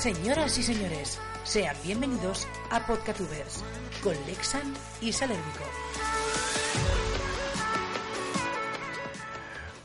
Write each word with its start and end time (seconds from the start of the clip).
Señoras 0.00 0.56
y 0.56 0.62
señores, 0.62 1.18
sean 1.44 1.76
bienvenidos 1.84 2.48
a 2.70 2.86
Podcatubers 2.86 3.62
con 4.02 4.14
Lexan 4.26 4.72
y 5.02 5.12
Salérmico. 5.12 5.60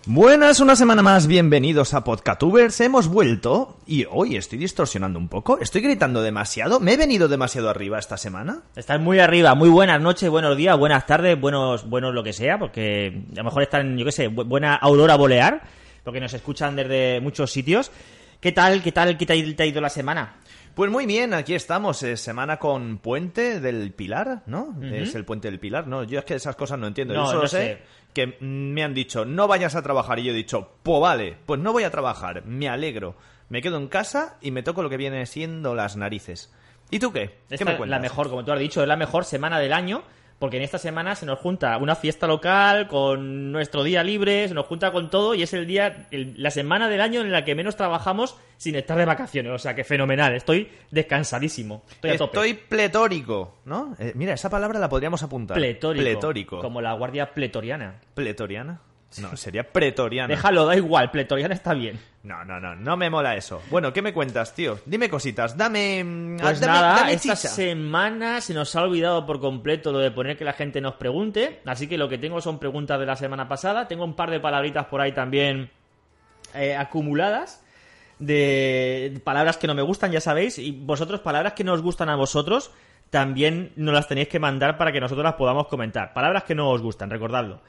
Buenas, 0.05 0.61
una 0.61 0.77
semana 0.77 1.01
más, 1.01 1.27
bienvenidos 1.27 1.93
a 1.93 2.05
Podcatubers, 2.05 2.79
hemos 2.79 3.09
vuelto 3.09 3.77
y 3.85 4.05
hoy 4.09 4.37
estoy 4.37 4.57
distorsionando 4.57 5.19
un 5.19 5.27
poco, 5.27 5.59
estoy 5.59 5.81
gritando 5.81 6.21
demasiado, 6.21 6.79
me 6.79 6.93
he 6.93 6.97
venido 6.97 7.27
demasiado 7.27 7.69
arriba 7.69 7.99
esta 7.99 8.15
semana. 8.15 8.61
Estás 8.77 9.01
muy 9.01 9.19
arriba, 9.19 9.53
muy 9.53 9.67
buenas 9.67 9.99
noches, 9.99 10.29
buenos 10.29 10.55
días, 10.55 10.77
buenas 10.77 11.05
tardes, 11.05 11.37
buenos, 11.37 11.89
buenos 11.89 12.13
lo 12.13 12.23
que 12.23 12.31
sea, 12.31 12.57
porque 12.57 13.23
a 13.33 13.37
lo 13.39 13.43
mejor 13.43 13.63
están, 13.63 13.97
yo 13.97 14.05
qué 14.05 14.13
sé, 14.13 14.29
bu- 14.31 14.45
buena 14.47 14.75
aurora 14.75 15.15
bolear, 15.15 15.63
porque 16.05 16.21
nos 16.21 16.33
escuchan 16.33 16.77
desde 16.77 17.19
muchos 17.19 17.51
sitios. 17.51 17.91
¿Qué 18.45 18.51
tal, 18.51 18.83
qué 18.83 18.91
tal, 18.91 19.17
qué 19.17 19.25
tal 19.25 19.55
te 19.55 19.63
ha 19.63 19.65
ido 19.65 19.81
la 19.81 19.89
semana? 19.89 20.35
Pues 20.75 20.91
muy 20.91 21.07
bien, 21.07 21.33
aquí 21.33 21.55
estamos, 21.55 22.03
eh, 22.03 22.15
semana 22.15 22.57
con 22.59 22.99
Puente 22.99 23.59
del 23.59 23.91
Pilar, 23.91 24.43
¿no? 24.45 24.77
Es 24.83 25.15
el 25.15 25.25
Puente 25.25 25.49
del 25.49 25.59
Pilar, 25.59 25.87
¿no? 25.87 26.03
Yo 26.03 26.19
es 26.19 26.25
que 26.25 26.35
esas 26.35 26.55
cosas 26.55 26.77
no 26.77 26.85
entiendo, 26.85 27.15
No, 27.15 27.21
yo 27.23 27.27
solo 27.31 27.41
no 27.41 27.47
sé, 27.47 27.57
sé. 27.57 27.81
que 28.13 28.37
me 28.41 28.83
han 28.83 28.93
dicho, 28.93 29.25
no 29.25 29.47
vayas 29.47 29.73
a 29.75 29.81
trabajar, 29.81 30.19
y 30.19 30.25
yo 30.25 30.31
he 30.31 30.35
dicho, 30.35 30.73
pues 30.83 31.01
vale, 31.01 31.37
pues 31.47 31.59
no 31.59 31.73
voy 31.73 31.85
a 31.85 31.89
trabajar, 31.89 32.45
me 32.45 32.69
alegro, 32.69 33.15
me 33.49 33.63
quedo 33.63 33.77
en 33.77 33.87
casa 33.87 34.37
y 34.41 34.51
me 34.51 34.61
toco 34.61 34.83
lo 34.83 34.91
que 34.91 34.97
viene 34.97 35.25
siendo 35.25 35.73
las 35.73 35.95
narices. 35.97 36.53
¿Y 36.91 36.99
tú 36.99 37.11
qué? 37.11 37.39
¿Qué 37.49 37.55
Esta 37.55 37.65
me 37.65 37.71
es 37.71 37.77
cuentas? 37.77 37.97
la 37.97 37.99
mejor, 37.99 38.29
como 38.29 38.45
tú 38.45 38.51
has 38.51 38.59
dicho, 38.59 38.79
es 38.83 38.87
la 38.87 38.95
mejor 38.95 39.25
semana 39.25 39.57
del 39.57 39.73
año, 39.73 40.03
porque 40.39 40.57
en 40.57 40.63
esta 40.63 40.77
semana 40.77 41.15
se 41.15 41.25
nos 41.25 41.39
junta 41.39 41.77
una 41.77 41.95
fiesta 41.95 42.27
local 42.27 42.87
con 42.87 43.51
nuestro 43.51 43.83
día 43.83 44.03
libre, 44.03 44.47
se 44.47 44.53
nos 44.53 44.65
junta 44.65 44.91
con 44.91 45.09
todo 45.09 45.33
y 45.33 45.43
es 45.43 45.53
el 45.53 45.65
día, 45.65 46.07
el- 46.11 46.33
la 46.37 46.51
semana 46.51 46.89
del 46.89 47.01
año 47.01 47.21
en 47.21 47.31
la 47.31 47.45
que 47.45 47.55
menos 47.55 47.75
trabajamos 47.77 48.35
sin 48.57 48.75
estar 48.75 48.97
de 48.97 49.05
vacaciones. 49.05 49.51
O 49.53 49.59
sea 49.59 49.75
que 49.75 49.83
fenomenal, 49.83 50.33
estoy 50.35 50.69
descansadísimo. 50.91 51.83
Estoy 51.89 52.11
a 52.11 52.17
tope. 52.17 52.37
Estoy 52.37 52.53
pletórico, 52.53 53.55
¿no? 53.65 53.95
Eh, 53.99 54.11
mira, 54.15 54.33
esa 54.33 54.49
palabra 54.49 54.79
la 54.79 54.89
podríamos 54.89 55.23
apuntar. 55.23 55.55
pletórico. 55.55 56.03
Pletórico. 56.03 56.59
Como 56.61 56.81
la 56.81 56.93
guardia 56.93 57.33
pletoriana. 57.33 58.01
¿Pletoriana? 58.13 58.81
No, 59.19 59.35
sería 59.37 59.63
pretoriana. 59.71 60.27
Déjalo, 60.27 60.65
da 60.65 60.75
igual, 60.75 61.11
pletoriana 61.11 61.53
está 61.53 61.73
bien. 61.73 61.99
No, 62.23 62.43
no, 62.43 62.59
no, 62.59 62.75
no 62.75 62.97
me 62.97 63.09
mola 63.09 63.35
eso. 63.35 63.61
Bueno, 63.69 63.93
¿qué 63.93 64.01
me 64.01 64.13
cuentas, 64.13 64.53
tío? 64.55 64.79
Dime 64.85 65.09
cositas, 65.09 65.55
dame... 65.55 66.03
mm, 66.03 66.37
Pues 66.39 66.59
dame- 66.59 66.73
nada, 66.73 66.95
dame 66.97 67.13
esta 67.13 67.35
semana 67.35 68.41
se 68.41 68.53
nos 68.53 68.75
ha 68.75 68.81
olvidado 68.81 69.25
por 69.25 69.39
completo 69.39 69.91
lo 69.91 69.99
de 69.99 70.11
poner 70.11 70.37
que 70.37 70.43
la 70.43 70.53
gente 70.53 70.81
nos 70.81 70.95
pregunte, 70.95 71.61
así 71.65 71.87
que 71.87 71.97
lo 71.97 72.09
que 72.09 72.17
tengo 72.17 72.41
son 72.41 72.57
preguntas 72.59 72.99
de 72.99 73.05
la 73.05 73.15
semana 73.15 73.47
pasada. 73.47 73.87
Tengo 73.87 74.03
un 74.03 74.15
par 74.15 74.31
de 74.31 74.39
palabritas 74.39 74.85
por 74.87 75.01
ahí 75.01 75.11
también 75.11 75.69
eh, 76.55 76.75
acumuladas 76.75 77.61
de 78.19 79.19
palabras 79.23 79.57
que 79.57 79.67
no 79.67 79.75
me 79.75 79.81
gustan, 79.81 80.11
ya 80.11 80.21
sabéis, 80.21 80.57
y 80.57 80.71
vosotros 80.71 81.19
palabras 81.19 81.53
que 81.53 81.63
no 81.63 81.73
os 81.73 81.81
gustan 81.81 82.09
a 82.09 82.15
vosotros 82.15 82.71
también 83.09 83.71
nos 83.75 83.93
las 83.93 84.07
tenéis 84.07 84.27
que 84.29 84.39
mandar 84.39 84.77
para 84.77 84.91
que 84.91 84.99
nosotros 84.99 85.23
las 85.23 85.35
podamos 85.35 85.67
comentar. 85.67 86.13
Palabras 86.13 86.43
que 86.43 86.55
no 86.55 86.69
os 86.69 86.81
gustan, 86.81 87.09
recordadlo. 87.09 87.61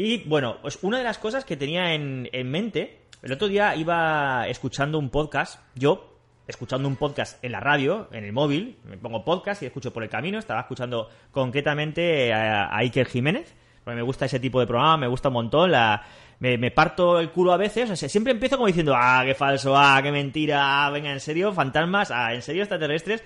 Y 0.00 0.22
bueno, 0.28 0.58
pues 0.62 0.78
una 0.82 0.98
de 0.98 1.02
las 1.02 1.18
cosas 1.18 1.44
que 1.44 1.56
tenía 1.56 1.92
en, 1.92 2.28
en 2.32 2.48
mente, 2.48 3.00
el 3.20 3.32
otro 3.32 3.48
día 3.48 3.74
iba 3.74 4.46
escuchando 4.46 4.96
un 4.96 5.10
podcast, 5.10 5.60
yo 5.74 6.16
escuchando 6.46 6.86
un 6.86 6.94
podcast 6.94 7.42
en 7.44 7.50
la 7.50 7.58
radio, 7.58 8.08
en 8.12 8.22
el 8.22 8.32
móvil, 8.32 8.78
me 8.84 8.96
pongo 8.96 9.24
podcast 9.24 9.60
y 9.60 9.66
escucho 9.66 9.92
por 9.92 10.04
el 10.04 10.08
camino, 10.08 10.38
estaba 10.38 10.60
escuchando 10.60 11.08
concretamente 11.32 12.32
a, 12.32 12.76
Iker 12.76 13.08
Jiménez, 13.08 13.52
porque 13.82 13.96
me 13.96 14.02
gusta 14.02 14.26
ese 14.26 14.38
tipo 14.38 14.60
de 14.60 14.68
programa, 14.68 14.98
me 14.98 15.08
gusta 15.08 15.30
un 15.30 15.34
montón, 15.34 15.72
la, 15.72 16.06
me, 16.38 16.70
parto 16.70 17.18
el 17.18 17.32
culo 17.32 17.52
a 17.52 17.56
veces, 17.56 17.90
o 17.90 17.96
sea, 17.96 18.08
siempre 18.08 18.32
empiezo 18.32 18.54
como 18.54 18.68
diciendo, 18.68 18.94
ah, 18.96 19.22
qué 19.26 19.34
falso, 19.34 19.76
ah, 19.76 19.98
qué 20.00 20.12
mentira, 20.12 20.86
ah, 20.86 20.90
venga, 20.90 21.12
en 21.12 21.18
serio, 21.18 21.52
fantasmas, 21.52 22.12
ah, 22.12 22.32
en 22.32 22.42
serio, 22.42 22.62
extraterrestres, 22.62 23.24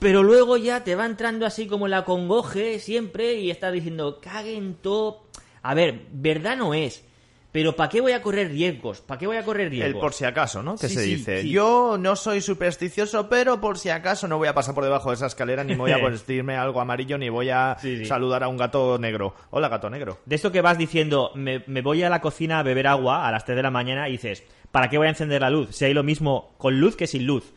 pero 0.00 0.22
luego 0.22 0.56
ya 0.56 0.82
te 0.82 0.96
va 0.96 1.04
entrando 1.04 1.44
así 1.44 1.66
como 1.66 1.86
la 1.86 2.06
congoje 2.06 2.78
siempre 2.78 3.34
y 3.34 3.50
estás 3.50 3.70
diciendo, 3.74 4.18
caguen 4.22 4.76
todo. 4.80 5.29
A 5.62 5.74
ver, 5.74 6.06
verdad 6.12 6.56
no 6.56 6.74
es. 6.74 7.04
Pero 7.52 7.74
¿para 7.74 7.88
qué 7.88 8.00
voy 8.00 8.12
a 8.12 8.22
correr 8.22 8.48
riesgos? 8.48 9.00
¿Para 9.00 9.18
qué 9.18 9.26
voy 9.26 9.36
a 9.36 9.44
correr 9.44 9.66
El 9.66 9.70
riesgos? 9.72 10.00
por 10.00 10.12
si 10.14 10.24
acaso, 10.24 10.62
¿no? 10.62 10.76
Que 10.76 10.88
Sí, 10.88 10.94
se 10.94 11.02
sí, 11.02 11.14
dice. 11.16 11.42
sí. 11.42 11.50
Yo 11.50 11.96
no 11.98 12.14
soy 12.14 12.40
supersticioso, 12.40 13.28
pero 13.28 13.60
por 13.60 13.76
si 13.76 13.88
acaso 13.88 14.28
no 14.28 14.38
voy 14.38 14.46
a 14.46 14.54
pasar 14.54 14.72
por 14.72 14.84
debajo 14.84 15.08
de 15.10 15.16
esa 15.16 15.26
escalera, 15.26 15.64
ni 15.64 15.74
voy 15.74 15.90
a 15.90 15.96
vestirme 16.08 16.56
algo 16.56 16.80
amarillo, 16.80 17.18
ni 17.18 17.28
voy 17.28 17.50
a 17.50 17.76
saludar 18.06 18.44
a 18.44 18.48
un 18.48 18.56
gato 18.56 18.98
negro. 19.00 19.34
Hola, 19.50 19.68
gato 19.68 19.90
negro. 19.90 20.18
De 20.26 20.36
esto 20.36 20.52
que 20.52 20.60
vas 20.60 20.78
diciendo, 20.78 21.32
me, 21.34 21.64
me 21.66 21.82
voy 21.82 22.04
a 22.04 22.08
la 22.08 22.20
cocina 22.20 22.60
a 22.60 22.62
beber 22.62 22.86
agua 22.86 23.26
a 23.26 23.32
las 23.32 23.44
3 23.44 23.56
de 23.56 23.62
la 23.64 23.70
mañana 23.72 24.08
y 24.08 24.12
dices, 24.12 24.44
¿para 24.70 24.88
qué 24.88 24.96
voy 24.96 25.08
a 25.08 25.10
encender 25.10 25.40
la 25.40 25.50
luz? 25.50 25.74
Si 25.74 25.84
hay 25.84 25.92
lo 25.92 26.04
mismo 26.04 26.54
con 26.56 26.78
luz 26.78 26.94
que 26.94 27.08
sin 27.08 27.26
luz. 27.26 27.52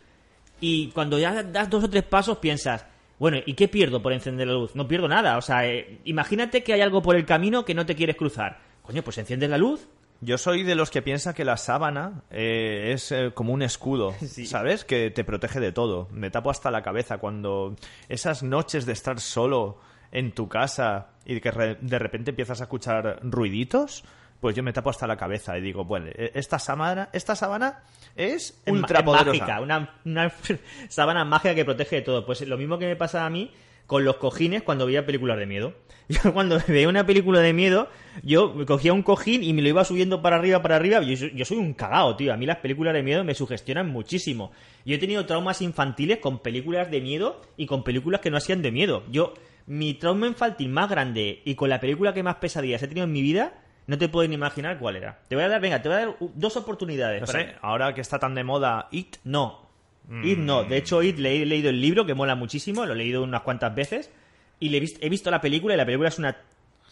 Y 0.60 0.88
cuando 0.88 1.20
ya 1.20 1.44
das 1.44 1.70
dos 1.70 1.84
o 1.84 1.90
tres 1.92 2.04
pasos 2.04 2.40
piensas, 2.40 2.84
bueno, 3.24 3.38
¿y 3.46 3.54
qué 3.54 3.70
pierdo 3.70 4.02
por 4.02 4.12
encender 4.12 4.48
la 4.48 4.54
luz? 4.56 4.76
No 4.76 4.86
pierdo 4.86 5.08
nada. 5.08 5.38
O 5.38 5.42
sea, 5.42 5.66
eh, 5.66 6.00
imagínate 6.04 6.62
que 6.62 6.74
hay 6.74 6.82
algo 6.82 7.02
por 7.02 7.16
el 7.16 7.26
camino 7.26 7.64
que 7.64 7.74
no 7.74 7.86
te 7.86 7.96
quieres 7.96 8.18
cruzar. 8.18 8.60
Coño, 8.82 9.02
pues 9.02 9.18
enciendes 9.18 9.50
la 9.50 9.58
luz. 9.58 9.88
Yo 10.20 10.38
soy 10.38 10.64
de 10.64 10.76
los 10.76 10.90
que 10.92 11.02
piensa 11.02 11.34
que 11.34 11.46
la 11.46 11.56
sábana 11.56 12.24
eh, 12.32 12.92
es 12.94 13.14
eh, 13.14 13.32
como 13.34 13.54
un 13.54 13.62
escudo, 13.62 14.14
Sí. 14.20 14.46
¿sabes? 14.46 14.84
Que 14.84 15.10
te 15.10 15.24
protege 15.24 15.62
de 15.62 15.72
todo. 15.72 16.10
Me 16.12 16.32
tapo 16.32 16.50
hasta 16.50 16.70
la 16.70 16.82
cabeza 16.84 17.20
cuando 17.20 17.78
esas 18.10 18.44
noches 18.44 18.86
de 18.86 18.92
estar 18.92 19.22
solo 19.22 19.78
en 20.12 20.34
tu 20.34 20.50
casa 20.50 21.12
y 21.26 21.40
que 21.40 21.50
re- 21.50 21.78
de 21.80 22.00
repente 22.00 22.32
empiezas 22.32 22.60
a 22.60 22.66
escuchar 22.66 23.20
ruiditos, 23.24 24.04
pues 24.44 24.56
yo 24.58 24.62
me 24.62 24.74
tapo 24.74 24.90
hasta 24.90 25.08
la 25.08 25.16
cabeza 25.16 25.58
y 25.58 25.62
digo, 25.62 25.86
bueno, 25.86 26.08
eh, 26.14 26.32
esta 26.36 26.60
sábana, 26.60 27.08
esta 27.14 27.34
sábana 27.36 27.80
es 28.16 28.62
ultra 28.68 29.04
poderosa. 29.06 29.30
mágica, 29.40 29.62
una, 29.62 29.96
una 30.06 30.32
sábana 30.90 31.24
mágica 31.24 31.56
que 31.56 31.64
protege 31.66 31.96
de 31.96 32.02
todo. 32.04 32.26
Pues 32.26 32.42
lo 32.48 32.58
mismo 32.58 32.78
que 32.78 32.86
me 32.86 32.98
pasa 32.98 33.26
a 33.26 33.30
mí 33.30 33.52
con 33.88 34.04
los 34.04 34.18
cojines 34.18 34.62
cuando 34.64 34.86
veía 34.86 35.06
películas 35.06 35.38
de 35.38 35.46
miedo. 35.46 35.74
Yo 36.10 36.34
cuando 36.34 36.60
veía 36.68 36.90
una 36.90 37.06
película 37.06 37.40
de 37.40 37.54
miedo, 37.54 37.88
yo 38.24 38.54
me 38.54 38.66
cogía 38.66 38.92
un 38.92 39.04
cojín 39.04 39.42
y 39.42 39.54
me 39.54 39.62
lo 39.62 39.70
iba 39.70 39.86
subiendo 39.86 40.22
para 40.22 40.36
arriba, 40.36 40.62
para 40.62 40.76
arriba. 40.76 41.02
Yo, 41.02 41.16
soy- 41.16 41.32
yo 41.34 41.46
soy 41.46 41.58
un 41.58 41.74
cagao, 41.74 42.18
tío. 42.18 42.34
A 42.34 42.38
mí 42.38 42.46
las 42.46 42.58
películas 42.58 42.94
de 42.94 43.02
miedo 43.04 43.24
me 43.24 43.34
sugestionan 43.34 43.90
muchísimo. 43.90 44.52
Yo 44.86 44.96
he 44.96 44.98
tenido 45.00 45.26
traumas 45.26 45.62
infantiles 45.62 46.18
con 46.20 46.40
películas 46.40 46.92
de 46.92 47.00
miedo 47.00 47.42
y 47.56 47.66
con 47.68 47.86
películas 47.86 48.20
que 48.20 48.30
no 48.30 48.36
hacían 48.38 48.62
de 48.62 48.72
miedo. 48.74 49.04
Yo, 49.10 49.34
mi 49.66 49.94
trauma 49.94 50.28
infantil 50.28 50.68
más 50.68 50.90
grande 50.90 51.42
y 51.46 51.56
con 51.56 51.70
la 51.70 51.80
película 51.80 52.14
que 52.14 52.22
más 52.22 52.36
pesadillas 52.36 52.84
he 52.84 52.88
tenido 52.90 53.06
en 53.06 53.14
mi 53.14 53.22
vida, 53.22 53.54
no 53.88 53.98
te 53.98 54.10
puedo 54.10 54.28
ni 54.28 54.36
imaginar 54.36 54.78
cuál 54.80 54.96
era. 54.96 55.20
Te 55.28 55.36
voy 55.36 55.44
a 55.44 55.50
dar, 55.50 55.60
venga, 55.62 55.82
te 55.82 55.90
voy 55.90 55.98
a 55.98 56.06
dar 56.06 56.16
dos 56.20 56.56
oportunidades. 56.58 57.22
No 57.22 57.28
para- 57.28 57.40
sé, 57.40 57.56
ahora 57.62 57.94
que 57.94 58.02
está 58.02 58.20
tan 58.20 58.36
de 58.36 58.44
moda 58.44 58.88
It, 58.92 59.18
no. 59.24 59.68
Mm. 60.08 60.26
It 60.28 60.38
no. 60.40 60.64
De 60.64 60.78
hecho, 60.78 61.02
It 61.04 61.18
le 61.18 61.42
he 61.42 61.46
leído 61.46 61.70
el 61.70 61.80
libro, 61.82 62.06
que 62.06 62.14
mola 62.14 62.36
muchísimo, 62.36 62.86
lo 62.86 62.94
he 62.94 62.96
leído 62.98 63.24
unas 63.24 63.42
cuantas 63.42 63.74
veces. 63.76 64.12
Y 64.60 64.70
le 64.70 64.78
he, 64.78 64.82
vis- 64.82 64.98
he 65.02 65.10
visto 65.10 65.30
la 65.32 65.42
película 65.42 65.74
y 65.74 65.78
la 65.78 65.86
película 65.86 66.10
es 66.10 66.20
una 66.20 66.38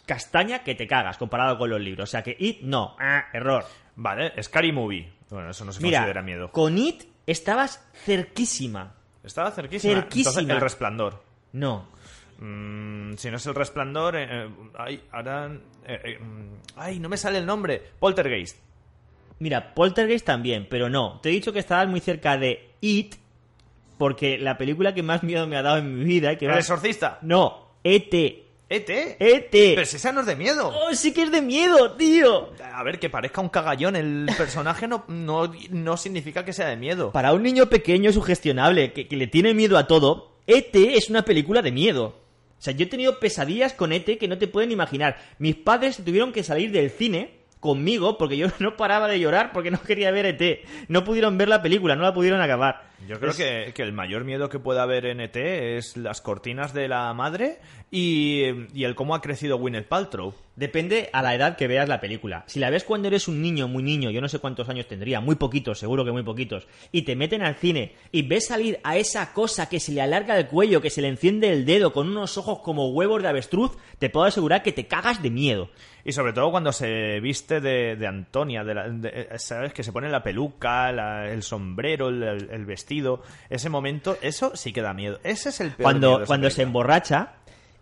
castaña 0.05 0.63
que 0.63 0.75
te 0.75 0.87
cagas 0.87 1.17
comparado 1.17 1.57
con 1.57 1.69
los 1.69 1.79
libros. 1.79 2.09
O 2.09 2.11
sea 2.11 2.23
que 2.23 2.35
It 2.39 2.61
no. 2.61 2.95
Ah, 2.99 3.25
error. 3.33 3.63
vale, 3.95 4.33
Scary 4.41 4.71
Movie. 4.71 5.11
Bueno, 5.29 5.51
eso 5.51 5.63
no 5.63 5.71
se 5.71 5.81
Mira, 5.81 5.99
considera 5.99 6.21
miedo. 6.21 6.51
con 6.51 6.77
It 6.77 7.03
estabas 7.25 7.85
cerquísima. 7.93 8.93
Estaba 9.23 9.51
cerquísima. 9.51 9.93
cerquísima. 9.93 10.29
Entonces, 10.31 10.55
el 10.55 10.61
resplandor. 10.61 11.23
No. 11.53 11.87
Mm, 12.41 13.13
si 13.17 13.29
no 13.29 13.37
es 13.37 13.45
el 13.45 13.55
resplandor, 13.55 14.15
eh, 14.15 14.27
eh, 14.29 14.49
ay, 14.77 15.01
ahora, 15.11 15.51
eh, 15.85 15.99
eh, 16.03 16.19
mm, 16.19 16.55
ay, 16.75 16.99
no 16.99 17.07
me 17.07 17.17
sale 17.17 17.37
el 17.37 17.45
nombre. 17.45 17.81
Poltergeist. 17.99 18.57
Mira, 19.39 19.73
Poltergeist 19.73 20.25
también, 20.25 20.67
pero 20.69 20.89
no. 20.89 21.19
Te 21.21 21.29
he 21.29 21.31
dicho 21.31 21.53
que 21.53 21.59
estabas 21.59 21.87
muy 21.87 21.99
cerca 21.99 22.37
de 22.37 22.71
It 22.81 23.15
porque 23.97 24.37
la 24.39 24.57
película 24.57 24.93
que 24.93 25.03
más 25.03 25.21
miedo 25.23 25.45
me 25.47 25.55
ha 25.57 25.61
dado 25.61 25.77
en 25.77 25.99
mi 25.99 26.03
vida... 26.03 26.35
Que 26.37 26.45
El 26.45 26.51
va- 26.53 26.59
exorcista. 26.59 27.19
No, 27.21 27.75
E.T. 27.83 28.47
ET. 28.69 28.89
E.T. 28.89 29.73
Pero 29.75 29.85
si 29.85 29.97
esa 29.97 30.11
no 30.11 30.21
es 30.21 30.25
de 30.27 30.35
miedo. 30.35 30.69
¡Oh, 30.69 30.93
sí 30.95 31.13
que 31.13 31.23
es 31.23 31.31
de 31.31 31.41
miedo, 31.41 31.91
tío! 31.97 32.51
A 32.73 32.81
ver, 32.83 32.99
que 32.99 33.09
parezca 33.09 33.41
un 33.41 33.49
cagallón 33.49 33.95
el 33.97 34.27
personaje 34.37 34.87
no, 34.87 35.03
no, 35.09 35.51
no 35.71 35.97
significa 35.97 36.45
que 36.45 36.53
sea 36.53 36.67
de 36.69 36.77
miedo. 36.77 37.11
Para 37.11 37.33
un 37.33 37.43
niño 37.43 37.67
pequeño 37.67 38.11
sugestionable 38.13 38.93
que, 38.93 39.07
que 39.07 39.17
le 39.17 39.27
tiene 39.27 39.53
miedo 39.53 39.77
a 39.77 39.87
todo, 39.87 40.37
E.T. 40.47 40.95
es 40.95 41.09
una 41.09 41.23
película 41.23 41.61
de 41.61 41.71
miedo. 41.71 42.20
O 42.61 42.63
sea, 42.63 42.75
yo 42.75 42.83
he 42.83 42.89
tenido 42.89 43.19
pesadillas 43.19 43.73
con 43.73 43.91
E.T. 43.91 44.19
que 44.19 44.27
no 44.27 44.37
te 44.37 44.47
pueden 44.47 44.71
imaginar. 44.71 45.17
Mis 45.39 45.55
padres 45.55 45.97
tuvieron 45.97 46.31
que 46.31 46.43
salir 46.43 46.71
del 46.71 46.91
cine 46.91 47.39
conmigo 47.59 48.19
porque 48.19 48.37
yo 48.37 48.49
no 48.59 48.77
paraba 48.77 49.07
de 49.07 49.19
llorar 49.19 49.51
porque 49.51 49.71
no 49.71 49.81
quería 49.81 50.11
ver 50.11 50.27
E.T. 50.27 50.63
No 50.87 51.03
pudieron 51.03 51.39
ver 51.39 51.49
la 51.49 51.63
película, 51.63 51.95
no 51.95 52.03
la 52.03 52.13
pudieron 52.13 52.39
acabar. 52.39 52.90
Yo 53.07 53.19
creo 53.19 53.31
Es- 53.31 53.37
que, 53.37 53.73
que 53.73 53.83
el 53.83 53.93
mayor 53.93 54.23
miedo 54.25 54.49
que 54.49 54.59
puede 54.59 54.79
haber 54.79 55.05
en 55.05 55.19
ET 55.21 55.35
es 55.77 55.97
las 55.97 56.21
cortinas 56.21 56.73
de 56.73 56.87
la 56.87 57.13
madre 57.13 57.59
y, 57.89 58.43
y 58.73 58.83
el 58.83 58.95
cómo 58.95 59.15
ha 59.15 59.21
crecido 59.21 59.57
Gwyneth 59.57 59.87
Paltrow. 59.87 60.33
Depende 60.55 61.09
a 61.13 61.21
la 61.23 61.33
edad 61.33 61.55
que 61.57 61.67
veas 61.67 61.87
la 61.89 61.99
película. 62.01 62.43
Si 62.45 62.59
la 62.59 62.69
ves 62.69 62.83
cuando 62.83 63.07
eres 63.07 63.27
un 63.27 63.41
niño, 63.41 63.67
muy 63.67 63.81
niño, 63.83 64.11
yo 64.11 64.21
no 64.21 64.27
sé 64.29 64.39
cuántos 64.39 64.69
años 64.69 64.87
tendría, 64.87 65.19
muy 65.21 65.35
poquitos, 65.35 65.79
seguro 65.79 66.05
que 66.05 66.11
muy 66.11 66.23
poquitos, 66.23 66.67
y 66.91 67.01
te 67.03 67.15
meten 67.15 67.41
al 67.41 67.55
cine 67.55 67.95
y 68.11 68.21
ves 68.23 68.47
salir 68.47 68.79
a 68.83 68.97
esa 68.97 69.33
cosa 69.33 69.67
que 69.69 69.79
se 69.79 69.91
le 69.93 70.01
alarga 70.01 70.37
el 70.37 70.47
cuello, 70.47 70.81
que 70.81 70.89
se 70.89 71.01
le 71.01 71.07
enciende 71.07 71.51
el 71.51 71.65
dedo 71.65 71.91
con 71.93 72.07
unos 72.09 72.37
ojos 72.37 72.59
como 72.59 72.89
huevos 72.91 73.21
de 73.23 73.29
avestruz, 73.29 73.71
te 73.97 74.09
puedo 74.09 74.25
asegurar 74.25 74.61
que 74.61 74.73
te 74.73 74.87
cagas 74.87 75.23
de 75.23 75.31
miedo. 75.31 75.69
Y 76.03 76.11
sobre 76.13 76.33
todo 76.33 76.49
cuando 76.51 76.71
se 76.71 77.19
viste 77.19 77.61
de, 77.61 77.95
de 77.95 78.07
Antonia, 78.07 78.63
de 78.63 78.73
la- 78.73 78.89
de- 78.89 79.09
eh, 79.13 79.27
¿sabes? 79.39 79.71
Que 79.71 79.83
se 79.83 79.91
pone 79.93 80.09
la 80.09 80.23
peluca, 80.23 80.91
la- 80.91 81.31
el 81.31 81.43
sombrero, 81.43 82.09
el, 82.09 82.23
el 82.23 82.65
vestido 82.65 82.90
vestido, 82.91 83.21
ese 83.49 83.69
momento, 83.69 84.17
eso 84.21 84.55
sí 84.55 84.73
que 84.73 84.81
da 84.81 84.93
miedo. 84.93 85.19
Ese 85.23 85.49
es 85.49 85.61
el 85.61 85.71
peor 85.71 85.77
miedo 85.77 85.83
Cuando, 85.83 86.07
de 86.09 86.15
esa 86.23 86.27
cuando 86.27 86.49
se 86.49 86.61
emborracha 86.63 87.33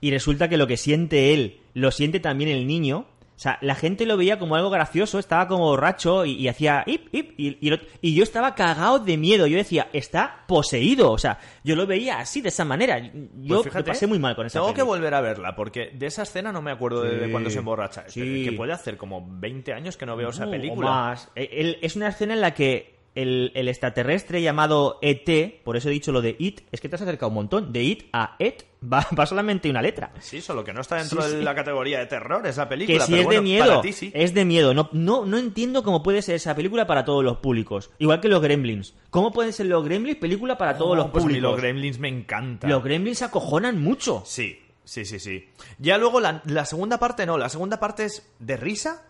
y 0.01 0.11
resulta 0.11 0.47
que 0.47 0.57
lo 0.57 0.67
que 0.67 0.77
siente 0.77 1.33
él 1.33 1.59
lo 1.73 1.91
siente 1.91 2.19
también 2.19 2.49
el 2.49 2.67
niño. 2.67 3.05
O 3.35 3.41
sea, 3.41 3.57
la 3.61 3.73
gente 3.73 4.05
lo 4.05 4.17
veía 4.17 4.37
como 4.37 4.55
algo 4.57 4.69
gracioso, 4.69 5.17
estaba 5.17 5.47
como 5.47 5.63
borracho 5.63 6.25
y, 6.25 6.33
y 6.33 6.49
hacía 6.49 6.83
hip, 6.85 7.07
hip, 7.13 7.35
y, 7.37 8.13
yo 8.13 8.23
estaba 8.23 8.53
cagado 8.53 8.99
de 8.99 9.15
miedo. 9.15 9.47
Yo 9.47 9.55
decía, 9.55 9.87
está 9.93 10.43
poseído. 10.45 11.09
O 11.13 11.17
sea, 11.17 11.39
yo 11.63 11.77
lo 11.77 11.87
veía 11.87 12.19
así, 12.19 12.41
de 12.41 12.49
esa 12.49 12.65
manera. 12.65 12.99
Yo 12.99 13.11
Pues 13.13 13.49
lo 13.49 13.63
fíjate, 13.63 13.91
pasé 13.91 14.07
muy 14.07 14.19
mal 14.19 14.35
con 14.35 14.45
esa 14.45 14.59
Tengo 14.59 14.73
que 14.73 14.81
volver 14.81 15.13
a 15.13 15.21
verla, 15.21 15.55
porque 15.55 15.89
de 15.93 16.07
esa 16.07 16.23
escena 16.23 16.51
no 16.51 16.61
me 16.61 16.71
acuerdo 16.71 17.01
de, 17.01 17.31
cuando 17.31 17.49
se 17.49 17.59
emborracha. 17.59 18.03
sí. 18.09 18.43
Que 18.43 18.51
puede 18.51 18.73
hacer 18.73 18.97
como 18.97 19.25
20 19.25 19.71
años 19.71 19.95
que 19.95 20.05
no 20.05 20.17
veo 20.17 20.29
esa 20.31 20.49
película. 20.49 20.89
o 20.89 20.91
más. 20.93 21.31
El- 21.33 21.77
es 21.81 21.95
una 21.95 22.09
escena 22.09 22.33
en 22.33 22.41
la 22.41 22.53
que 22.53 22.98
el, 23.21 23.51
el 23.55 23.67
extraterrestre 23.67 24.41
llamado 24.41 24.99
ET, 25.01 25.63
por 25.63 25.77
eso 25.77 25.89
he 25.89 25.91
dicho 25.91 26.11
lo 26.11 26.21
de 26.21 26.35
IT, 26.39 26.61
es 26.71 26.81
que 26.81 26.89
te 26.89 26.95
has 26.95 27.01
acercado 27.01 27.29
un 27.29 27.35
montón. 27.35 27.71
De 27.73 27.83
IT 27.83 28.05
a 28.13 28.35
ET 28.39 28.63
va, 28.83 29.05
va 29.19 29.25
solamente 29.25 29.69
una 29.69 29.81
letra. 29.81 30.11
Sí, 30.19 30.41
solo 30.41 30.63
que 30.63 30.73
no 30.73 30.81
está 30.81 30.95
dentro 30.97 31.21
Sí, 31.21 31.35
de 31.37 31.43
la 31.43 31.53
categoría 31.55 31.99
de 31.99 32.05
terror 32.05 32.45
esa 32.47 32.67
película. 32.69 32.97
Que 32.99 33.03
si 33.05 33.11
pero 33.11 33.21
es 33.21 33.25
bueno, 33.25 33.41
de 33.41 33.43
miedo, 33.43 33.65
Para 33.67 33.81
ti 33.81 33.93
sí. 33.93 34.11
es 34.13 34.33
de 34.33 34.45
miedo. 34.45 34.73
No, 34.73 34.89
no, 34.93 35.25
no 35.25 35.37
entiendo 35.37 35.83
cómo 35.83 36.01
puede 36.03 36.21
ser 36.21 36.35
esa 36.35 36.55
película 36.55 36.87
para 36.87 37.05
todos 37.05 37.23
los 37.23 37.37
públicos. 37.37 37.91
Igual 37.99 38.21
que 38.21 38.27
los 38.29 38.41
Gremlins. 38.41 38.93
¿Cómo 39.09 39.31
pueden 39.31 39.53
ser 39.53 39.65
los 39.67 39.83
Gremlins 39.83 40.17
película 40.17 40.57
para 40.57 40.77
todos 40.77 40.91
Oh, 40.91 40.95
los 40.95 41.07
pues 41.11 41.23
mí 41.25 41.29
públicos? 41.29 41.51
los 41.51 41.59
Gremlins 41.61 41.99
me 41.99 42.07
encanta. 42.09 42.67
Los 42.67 42.83
Gremlins 42.83 43.19
se 43.19 43.25
acojonan 43.25 43.81
mucho. 43.81 44.23
Sí, 44.25 44.59
sí, 44.83 45.05
sí, 45.05 45.19
sí. 45.19 45.49
Ya 45.77 45.97
luego 45.97 46.19
la, 46.19 46.41
la 46.45 46.65
segunda 46.65 46.97
parte 46.99 47.25
no, 47.25 47.37
la 47.37 47.49
segunda 47.49 47.79
parte 47.79 48.05
es 48.05 48.31
de 48.39 48.55
risa. 48.57 49.05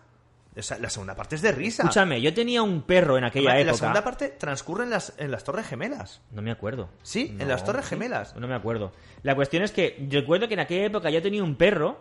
O 0.60 0.62
sea, 0.62 0.78
la 0.78 0.88
segunda 0.90 1.14
parte 1.16 1.34
es 1.34 1.42
de 1.42 1.52
risa. 1.52 1.82
Escúchame, 1.82 2.20
yo 2.20 2.32
tenía 2.32 2.62
un 2.62 2.82
perro 2.82 3.18
en 3.18 3.24
aquella 3.24 3.50
la 3.54 3.60
época. 3.60 3.76
segunda 3.76 4.04
parte 4.04 4.28
transcurre 4.28 4.84
en 4.84 4.90
las, 4.90 5.12
en 5.18 5.30
las 5.30 5.42
Torres 5.44 5.66
Gemelas. 5.66 6.20
No 6.30 6.40
me 6.42 6.50
acuerdo. 6.50 6.88
Sí, 7.02 7.36
en 7.38 7.48
las 7.48 7.64
Torres. 7.64 7.86
Gemelas. 7.86 8.36
No 8.36 8.46
me 8.46 8.54
acuerdo. 8.54 8.92
La 9.22 9.34
cuestión 9.34 9.62
es 9.62 9.72
que 9.72 10.06
recuerdo 10.10 10.48
que 10.48 10.54
en 10.54 10.60
aquella 10.60 10.86
época 10.86 11.10
yo 11.10 11.20
tenía 11.22 11.42
un 11.42 11.56
perro 11.56 12.00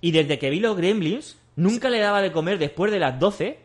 y 0.00 0.10
desde 0.12 0.38
que 0.38 0.50
vi 0.50 0.60
los 0.60 0.76
Gremlins 0.76 1.38
nunca 1.56 1.90
le 1.90 1.98
daba 2.00 2.22
de 2.22 2.32
comer 2.32 2.58
después 2.58 2.90
de 2.92 2.98
las 2.98 3.18
12 3.18 3.58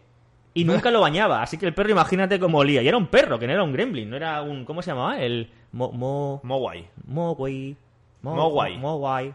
y 0.54 0.64
nunca 0.66 0.92
lo 0.92 1.02
bañaba. 1.02 1.42
Así 1.42 1.58
que 1.58 1.66
el 1.66 1.74
perro, 1.74 1.92
imagínate 1.92 2.40
cómo 2.40 2.60
olía. 2.60 2.82
Y 2.82 2.88
era 2.88 2.98
un 2.98 3.08
perro, 3.08 3.38
que 3.40 3.48
no 3.48 3.54
era 3.54 3.64
un 3.64 3.74
Gremlin, 3.74 4.10
no 4.10 4.16
era 4.16 4.42
un. 4.42 4.64
¿Cómo 4.66 4.82
se 4.82 4.92
llamaba? 4.92 5.20
El. 5.20 5.52
Mo. 5.72 5.92
Mo. 5.92 6.40
Mogwai. 6.44 6.88
Mogwai. 7.06 7.76
Mo- 8.22 8.36
Mogwai. 8.36 8.78
Mogwai. 8.78 9.34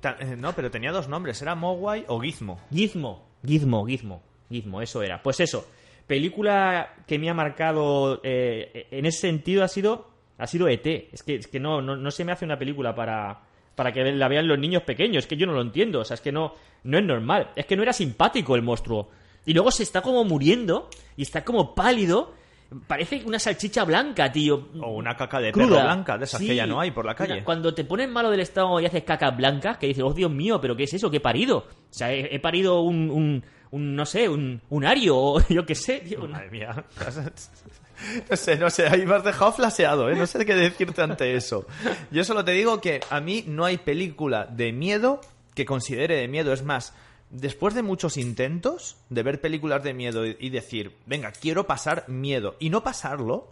Ta- 0.00 0.16
eh, 0.18 0.36
No, 0.36 0.52
pero 0.52 0.70
tenía 0.70 0.90
dos 0.92 1.08
nombres, 1.08 1.40
era 1.42 1.54
Mogwai 1.54 2.04
o 2.08 2.20
Gizmo. 2.20 2.58
Gizmo. 2.72 3.22
Gizmo, 3.46 3.86
Gizmo. 3.86 4.22
Gizmo, 4.50 4.82
eso 4.82 5.02
era. 5.02 5.22
Pues 5.22 5.40
eso. 5.40 5.66
Película 6.06 6.94
que 7.06 7.18
me 7.18 7.30
ha 7.30 7.34
marcado 7.34 8.20
eh, 8.22 8.88
en 8.90 9.06
ese 9.06 9.20
sentido 9.20 9.64
ha 9.64 9.68
sido 9.68 10.12
ha 10.42 10.46
sido 10.46 10.68
ET. 10.68 10.84
Es 11.12 11.22
que, 11.22 11.36
es 11.36 11.46
que 11.46 11.60
no, 11.60 11.80
no, 11.80 11.96
no 11.96 12.10
se 12.10 12.24
me 12.24 12.32
hace 12.32 12.44
una 12.44 12.58
película 12.58 12.94
para, 12.94 13.42
para 13.76 13.92
que 13.92 14.02
la 14.12 14.26
vean 14.26 14.48
los 14.48 14.58
niños 14.58 14.82
pequeños. 14.82 15.24
Es 15.24 15.28
que 15.28 15.36
yo 15.36 15.46
no 15.46 15.52
lo 15.52 15.62
entiendo. 15.62 16.00
O 16.00 16.04
sea, 16.04 16.14
es 16.14 16.20
que 16.20 16.32
no, 16.32 16.54
no 16.82 16.98
es 16.98 17.04
normal. 17.04 17.50
Es 17.54 17.66
que 17.66 17.76
no 17.76 17.82
era 17.82 17.92
simpático 17.92 18.56
el 18.56 18.62
monstruo. 18.62 19.08
Y 19.46 19.54
luego 19.54 19.70
se 19.70 19.84
está 19.84 20.02
como 20.02 20.24
muriendo 20.24 20.88
y 21.16 21.22
está 21.22 21.44
como 21.44 21.76
pálido. 21.76 22.34
Parece 22.86 23.22
una 23.24 23.38
salchicha 23.38 23.84
blanca, 23.84 24.30
tío. 24.32 24.68
O 24.80 24.92
una 24.96 25.16
caca 25.16 25.40
de 25.40 25.52
Cruda. 25.52 25.68
perro 25.68 25.82
blanca, 25.82 26.18
de 26.18 26.24
esas 26.24 26.40
Sí. 26.40 26.46
que 26.48 26.56
ya 26.56 26.66
no 26.66 26.80
hay 26.80 26.90
por 26.90 27.04
la 27.04 27.14
calle. 27.14 27.42
Cuando 27.44 27.74
te 27.74 27.84
pones 27.84 28.08
malo 28.08 28.30
del 28.30 28.40
estómago 28.40 28.80
y 28.80 28.86
haces 28.86 29.04
cacas 29.04 29.36
blancas, 29.36 29.78
que 29.78 29.86
dices, 29.88 30.02
oh 30.04 30.12
Dios 30.12 30.30
mío, 30.30 30.60
pero 30.60 30.76
¿qué 30.76 30.84
es 30.84 30.94
eso? 30.94 31.10
¿Qué 31.10 31.18
he 31.18 31.20
parido? 31.20 31.58
O 31.58 31.66
sea, 31.90 32.12
he, 32.12 32.34
he 32.34 32.40
parido 32.40 32.80
un, 32.80 33.10
un, 33.10 33.44
un, 33.70 33.94
no 33.96 34.06
sé, 34.06 34.28
un, 34.28 34.60
un 34.70 34.84
ario, 34.84 35.16
o 35.18 35.40
yo 35.48 35.64
qué 35.66 35.74
sé, 35.74 35.98
tío. 36.00 36.26
Madre 36.26 36.50
mía. 36.50 36.84
No 38.28 38.36
sé, 38.36 38.56
no 38.56 38.68
sé, 38.68 38.88
ahí 38.88 39.06
me 39.06 39.14
has 39.14 39.22
dejado 39.22 39.52
flaseado, 39.52 40.10
¿eh? 40.10 40.16
No 40.16 40.26
sé 40.26 40.44
qué 40.44 40.56
decirte 40.56 41.02
ante 41.02 41.36
eso. 41.36 41.66
Yo 42.10 42.24
solo 42.24 42.44
te 42.44 42.50
digo 42.50 42.80
que 42.80 42.98
a 43.10 43.20
mí 43.20 43.44
no 43.46 43.64
hay 43.64 43.76
película 43.78 44.44
de 44.46 44.72
miedo 44.72 45.20
que 45.54 45.64
considere 45.64 46.16
de 46.16 46.26
miedo. 46.26 46.52
Es 46.52 46.64
más, 46.64 46.94
después 47.32 47.74
de 47.74 47.82
muchos 47.82 48.16
intentos 48.16 48.96
de 49.10 49.22
ver 49.24 49.40
películas 49.40 49.82
de 49.82 49.94
miedo 49.94 50.24
y 50.26 50.50
decir, 50.50 50.96
venga, 51.06 51.32
quiero 51.32 51.66
pasar 51.66 52.04
miedo 52.08 52.54
y 52.60 52.70
no 52.70 52.84
pasarlo, 52.84 53.48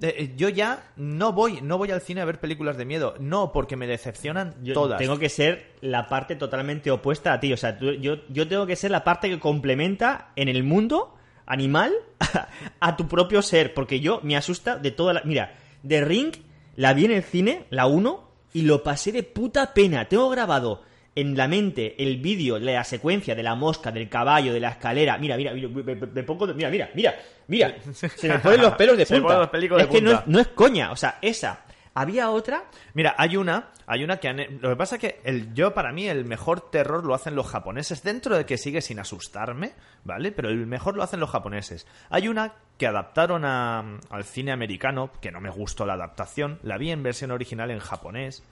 eh, 0.00 0.14
eh, 0.16 0.32
yo 0.36 0.48
ya 0.48 0.90
no 0.96 1.32
voy, 1.34 1.60
no 1.60 1.76
voy 1.76 1.90
al 1.90 2.00
cine 2.00 2.22
a 2.22 2.24
ver 2.24 2.40
películas 2.40 2.78
de 2.78 2.86
miedo. 2.86 3.14
No, 3.20 3.52
porque 3.52 3.76
me 3.76 3.86
decepcionan 3.86 4.54
Yo 4.62 4.72
todas. 4.72 4.98
tengo 4.98 5.18
que 5.18 5.28
ser 5.28 5.72
la 5.82 6.08
parte 6.08 6.36
totalmente 6.36 6.90
opuesta 6.90 7.34
a 7.34 7.40
ti. 7.40 7.52
O 7.52 7.56
sea, 7.58 7.78
tú- 7.78 7.92
yo, 7.92 8.26
yo 8.28 8.48
tengo 8.48 8.64
que 8.66 8.76
ser 8.76 8.90
la 8.92 9.04
parte 9.04 9.28
que 9.28 9.38
complementa 9.38 10.30
en 10.36 10.48
el 10.48 10.62
mundo 10.64 11.14
animal 11.44 11.92
a 12.80 12.96
tu 12.96 13.08
propio 13.08 13.42
ser. 13.42 13.74
Porque 13.74 14.00
yo 14.00 14.20
me 14.22 14.36
asusta 14.38 14.76
de 14.78 14.90
toda 14.90 15.12
la. 15.12 15.22
Mira, 15.24 15.58
The 15.86 16.02
Ring 16.04 16.32
la 16.76 16.94
vi 16.94 17.04
en 17.04 17.10
el 17.12 17.22
cine, 17.22 17.66
la 17.68 17.86
1, 17.86 18.30
y 18.54 18.62
lo 18.62 18.82
pasé 18.82 19.12
de 19.12 19.22
puta 19.22 19.74
pena. 19.74 20.08
Tengo 20.08 20.30
grabado 20.30 20.82
en 21.20 21.36
la 21.36 21.46
mente 21.48 22.02
el 22.02 22.18
vídeo, 22.18 22.58
la 22.58 22.82
secuencia 22.84 23.34
de 23.34 23.42
la 23.42 23.54
mosca, 23.54 23.90
del 23.92 24.08
caballo, 24.08 24.52
de 24.52 24.60
la 24.60 24.70
escalera. 24.70 25.18
Mira, 25.18 25.36
mira, 25.36 25.52
mira, 25.52 25.68
me, 25.68 26.22
pongo. 26.22 26.46
Mira, 26.48 26.70
mira, 26.70 26.90
mira, 26.94 27.14
mira. 27.48 27.74
Se 27.92 28.28
me 28.28 28.38
ponen 28.38 28.60
los 28.62 28.74
pelos 28.74 28.96
de 28.96 29.04
Se 29.06 29.14
punta. 29.20 29.50
ponen 29.50 29.68
los 29.68 29.78
de 29.78 29.84
es 29.84 29.90
que 29.90 30.00
no 30.02 30.10
es, 30.10 30.16
punta. 30.18 30.30
no 30.32 30.38
es 30.40 30.48
coña. 30.48 30.92
O 30.92 30.96
sea, 30.96 31.18
esa. 31.22 31.64
Había 31.92 32.30
otra 32.30 32.66
Mira, 32.94 33.16
hay 33.18 33.36
una, 33.36 33.70
hay 33.84 34.04
una 34.04 34.18
que 34.18 34.28
han- 34.28 34.60
lo 34.60 34.68
que 34.70 34.76
pasa 34.76 34.94
es 34.94 35.00
que 35.00 35.20
el 35.24 35.52
yo 35.54 35.74
para 35.74 35.90
mí 35.92 36.06
el 36.06 36.24
mejor 36.24 36.70
terror 36.70 37.04
lo 37.04 37.14
hacen 37.14 37.34
los 37.34 37.48
japoneses 37.48 38.04
dentro 38.04 38.36
de 38.36 38.46
que 38.46 38.58
sigue 38.58 38.80
sin 38.80 39.00
asustarme, 39.00 39.72
¿vale? 40.04 40.30
Pero 40.30 40.50
el 40.50 40.66
mejor 40.68 40.94
lo 40.96 41.02
hacen 41.02 41.18
los 41.18 41.30
japoneses. 41.30 41.88
Hay 42.08 42.28
una 42.28 42.52
que 42.78 42.86
adaptaron 42.86 43.44
a- 43.44 43.98
al 44.08 44.22
cine 44.24 44.52
americano, 44.52 45.10
que 45.20 45.32
no 45.32 45.40
me 45.40 45.50
gustó 45.50 45.84
la 45.84 45.94
adaptación, 45.94 46.60
la 46.62 46.78
vi 46.78 46.92
en 46.92 47.02
versión 47.02 47.32
original 47.32 47.72
en 47.72 47.80
japonés. 47.80 48.44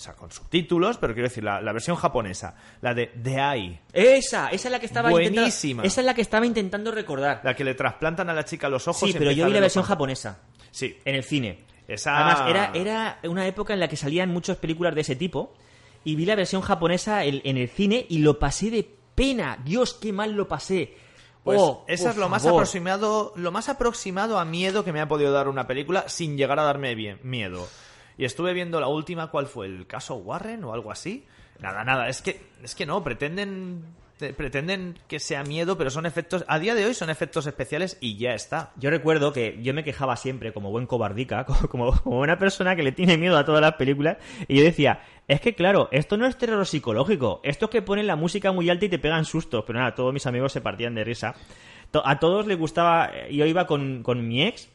O 0.00 0.02
sea, 0.02 0.14
con 0.14 0.30
subtítulos, 0.32 0.96
pero 0.96 1.12
quiero 1.12 1.28
decir, 1.28 1.44
la, 1.44 1.60
la 1.60 1.72
versión 1.74 1.94
japonesa, 1.94 2.54
la 2.80 2.94
de 2.94 3.08
The 3.22 3.34
Eye, 3.36 3.80
Esa, 3.92 4.48
esa 4.48 4.68
es 4.68 4.72
la 4.72 4.80
que 4.80 4.86
estaba 4.86 5.10
Buenísima. 5.10 5.42
intentando. 5.44 5.82
Esa 5.86 6.00
es 6.00 6.04
la 6.06 6.14
que 6.14 6.22
estaba 6.22 6.46
intentando 6.46 6.90
recordar. 6.90 7.42
la 7.44 7.54
que 7.54 7.64
le 7.64 7.74
trasplantan 7.74 8.30
a 8.30 8.32
la 8.32 8.46
chica 8.46 8.70
los 8.70 8.88
ojos. 8.88 9.02
Sí, 9.10 9.14
y 9.14 9.18
pero 9.18 9.30
yo 9.30 9.44
vi 9.44 9.50
la 9.50 9.56
ver 9.56 9.60
versión 9.64 9.84
japonesa 9.84 10.38
Sí, 10.70 10.96
en 11.04 11.16
el 11.16 11.22
cine. 11.22 11.64
Esa- 11.86 12.16
Además, 12.16 12.48
era, 12.48 12.70
era 12.72 13.18
una 13.24 13.46
época 13.46 13.74
en 13.74 13.80
la 13.80 13.88
que 13.88 13.96
salían 13.96 14.30
muchas 14.30 14.56
películas 14.56 14.94
de 14.94 15.02
ese 15.02 15.16
tipo. 15.16 15.52
Y 16.02 16.16
vi 16.16 16.24
la 16.24 16.34
versión 16.34 16.62
japonesa 16.62 17.24
en, 17.26 17.42
en 17.44 17.58
el 17.58 17.68
cine 17.68 18.06
y 18.08 18.20
lo 18.20 18.38
pasé 18.38 18.70
de 18.70 18.88
pena. 19.14 19.58
Dios, 19.62 19.92
qué 19.92 20.14
mal 20.14 20.32
lo 20.32 20.48
pasé. 20.48 20.96
Pues 21.44 21.58
Oh, 21.60 21.84
esa 21.88 22.08
es 22.08 22.16
lo 22.16 22.30
más 22.30 22.46
aproximado, 22.46 23.34
lo 23.36 23.52
más 23.52 23.68
aproximado 23.68 24.38
a 24.38 24.46
miedo 24.46 24.82
que 24.82 24.94
me 24.94 25.00
ha 25.02 25.08
podido 25.08 25.30
dar 25.32 25.46
una 25.48 25.66
película 25.66 26.08
sin 26.08 26.38
llegar 26.38 26.58
a 26.58 26.62
darme 26.62 26.94
bien, 26.94 27.18
miedo. 27.22 27.68
Y 28.20 28.26
estuve 28.26 28.52
viendo 28.52 28.78
la 28.80 28.86
última, 28.86 29.28
¿cuál 29.28 29.46
fue? 29.46 29.64
¿El 29.64 29.86
caso 29.86 30.16
Warren 30.16 30.62
o 30.64 30.74
algo 30.74 30.92
así? 30.92 31.24
Nada, 31.58 31.84
nada, 31.84 32.06
es 32.10 32.20
que, 32.20 32.38
es 32.62 32.74
que 32.74 32.84
no, 32.84 33.02
pretenden, 33.02 33.82
te- 34.18 34.34
pretenden 34.34 34.98
que 35.08 35.18
sea 35.18 35.42
miedo, 35.42 35.78
pero 35.78 35.88
son 35.88 36.04
efectos, 36.04 36.44
a 36.46 36.58
día 36.58 36.74
de 36.74 36.84
hoy 36.84 36.92
son 36.92 37.08
efectos 37.08 37.46
especiales 37.46 37.96
y 37.98 38.18
ya 38.18 38.34
está. 38.34 38.72
Yo 38.76 38.90
recuerdo 38.90 39.32
que 39.32 39.58
yo 39.62 39.72
me 39.72 39.84
quejaba 39.84 40.16
siempre, 40.16 40.52
como 40.52 40.70
buen 40.70 40.84
cobardica, 40.84 41.46
como, 41.70 41.98
como, 41.98 42.20
una 42.20 42.38
persona 42.38 42.76
que 42.76 42.82
le 42.82 42.92
tiene 42.92 43.16
miedo 43.16 43.38
a 43.38 43.46
todas 43.46 43.62
las 43.62 43.76
películas, 43.76 44.18
y 44.48 44.58
yo 44.58 44.64
decía, 44.64 45.00
es 45.26 45.40
que 45.40 45.54
claro, 45.54 45.88
esto 45.90 46.18
no 46.18 46.26
es 46.26 46.36
terror 46.36 46.66
psicológico, 46.66 47.40
esto 47.42 47.64
es 47.64 47.70
que 47.70 47.80
ponen 47.80 48.06
la 48.06 48.16
música 48.16 48.52
muy 48.52 48.68
alta 48.68 48.84
y 48.84 48.90
te 48.90 48.98
pegan 48.98 49.24
sustos, 49.24 49.64
pero 49.66 49.78
nada, 49.78 49.94
todos 49.94 50.12
mis 50.12 50.26
amigos 50.26 50.52
se 50.52 50.60
partían 50.60 50.94
de 50.94 51.04
risa. 51.04 51.36
A 52.04 52.18
todos 52.18 52.46
les 52.46 52.58
gustaba, 52.58 53.12
yo 53.30 53.46
iba 53.46 53.66
con, 53.66 54.02
con 54.02 54.28
mi 54.28 54.42
ex, 54.42 54.68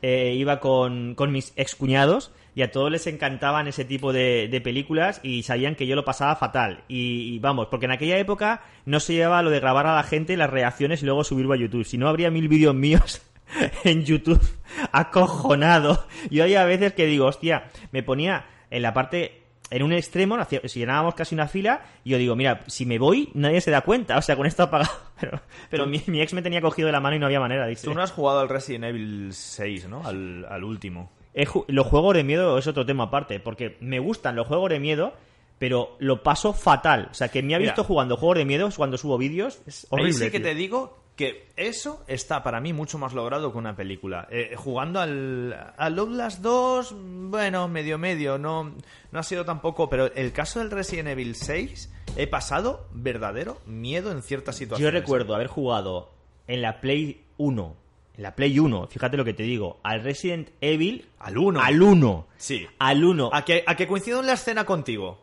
eh, 0.00 0.32
iba 0.38 0.58
con, 0.58 1.14
con 1.14 1.32
mis 1.32 1.52
excuñados 1.56 2.32
y 2.54 2.62
a 2.62 2.70
todos 2.70 2.90
les 2.90 3.06
encantaban 3.06 3.66
ese 3.66 3.84
tipo 3.84 4.12
de, 4.12 4.48
de 4.50 4.60
películas 4.60 5.20
y 5.22 5.42
sabían 5.42 5.74
que 5.74 5.86
yo 5.86 5.96
lo 5.96 6.04
pasaba 6.04 6.36
fatal. 6.36 6.84
Y, 6.88 7.34
y 7.34 7.38
vamos, 7.38 7.68
porque 7.70 7.86
en 7.86 7.92
aquella 7.92 8.18
época 8.18 8.62
no 8.84 9.00
se 9.00 9.14
llevaba 9.14 9.42
lo 9.42 9.50
de 9.50 9.60
grabar 9.60 9.86
a 9.86 9.94
la 9.94 10.02
gente 10.02 10.36
las 10.36 10.50
reacciones 10.50 11.02
y 11.02 11.06
luego 11.06 11.24
subirlo 11.24 11.54
a 11.54 11.56
YouTube. 11.56 11.84
Si 11.84 11.96
no, 11.96 12.08
habría 12.08 12.30
mil 12.30 12.48
vídeos 12.48 12.74
míos 12.74 13.22
en 13.84 14.04
YouTube 14.04 14.42
acojonado. 14.92 16.06
Yo 16.30 16.44
hay 16.44 16.54
a 16.54 16.64
veces 16.64 16.92
que 16.92 17.06
digo, 17.06 17.26
hostia, 17.26 17.70
me 17.90 18.02
ponía 18.02 18.46
en 18.70 18.82
la 18.82 18.92
parte... 18.92 19.38
En 19.70 19.82
un 19.82 19.94
extremo, 19.94 20.36
si 20.44 20.80
llenábamos 20.80 21.14
casi 21.14 21.34
una 21.34 21.48
fila, 21.48 21.80
y 22.04 22.10
yo 22.10 22.18
digo, 22.18 22.36
mira, 22.36 22.60
si 22.66 22.84
me 22.84 22.98
voy, 22.98 23.30
nadie 23.32 23.62
se 23.62 23.70
da 23.70 23.80
cuenta. 23.80 24.18
O 24.18 24.20
sea, 24.20 24.36
con 24.36 24.44
esto 24.44 24.64
apagado. 24.64 24.92
Pero, 25.18 25.40
pero 25.70 25.86
mi, 25.86 26.02
mi 26.08 26.20
ex 26.20 26.34
me 26.34 26.42
tenía 26.42 26.60
cogido 26.60 26.86
de 26.86 26.92
la 26.92 27.00
mano 27.00 27.16
y 27.16 27.18
no 27.20 27.24
había 27.24 27.40
manera. 27.40 27.66
Dice. 27.66 27.86
Tú 27.86 27.94
no 27.94 28.02
has 28.02 28.10
jugado 28.10 28.40
al 28.40 28.50
Resident 28.50 28.84
Evil 28.84 29.28
6, 29.32 29.88
¿no? 29.88 30.04
Al, 30.04 30.44
al 30.44 30.64
último. 30.64 31.10
He 31.34 31.46
los 31.68 31.86
juegos 31.86 32.14
de 32.14 32.24
miedo 32.24 32.58
es 32.58 32.66
otro 32.66 32.84
tema 32.84 33.04
aparte, 33.04 33.40
porque 33.40 33.76
me 33.80 33.98
gustan 33.98 34.36
los 34.36 34.46
juegos 34.46 34.70
de 34.70 34.80
miedo, 34.80 35.14
pero 35.58 35.96
lo 35.98 36.22
paso 36.22 36.52
fatal. 36.52 37.08
O 37.10 37.14
sea, 37.14 37.28
que 37.28 37.42
me 37.42 37.54
ha 37.54 37.58
Mira. 37.58 37.70
visto 37.70 37.84
jugando 37.84 38.16
juegos 38.16 38.38
de 38.38 38.44
miedo 38.44 38.68
cuando 38.76 38.98
subo 38.98 39.16
vídeos 39.18 39.60
es 39.66 39.86
horrible. 39.90 40.10
Ahí 40.12 40.18
sí 40.18 40.30
que 40.30 40.40
tío. 40.40 40.48
te 40.48 40.54
digo 40.54 40.98
que 41.16 41.48
eso 41.56 42.02
está 42.06 42.42
para 42.42 42.60
mí 42.60 42.72
mucho 42.72 42.98
más 42.98 43.12
logrado 43.14 43.52
que 43.52 43.58
una 43.58 43.76
película. 43.76 44.26
Eh, 44.30 44.54
jugando 44.56 45.00
al, 45.00 45.72
al 45.76 45.98
Outlast 45.98 46.40
2, 46.40 46.94
bueno, 47.30 47.68
medio 47.68 47.98
medio, 47.98 48.38
no, 48.38 48.74
no 49.12 49.18
ha 49.18 49.22
sido 49.22 49.44
tampoco, 49.44 49.88
pero 49.88 50.12
el 50.14 50.32
caso 50.32 50.58
del 50.58 50.70
Resident 50.70 51.08
Evil 51.08 51.34
6, 51.34 51.92
he 52.16 52.26
pasado 52.26 52.88
verdadero 52.92 53.58
miedo 53.66 54.10
en 54.10 54.22
ciertas 54.22 54.56
Yo 54.56 54.64
situaciones. 54.64 54.94
recuerdo 55.00 55.34
haber 55.34 55.48
jugado 55.48 56.10
en 56.46 56.60
la 56.62 56.80
Play 56.80 57.24
1 57.36 57.76
en 58.16 58.22
la 58.22 58.34
Play 58.34 58.58
1, 58.58 58.88
fíjate 58.88 59.16
lo 59.16 59.24
que 59.24 59.32
te 59.34 59.42
digo, 59.42 59.80
al 59.82 60.02
Resident 60.02 60.50
Evil. 60.60 61.08
Al 61.18 61.38
1. 61.38 61.60
Al 61.60 61.80
1. 61.82 62.26
Sí. 62.36 62.66
Al 62.78 63.04
1. 63.04 63.30
A 63.32 63.44
que, 63.44 63.64
a 63.66 63.74
que 63.76 63.86
coincido 63.86 64.20
en 64.20 64.26
la 64.26 64.34
escena 64.34 64.64
contigo. 64.64 65.18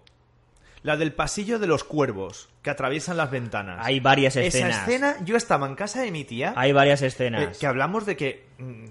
La 0.81 0.95
del 0.95 1.11
pasillo 1.13 1.59
de 1.59 1.67
los 1.67 1.83
cuervos 1.83 2.47
que 2.61 2.69
atraviesan 2.69 3.17
las 3.17 3.29
ventanas. 3.29 3.79
Hay 3.85 3.99
varias 3.99 4.35
Esa 4.37 4.47
escenas. 4.47 4.87
escena, 4.87 5.17
yo 5.25 5.35
estaba 5.35 5.67
en 5.67 5.75
casa 5.75 6.01
de 6.01 6.09
mi 6.11 6.23
tía. 6.23 6.53
Hay 6.55 6.71
varias 6.71 7.01
eh, 7.01 7.07
escenas. 7.07 7.57
que 7.57 7.67
hablamos 7.67 8.05
de 8.05 8.15
que. 8.15 8.45
mm, 8.57 8.85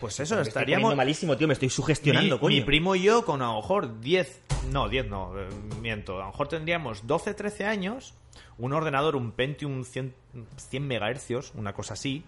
Pues 0.00 0.18
eso, 0.20 0.36
Me 0.36 0.40
estoy 0.42 0.48
estaríamos. 0.50 0.82
poniendo 0.84 0.96
malísimo, 0.96 1.36
tío, 1.36 1.46
me 1.46 1.52
estoy 1.54 1.68
sugestionando, 1.70 2.36
mi, 2.36 2.40
coño. 2.40 2.56
mi 2.56 2.62
primo 2.62 2.94
y 2.96 3.02
yo 3.02 3.24
con 3.24 3.42
a 3.42 3.48
lo 3.48 3.56
mejor 3.56 4.00
10, 4.00 4.40
no, 4.72 4.88
10 4.88 5.06
no, 5.08 5.38
eh, 5.38 5.48
miento, 5.82 6.16
a 6.16 6.20
lo 6.20 6.26
mejor 6.28 6.48
tendríamos 6.48 7.06
12, 7.06 7.34
13 7.34 7.64
años, 7.66 8.14
un 8.58 8.72
ordenador, 8.72 9.14
un 9.16 9.32
Pentium 9.32 9.84
100, 9.84 10.14
100 10.56 10.86
megahercios, 10.86 11.52
una 11.56 11.72
cosa 11.74 11.94
así, 11.94 12.22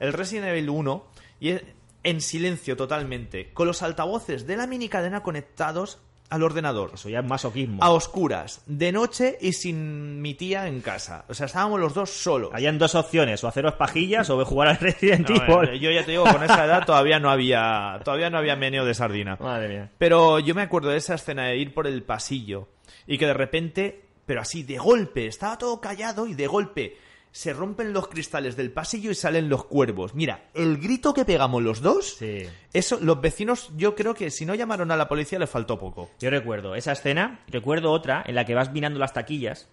el 0.00 0.12
Resident 0.12 0.48
Evil 0.48 0.70
1, 0.70 1.04
y 1.40 1.50
es- 1.50 1.62
en 2.04 2.20
silencio 2.20 2.76
totalmente, 2.76 3.50
con 3.52 3.66
los 3.66 3.82
altavoces 3.82 4.46
de 4.46 4.56
la 4.56 4.66
mini 4.66 4.88
cadena 4.88 5.22
conectados 5.22 5.98
al 6.30 6.42
ordenador. 6.42 6.90
Eso 6.94 7.08
ya 7.08 7.20
es 7.20 7.24
masoquismo. 7.26 7.82
A 7.82 7.90
oscuras, 7.90 8.62
de 8.66 8.92
noche 8.92 9.36
y 9.40 9.52
sin 9.54 10.20
mi 10.20 10.34
tía 10.34 10.68
en 10.68 10.80
casa. 10.82 11.24
O 11.28 11.34
sea, 11.34 11.46
estábamos 11.46 11.80
los 11.80 11.94
dos 11.94 12.10
solos. 12.10 12.50
Habían 12.52 12.78
dos 12.78 12.94
opciones, 12.94 13.42
o 13.42 13.48
haceros 13.48 13.74
pajillas 13.74 14.28
o 14.30 14.44
jugar 14.44 14.68
al 14.68 14.76
Resident 14.78 15.28
Evil. 15.30 15.80
yo 15.80 15.90
ya 15.90 16.04
te 16.04 16.10
digo, 16.12 16.24
con 16.24 16.42
esa 16.42 16.64
edad 16.66 16.84
todavía 16.86 17.18
no 17.18 17.30
había, 17.30 18.00
todavía 18.04 18.28
no 18.30 18.38
había 18.38 18.56
meneo 18.56 18.84
de 18.84 18.92
sardina. 18.94 19.36
Madre 19.40 19.68
mía. 19.68 19.90
Pero 19.98 20.38
yo 20.38 20.54
me 20.54 20.62
acuerdo 20.62 20.90
de 20.90 20.98
esa 20.98 21.14
escena 21.14 21.46
de 21.46 21.56
ir 21.56 21.72
por 21.74 21.86
el 21.86 22.02
pasillo 22.02 22.68
y 23.06 23.16
que 23.18 23.26
de 23.26 23.34
repente, 23.34 24.04
pero 24.26 24.42
así, 24.42 24.62
de 24.62 24.76
golpe, 24.78 25.26
estaba 25.26 25.56
todo 25.58 25.80
callado 25.80 26.26
y 26.26 26.34
de 26.34 26.46
golpe 26.46 26.96
se 27.30 27.52
rompen 27.52 27.92
los 27.92 28.08
cristales 28.08 28.56
del 28.56 28.70
pasillo 28.72 29.10
y 29.10 29.14
salen 29.14 29.48
los 29.48 29.64
cuervos. 29.64 30.14
Mira, 30.14 30.48
el 30.54 30.78
grito 30.78 31.14
que 31.14 31.24
pegamos 31.24 31.62
los 31.62 31.80
dos, 31.82 32.14
Sí. 32.16 32.44
eso, 32.72 32.98
los 33.00 33.20
vecinos, 33.20 33.70
yo 33.76 33.94
creo 33.94 34.14
que 34.14 34.30
si 34.30 34.44
no 34.46 34.54
llamaron 34.54 34.90
a 34.90 34.96
la 34.96 35.08
policía 35.08 35.38
les 35.38 35.50
faltó 35.50 35.78
poco. 35.78 36.10
Yo 36.18 36.30
recuerdo 36.30 36.74
esa 36.74 36.92
escena, 36.92 37.40
recuerdo 37.48 37.92
otra 37.92 38.24
en 38.26 38.34
la 38.34 38.44
que 38.44 38.54
vas 38.54 38.72
mirando 38.72 38.98
las 38.98 39.12
taquillas, 39.12 39.68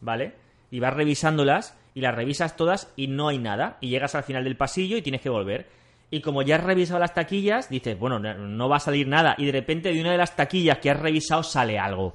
¿vale? 0.00 0.32
Y 0.70 0.80
vas 0.80 0.94
revisándolas 0.94 1.76
y 1.94 2.00
las 2.00 2.14
revisas 2.14 2.56
todas 2.56 2.92
y 2.96 3.06
no 3.06 3.28
hay 3.28 3.38
nada. 3.38 3.76
Y 3.80 3.90
llegas 3.90 4.14
al 4.14 4.24
final 4.24 4.42
del 4.44 4.56
pasillo 4.56 4.96
y 4.96 5.02
tienes 5.02 5.20
que 5.20 5.28
volver. 5.30 5.68
Y 6.10 6.20
como 6.20 6.42
ya 6.42 6.56
has 6.56 6.64
revisado 6.64 6.98
las 7.00 7.14
taquillas, 7.14 7.68
dices, 7.68 7.98
bueno, 7.98 8.18
no, 8.18 8.34
no 8.34 8.68
va 8.68 8.76
a 8.76 8.80
salir 8.80 9.06
nada. 9.08 9.34
Y 9.38 9.46
de 9.46 9.52
repente 9.52 9.92
de 9.92 10.00
una 10.00 10.12
de 10.12 10.18
las 10.18 10.36
taquillas 10.36 10.78
que 10.78 10.90
has 10.90 10.98
revisado 11.00 11.42
sale 11.42 11.78
algo. 11.78 12.14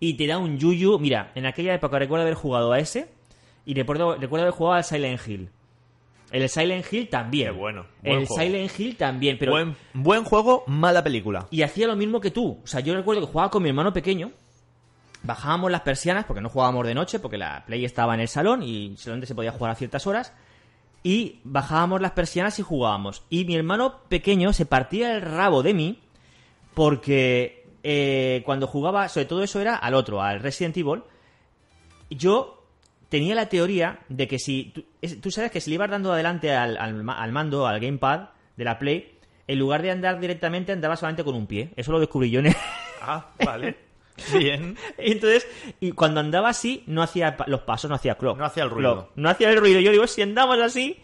Y 0.00 0.14
te 0.14 0.26
da 0.26 0.38
un 0.38 0.58
yuyu. 0.58 0.98
Mira, 0.98 1.32
en 1.34 1.46
aquella 1.46 1.74
época 1.74 1.98
recuerdo 1.98 2.22
haber 2.22 2.34
jugado 2.34 2.72
a 2.72 2.78
ese 2.78 3.08
y 3.68 3.74
recuerdo, 3.74 4.16
recuerdo 4.16 4.44
haber 4.44 4.54
jugado 4.54 4.76
al 4.76 4.84
Silent 4.84 5.20
Hill. 5.28 5.50
El 6.30 6.48
Silent 6.48 6.90
Hill 6.90 7.10
también. 7.10 7.52
Qué 7.52 7.58
bueno, 7.58 7.84
buen 8.02 8.20
El 8.20 8.26
juego. 8.26 8.42
Silent 8.42 8.80
Hill 8.80 8.96
también, 8.96 9.36
pero 9.38 9.52
buen, 9.52 9.76
buen 9.92 10.24
juego, 10.24 10.64
mala 10.66 11.04
película. 11.04 11.46
y 11.50 11.60
hacía 11.60 11.86
lo 11.86 11.94
mismo 11.94 12.18
que 12.18 12.30
tú. 12.30 12.60
O 12.64 12.66
sea, 12.66 12.80
yo 12.80 12.94
recuerdo 12.94 13.20
que 13.20 13.30
jugaba 13.30 13.50
con 13.50 13.62
mi 13.62 13.68
hermano 13.68 13.92
pequeño. 13.92 14.30
Bajábamos 15.22 15.70
las 15.70 15.82
persianas 15.82 16.24
porque 16.24 16.40
no 16.40 16.48
jugábamos 16.48 16.86
de 16.86 16.94
noche, 16.94 17.18
porque 17.18 17.36
la 17.36 17.62
Play 17.66 17.84
estaba 17.84 18.14
en 18.14 18.20
el 18.20 18.28
salón 18.28 18.62
y 18.62 18.96
solamente 18.96 19.26
se 19.26 19.34
podía 19.34 19.52
jugar 19.52 19.72
a 19.72 19.74
ciertas 19.74 20.06
horas. 20.06 20.32
Y 21.02 21.40
bajábamos 21.44 22.00
las 22.00 22.12
persianas 22.12 22.58
y 22.58 22.62
jugábamos. 22.62 23.22
Y 23.28 23.44
mi 23.44 23.54
hermano 23.54 24.00
pequeño 24.08 24.54
se 24.54 24.64
partía 24.64 25.14
el 25.14 25.20
rabo 25.20 25.62
de 25.62 25.74
mí 25.74 26.00
porque 26.72 27.66
eh, 27.82 28.40
cuando 28.46 28.66
jugaba, 28.66 29.10
sobre 29.10 29.26
todo 29.26 29.42
eso 29.42 29.60
era 29.60 29.76
al 29.76 29.92
otro, 29.92 30.22
al 30.22 30.40
Resident 30.40 30.74
Evil, 30.78 31.02
yo 32.08 32.57
tenía 33.08 33.34
la 33.34 33.48
teoría 33.48 34.00
de 34.08 34.26
que 34.28 34.38
si. 34.38 34.72
Tú, 34.74 34.84
es- 35.02 35.20
tú 35.20 35.30
sabes 35.30 35.50
que 35.50 35.60
si 35.60 35.70
le 35.70 35.74
ibas 35.74 35.90
dando 35.90 36.12
adelante 36.12 36.52
al, 36.54 36.76
al 36.76 36.94
ma- 37.02 37.20
al 37.22 37.32
mando, 37.32 37.66
al 37.66 37.80
gamepad 37.80 38.28
de 38.56 38.64
la 38.64 38.78
Play, 38.78 39.14
en 39.46 39.58
lugar 39.58 39.82
de 39.82 39.90
andar 39.90 40.20
directamente, 40.20 40.72
andaba 40.72 40.96
solamente 40.96 41.24
con 41.24 41.34
un 41.34 41.46
pie. 41.46 41.70
Eso 41.76 41.92
lo 41.92 42.00
descubrí 42.00 42.30
yo 42.30 42.40
en 42.40 42.46
el- 42.46 42.56
Ah, 43.02 43.30
vale. 43.44 43.76
Bien. 44.36 44.76
Entonces, 44.98 45.46
y 45.80 45.92
cuando 45.92 46.20
andaba 46.20 46.48
así, 46.48 46.82
no 46.86 47.02
hacía 47.02 47.36
los 47.46 47.60
pasos, 47.60 47.88
no 47.88 47.94
hacía 47.94 48.16
clock. 48.16 48.36
No 48.36 48.44
hacía 48.44 48.64
el 48.64 48.70
ruido. 48.70 48.94
Clock. 48.94 49.10
No 49.16 49.28
hacía 49.30 49.50
el 49.50 49.56
ruido. 49.58 49.80
Yo 49.80 49.92
digo, 49.92 50.06
si 50.08 50.22
andamos 50.22 50.58
así, 50.60 50.98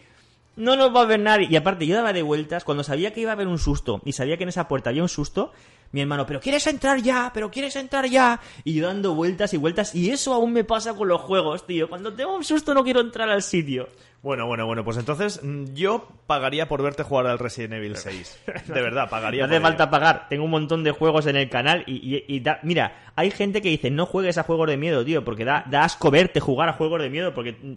no 0.55 0.75
nos 0.75 0.95
va 0.95 1.01
a 1.01 1.05
ver 1.05 1.19
nadie. 1.19 1.47
Y 1.49 1.55
aparte, 1.55 1.85
yo 1.87 1.95
daba 1.95 2.13
de 2.13 2.21
vueltas, 2.21 2.63
cuando 2.63 2.83
sabía 2.83 3.13
que 3.13 3.21
iba 3.21 3.31
a 3.31 3.33
haber 3.33 3.47
un 3.47 3.59
susto, 3.59 4.01
y 4.05 4.13
sabía 4.13 4.37
que 4.37 4.43
en 4.43 4.49
esa 4.49 4.67
puerta 4.67 4.89
había 4.89 5.01
un 5.03 5.09
susto, 5.09 5.51
mi 5.91 6.01
hermano, 6.01 6.25
pero 6.25 6.39
quieres 6.41 6.65
entrar 6.67 6.99
ya, 7.01 7.31
pero 7.33 7.49
quieres 7.51 7.75
entrar 7.75 8.05
ya. 8.07 8.39
Y 8.63 8.73
yo 8.73 8.87
dando 8.87 9.13
vueltas 9.13 9.53
y 9.53 9.57
vueltas, 9.57 9.93
y 9.95 10.09
eso 10.09 10.33
aún 10.33 10.51
me 10.53 10.63
pasa 10.63 10.93
con 10.93 11.07
los 11.07 11.21
juegos, 11.21 11.65
tío. 11.65 11.87
Cuando 11.87 12.13
tengo 12.13 12.35
un 12.35 12.43
susto 12.43 12.73
no 12.73 12.83
quiero 12.83 12.99
entrar 13.01 13.29
al 13.29 13.43
sitio. 13.43 13.87
Bueno, 14.21 14.47
bueno, 14.47 14.65
bueno, 14.65 14.83
pues 14.83 14.97
entonces 14.97 15.39
mm, 15.43 15.75
yo 15.75 16.07
pagaría 16.25 16.67
por 16.67 16.81
verte 16.81 17.03
jugar 17.03 17.27
al 17.27 17.37
Resident 17.37 17.73
Evil 17.73 17.95
6. 17.95 18.39
De 18.67 18.81
verdad, 18.81 19.07
pagaría. 19.07 19.43
No 19.43 19.47
por 19.47 19.55
hace 19.55 19.61
falta 19.61 19.83
ello. 19.83 19.91
pagar. 19.91 20.25
Tengo 20.29 20.43
un 20.45 20.49
montón 20.51 20.83
de 20.83 20.89
juegos 20.91 21.27
en 21.27 21.35
el 21.35 21.47
canal 21.47 21.83
y, 21.85 21.93
y- 22.15 22.25
y 22.27 22.39
da- 22.39 22.59
mira, 22.63 23.11
hay 23.15 23.29
gente 23.29 23.61
que 23.61 23.69
dice 23.69 23.91
no 23.91 24.07
juegues 24.07 24.39
a 24.39 24.43
juegos 24.43 24.67
de 24.67 24.77
miedo, 24.77 25.05
tío, 25.05 25.23
porque 25.23 25.45
da, 25.45 25.63
da 25.69 25.83
asco 25.83 26.09
verte 26.09 26.39
jugar 26.39 26.69
a 26.69 26.73
juegos 26.73 27.01
de 27.03 27.09
miedo, 27.11 27.35
porque 27.35 27.51
mm, 27.53 27.73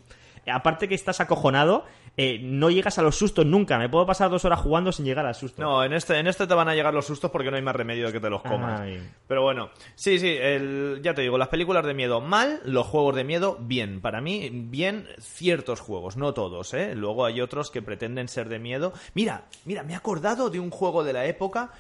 aparte 0.51 0.89
que 0.89 0.95
estás 0.95 1.21
acojonado, 1.21 1.85
eh, 2.17 2.41
no 2.43 2.69
llegas 2.71 2.99
a 2.99 3.03
los 3.03 3.17
sustos 3.17 3.47
nunca. 3.47 3.79
Me 3.79 3.89
puedo 3.89 4.05
pasar 4.07 4.29
dos 4.31 4.45
horas 4.45 4.59
jugando 4.61 4.91
sin 4.91 5.05
llegar 5.05 5.25
al 5.27 5.35
susto. 5.35 5.63
No, 5.63 5.85
en 5.85 5.93
este, 5.93 6.19
en 6.19 6.27
este 6.27 6.47
te 6.47 6.55
van 6.55 6.69
a 6.69 6.75
llegar 6.75 6.93
los 6.93 7.07
sustos 7.07 7.31
porque 7.31 7.51
no 7.51 7.57
hay 7.57 7.63
más 7.63 7.77
remedio 7.77 8.07
de 8.07 8.13
que 8.13 8.21
te 8.21 8.29
los 8.29 8.43
comas. 8.43 8.81
Ay. 8.81 9.09
Pero 9.29 9.43
bueno, 9.43 9.71
sí, 9.95 10.19
sí, 10.19 10.29
el- 10.29 11.01
ya 11.03 11.15
te 11.15 11.23
digo, 11.23 11.39
las 11.39 11.49
películas 11.49 11.85
de 11.87 11.95
miedo 11.95 12.21
mal, 12.21 12.61
los 12.65 12.87
juegos 12.87 13.15
de 13.15 13.25
miedo 13.25 13.57
bien. 13.61 14.01
Para 14.01 14.21
mí, 14.21 14.51
bien 14.53 15.07
ciertos 15.21 15.81
juegos, 15.81 16.17
no 16.17 16.35
todos, 16.35 16.75
¿eh? 16.75 16.95
Luego 16.97 17.25
hay 17.25 17.41
otros 17.41 17.71
que 17.71 17.83
pretenden 17.83 18.29
ser 18.29 18.49
de 18.49 18.59
miedo. 18.59 18.93
Mira, 19.15 19.45
mira, 19.65 19.83
me 19.85 19.93
he 19.93 19.97
acordado 19.97 20.51
de 20.51 20.59
un 20.59 20.71
juego 20.71 21.05
de 21.05 21.13
la 21.13 21.25
época 21.27 21.71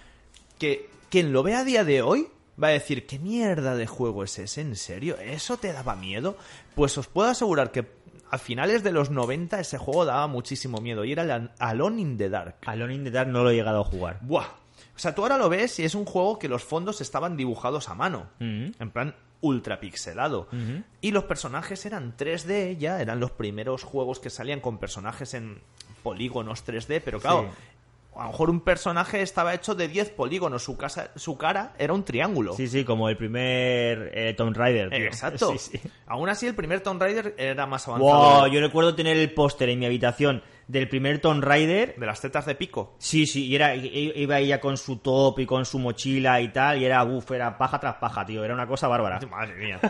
que 0.58 0.88
quien 1.10 1.32
lo 1.32 1.42
ve 1.42 1.54
a 1.54 1.64
día 1.64 1.84
de 1.84 2.02
hoy 2.02 2.28
va 2.62 2.68
a 2.68 2.70
decir, 2.72 3.06
¿qué 3.06 3.18
mierda 3.20 3.76
de 3.76 3.87
juego 3.87 4.25
es 4.25 4.38
ese? 4.38 4.60
¿En 4.62 4.75
serio? 4.75 5.16
¿Eso 5.20 5.56
te 5.58 5.72
daba 5.72 5.94
miedo? 5.94 6.37
Pues 6.75 6.98
os 6.98 7.06
puedo 7.06 7.28
asegurar 7.28 7.70
que 7.70 7.84
a 8.30 8.38
finales 8.38 8.82
de 8.82 8.92
los 8.92 9.11
90 9.11 9.61
ese 9.61 9.78
juego 9.78 10.04
daba 10.04 10.26
muchísimo 10.26 10.80
miedo 10.80 11.04
y 11.04 11.12
era 11.12 11.23
el 11.23 11.50
Alone 11.58 12.00
in 12.00 12.16
the 12.16 12.28
Dark. 12.28 12.56
Alone 12.66 12.94
in 12.94 13.04
the 13.04 13.11
Dark 13.11 13.28
no 13.28 13.42
lo 13.42 13.50
he 13.50 13.54
llegado 13.54 13.80
a 13.80 13.85
jugar. 13.85 14.18
Buah. 14.23 14.47
O 14.97 15.00
sea, 15.00 15.14
tú 15.14 15.23
ahora 15.23 15.38
lo 15.38 15.49
ves 15.49 15.78
y 15.78 15.85
es 15.85 15.94
un 15.94 16.04
juego 16.04 16.38
que 16.38 16.49
los 16.49 16.64
fondos 16.64 17.00
estaban 17.00 17.37
dibujados 17.37 17.88
a 17.88 17.94
mano. 17.94 18.28
Mm. 18.40 18.70
En 18.80 18.90
plan 18.90 19.14
ultra 19.40 19.78
pixelado. 19.78 20.49
Y 21.00 21.12
los 21.12 21.25
personajes 21.25 21.87
eran 21.87 22.16
3D 22.16 22.76
ya, 22.76 23.00
eran 23.00 23.20
los 23.20 23.30
primeros 23.30 23.85
juegos 23.85 24.18
que 24.18 24.30
salían 24.30 24.61
con 24.61 24.78
personajes 24.78 25.35
en 25.35 25.61
polígonos 26.02 26.66
3D, 26.66 27.00
pero 27.04 27.20
claro, 27.20 27.42
Sí. 27.42 27.77
A 28.18 28.25
lo 28.25 28.30
mejor 28.30 28.50
un 28.50 28.60
personaje 28.60 29.22
estaba 29.22 29.54
hecho 29.54 29.75
de 29.75 29.88
10 29.88 30.10
polígonos, 30.10 30.62
su, 30.62 30.76
casa, 30.76 31.10
su 31.14 31.38
cara 31.38 31.75
era 31.78 31.92
un 31.92 32.04
triángulo. 32.04 32.54
Sí, 32.54 32.66
sí, 32.66 32.84
como 32.84 33.08
el 33.08 33.16
primer 33.16 34.10
eh, 34.12 34.34
Tomb 34.37 34.56
Raider. 34.56 34.90
tío. 34.90 34.98
Exacto. 34.98 35.52
Sí, 35.58 35.78
sí. 35.78 35.90
Aún 36.06 36.28
así, 36.28 36.46
el 36.46 36.54
primer 36.54 36.80
Tomb 36.80 37.00
Raider 37.00 37.34
era 37.38 37.66
más 37.66 37.87
avanzado. 37.88 38.40
Wow, 38.40 38.52
yo 38.52 38.60
recuerdo 38.60 38.94
tener 38.94 39.16
el 39.16 39.32
póster 39.32 39.68
en 39.68 39.78
mi 39.78 39.87
habitación 39.87 40.42
del 40.68 40.87
primer 40.87 41.18
Tomb 41.18 41.42
Raider 41.42 41.96
De 41.96 42.06
las 42.06 42.20
tetas 42.20 42.46
de 42.46 42.54
pico. 42.54 42.94
Sí, 42.98 43.26
sí, 43.26 43.46
y 43.46 43.56
era, 43.56 43.75
iba 43.75 44.38
ella 44.38 44.60
con 44.60 44.76
su 44.76 44.98
top 44.98 45.40
y 45.40 45.46
con 45.46 45.64
su 45.64 45.78
mochila 45.78 46.40
y 46.40 46.48
tal, 46.48 46.80
y 46.80 46.84
era, 46.84 47.02
uff, 47.04 47.30
era 47.32 47.56
paja 47.58 47.80
tras 47.80 47.96
paja, 47.96 48.25
tío, 48.25 48.44
era 48.44 48.54
una 48.54 48.66
cosa 48.66 48.87
bárbara. 48.87 49.18
Madre 49.30 49.54
mía. 49.56 49.80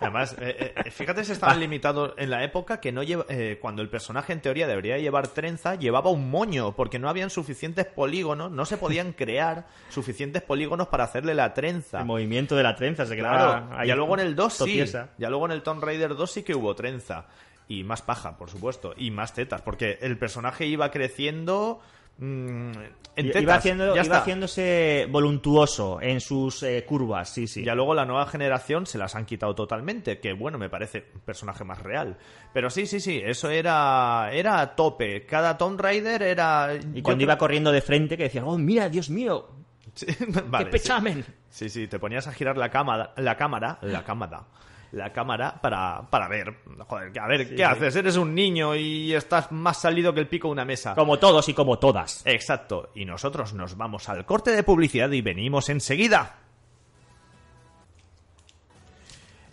Además, 0.00 0.34
eh, 0.40 0.74
eh, 0.84 0.90
fíjate 0.90 1.24
si 1.24 1.32
estaban 1.32 1.60
limitados 1.60 2.14
en 2.16 2.30
la 2.30 2.42
época 2.42 2.80
que 2.80 2.90
no 2.90 3.02
lleva, 3.02 3.24
eh, 3.28 3.58
cuando 3.60 3.82
el 3.82 3.88
personaje 3.88 4.32
en 4.32 4.40
teoría 4.40 4.66
debería 4.66 4.98
llevar 4.98 5.28
trenza, 5.28 5.76
llevaba 5.76 6.10
un 6.10 6.28
moño, 6.28 6.74
porque 6.74 6.98
no 6.98 7.08
habían 7.08 7.30
suficientes 7.30 7.86
polígonos, 7.86 8.50
no 8.50 8.64
se 8.64 8.76
podían 8.76 9.12
crear 9.16 9.66
suficientes 9.90 10.42
polígonos 10.42 10.88
para 10.88 11.04
hacerle 11.04 11.34
la 11.34 11.54
trenza. 11.54 12.00
El 12.00 12.06
movimiento 12.06 12.56
de 12.56 12.62
la 12.64 12.74
trenza 12.74 13.06
se 13.06 13.14
quedaba 13.14 13.32
Claro, 13.32 13.78
ahí 13.78 13.88
ya 13.88 13.96
luego 13.96 14.14
en 14.14 14.26
el 14.26 14.34
2 14.34 14.52
sí. 14.52 14.84
Ya 15.18 15.30
luego 15.30 15.46
en 15.46 15.52
el 15.52 15.62
Tomb 15.62 15.82
Raider 15.82 16.16
2 16.16 16.30
sí 16.30 16.42
que 16.42 16.54
hubo 16.54 16.74
trenza. 16.74 17.26
Y 17.72 17.84
más 17.84 18.02
paja, 18.02 18.36
por 18.36 18.50
supuesto. 18.50 18.92
Y 18.98 19.10
más 19.10 19.32
tetas, 19.32 19.62
porque 19.62 19.98
el 20.02 20.18
personaje 20.18 20.66
iba 20.66 20.90
creciendo 20.90 21.80
mm, 22.18 22.72
en 23.16 23.26
tetas. 23.26 23.42
Iba, 23.42 23.54
haciendo, 23.54 23.86
ya 23.86 23.92
iba 23.92 24.02
está. 24.02 24.18
haciéndose 24.18 25.06
voluntuoso 25.08 25.98
en 26.02 26.20
sus 26.20 26.62
eh, 26.64 26.84
curvas, 26.84 27.30
sí, 27.30 27.46
sí. 27.46 27.64
Ya 27.64 27.74
luego 27.74 27.94
la 27.94 28.04
nueva 28.04 28.26
generación 28.26 28.84
se 28.84 28.98
las 28.98 29.14
han 29.14 29.24
quitado 29.24 29.54
totalmente, 29.54 30.20
que 30.20 30.34
bueno, 30.34 30.58
me 30.58 30.68
parece 30.68 31.06
un 31.14 31.20
personaje 31.22 31.64
más 31.64 31.80
real. 31.80 32.18
Pero 32.52 32.68
sí, 32.68 32.84
sí, 32.84 33.00
sí, 33.00 33.22
eso 33.24 33.48
era 33.48 34.28
era 34.32 34.60
a 34.60 34.76
tope. 34.76 35.24
Cada 35.24 35.56
Tomb 35.56 35.80
Raider 35.80 36.22
era... 36.22 36.74
y 36.94 37.00
cuando 37.00 37.24
iba 37.24 37.38
corriendo 37.38 37.72
de 37.72 37.80
frente 37.80 38.18
que 38.18 38.24
decían, 38.24 38.44
oh, 38.46 38.58
mira, 38.58 38.90
Dios 38.90 39.08
mío, 39.08 39.48
vale, 40.46 40.66
qué 40.66 40.78
sí. 40.78 40.82
pechamen. 40.82 41.24
Sí, 41.48 41.70
sí, 41.70 41.86
te 41.86 41.98
ponías 41.98 42.26
a 42.26 42.32
girar 42.32 42.58
la 42.58 42.70
cámara, 42.70 43.14
la 43.16 43.36
cámara, 43.36 43.78
la 43.80 44.04
cámara, 44.04 44.44
la 44.92 45.12
cámara 45.12 45.58
para, 45.60 46.02
para 46.10 46.28
ver. 46.28 46.54
Joder, 46.86 47.18
a 47.18 47.26
ver, 47.26 47.54
¿qué 47.54 47.64
haces? 47.64 47.96
Eres 47.96 48.16
un 48.16 48.34
niño 48.34 48.74
y 48.76 49.12
estás 49.14 49.50
más 49.50 49.80
salido 49.80 50.14
que 50.14 50.20
el 50.20 50.28
pico 50.28 50.48
de 50.48 50.52
una 50.52 50.64
mesa. 50.64 50.94
Como 50.94 51.18
todos 51.18 51.48
y 51.48 51.54
como 51.54 51.78
todas. 51.78 52.22
Exacto, 52.26 52.90
y 52.94 53.04
nosotros 53.04 53.54
nos 53.54 53.76
vamos 53.76 54.08
al 54.08 54.24
corte 54.24 54.50
de 54.52 54.62
publicidad 54.62 55.10
y 55.10 55.22
venimos 55.22 55.68
enseguida. 55.70 56.36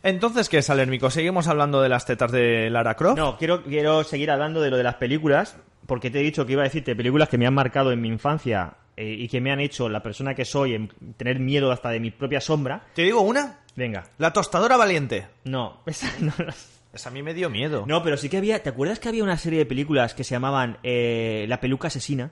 Entonces, 0.04 0.48
¿qué, 0.48 0.62
Salermico? 0.62 1.10
¿Seguimos 1.10 1.48
hablando 1.48 1.82
de 1.82 1.90
las 1.90 2.06
tetas 2.06 2.32
de 2.32 2.70
Lara 2.70 2.96
Croft? 2.96 3.18
No, 3.18 3.38
quiero, 3.38 3.64
quiero 3.64 4.04
seguir 4.04 4.32
hablando 4.32 4.62
de 4.62 4.70
lo 4.70 4.78
de 4.78 4.84
las 4.84 4.96
películas, 4.96 5.58
porque 5.86 6.10
te 6.10 6.20
he 6.20 6.24
dicho 6.24 6.46
que 6.46 6.54
iba 6.54 6.62
a 6.62 6.66
decirte 6.66 6.96
películas 6.96 7.28
que 7.28 7.38
me 7.38 7.48
han 7.48 7.54
marcado 7.54 7.92
en 7.92 8.00
mi 8.00 8.08
infancia 8.08 8.76
eh, 9.00 9.16
y 9.18 9.30
que 9.30 9.40
me 9.40 9.50
han 9.50 9.62
hecho 9.62 9.88
la 9.88 10.04
persona 10.04 10.36
que 10.36 10.44
soy 10.44 10.76
en 10.76 10.90
tener 11.16 11.40
miedo 11.40 11.72
hasta 11.72 11.90
de 11.90 12.02
mi 12.02 12.12
propia 12.12 12.42
sombra. 12.42 12.86
¿Te 12.94 13.04
digo 13.04 13.22
una? 13.22 13.62
Venga, 13.74 14.04
La 14.18 14.34
tostadora 14.34 14.76
valiente. 14.76 15.26
no, 15.46 15.82
esa 15.86 16.12
no, 16.20 16.34
no. 16.38 16.54
Esa 16.92 17.08
a 17.08 17.12
mí 17.14 17.24
me 17.24 17.34
dio 17.34 17.50
miedo. 17.50 17.86
No, 17.88 18.04
pero 18.04 18.18
sí 18.18 18.28
que 18.28 18.36
había. 18.36 18.62
¿Te 18.62 18.68
acuerdas 18.68 19.00
que 19.00 19.08
había 19.08 19.24
una 19.24 19.38
serie 19.38 19.60
de 19.60 19.66
películas 19.66 20.14
que 20.14 20.26
se 20.26 20.32
llamaban 20.32 20.80
eh, 20.84 21.46
La 21.48 21.62
peluca 21.62 21.88
asesina? 21.88 22.32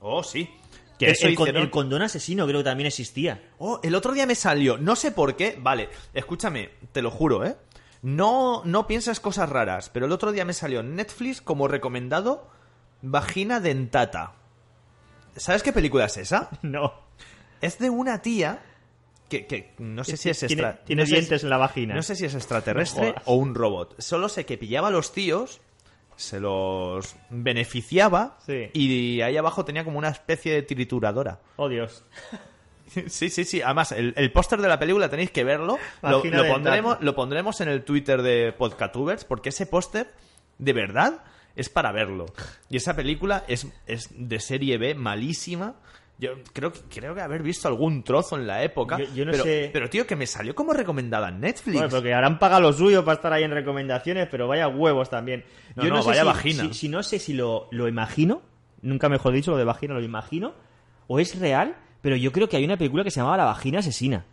Oh, 0.00 0.22
sí. 0.22 0.48
Que 0.98 1.10
el, 1.10 1.70
condón 1.70 2.00
asesino 2.00 2.46
creo 2.46 2.60
que 2.60 2.64
también 2.64 2.86
existía. 2.86 3.42
Oh, 3.58 3.80
el 3.82 3.94
otro 3.94 4.14
día 4.14 4.24
me 4.24 4.34
salió, 4.34 4.78
no 4.78 4.96
sé 4.96 5.10
por 5.10 5.36
qué. 5.36 5.58
Vale, 5.60 5.90
escúchame, 6.14 6.70
te 6.92 7.02
lo 7.02 7.10
juro, 7.10 7.44
¿eh? 7.44 7.56
No, 8.00 8.62
no 8.64 8.86
piensas 8.86 9.20
cosas 9.20 9.50
raras, 9.50 9.90
pero 9.92 10.06
el 10.06 10.12
otro 10.12 10.32
día 10.32 10.46
me 10.46 10.54
salió 10.54 10.80
en 10.80 10.96
Netflix 10.96 11.42
como 11.42 11.68
recomendado 11.68 12.48
Vagina 13.02 13.60
Dentata. 13.60 14.32
¿Sabes 15.36 15.62
qué 15.62 15.72
película 15.72 16.06
es 16.06 16.16
esa? 16.16 16.50
No. 16.62 16.92
Es 17.60 17.78
de 17.78 17.88
una 17.90 18.20
tía 18.22 18.62
que, 19.28 19.46
que 19.46 19.74
no 19.78 20.04
sé 20.04 20.16
si 20.16 20.28
es 20.30 20.42
extra- 20.42 20.84
tiene 20.84 21.02
no 21.04 21.08
dientes 21.08 21.40
si- 21.40 21.46
en 21.46 21.50
la 21.50 21.56
vagina. 21.56 21.94
No 21.94 22.02
sé 22.02 22.14
si 22.14 22.26
es 22.26 22.34
extraterrestre 22.34 23.12
No 23.16 23.22
o 23.24 23.34
un 23.36 23.54
robot. 23.54 24.00
Solo 24.00 24.28
sé 24.28 24.44
que 24.46 24.58
pillaba 24.58 24.88
a 24.88 24.90
los 24.90 25.12
tíos, 25.12 25.60
se 26.16 26.38
los 26.38 27.16
beneficiaba 27.30 28.38
Sí. 28.46 28.70
y 28.74 29.20
ahí 29.22 29.36
abajo 29.36 29.64
tenía 29.64 29.84
como 29.84 29.98
una 29.98 30.10
especie 30.10 30.52
de 30.52 30.62
trituradora. 30.62 31.40
Oh, 31.56 31.68
Dios. 31.68 32.04
Sí, 33.08 33.30
sí, 33.30 33.44
sí. 33.44 33.60
Además, 33.60 33.90
el, 33.90 34.14
el 34.16 34.30
póster 34.32 34.60
de 34.62 34.68
la 34.68 34.78
película 34.78 35.08
tenéis 35.08 35.32
que 35.32 35.42
verlo. 35.42 35.76
Lo, 36.02 36.22
pondremos, 36.22 36.98
lo 37.00 37.16
pondremos 37.16 37.60
en 37.60 37.68
el 37.68 37.82
Twitter 37.82 38.22
de 38.22 38.52
Podcatubers 38.56 39.24
porque 39.24 39.48
ese 39.48 39.66
póster, 39.66 40.12
de 40.58 40.72
verdad, 40.72 41.24
es 41.56 41.68
para 41.68 41.90
verlo. 41.90 42.26
Y 42.70 42.76
esa 42.76 42.94
película 42.94 43.44
es, 43.48 43.66
es 43.86 44.10
de 44.16 44.38
serie 44.38 44.78
B, 44.78 44.94
malísima. 44.94 45.74
Yo 46.18 46.30
creo, 46.54 46.72
que- 46.72 46.80
creo 46.88 47.14
que 47.14 47.20
haber 47.20 47.42
visto 47.42 47.68
algún 47.68 48.02
trozo 48.02 48.36
en 48.36 48.46
la 48.46 48.62
época. 48.62 48.98
Yo- 48.98 49.04
yo 49.14 49.24
no 49.26 49.32
pero, 49.32 49.44
sé- 49.44 49.70
pero, 49.72 49.90
tío, 49.90 50.06
que 50.06 50.16
me 50.16 50.26
salió 50.26 50.54
como 50.54 50.72
recomendada 50.72 51.28
en 51.28 51.40
Netflix. 51.40 51.74
Bueno, 51.74 51.88
porque 51.90 52.14
habrán 52.14 52.38
pagado 52.38 52.62
lo 52.62 52.72
suyo 52.72 53.04
para 53.04 53.16
estar 53.16 53.32
ahí 53.32 53.42
en 53.44 53.50
recomendaciones, 53.50 54.28
pero 54.30 54.48
vaya 54.48 54.68
huevos 54.68 55.10
también. 55.10 55.44
No, 55.74 55.82
Yo 55.82 55.90
no, 55.90 55.96
no, 55.96 56.02
sé 56.02 56.08
vaya 56.10 56.20
si, 56.22 56.26
vagina. 56.26 56.62
Si, 56.64 56.74
si 56.74 56.88
no 56.88 57.02
sé 57.02 57.18
si 57.18 57.32
lo, 57.34 57.68
lo 57.70 57.86
imagino, 57.88 58.40
nunca 58.80 59.08
mejor 59.10 59.32
dicho 59.34 59.50
lo 59.50 59.58
de 59.58 59.64
vagina, 59.64 59.92
lo 59.94 60.02
imagino, 60.02 60.54
o 61.06 61.18
es 61.20 61.38
real, 61.38 61.76
pero 62.00 62.16
yo 62.16 62.32
creo 62.32 62.48
que 62.48 62.56
hay 62.56 62.64
una 62.64 62.78
película 62.78 63.04
que 63.04 63.10
se 63.10 63.20
llamaba 63.20 63.36
La 63.36 63.44
vagina 63.44 63.80
asesina. 63.80 64.24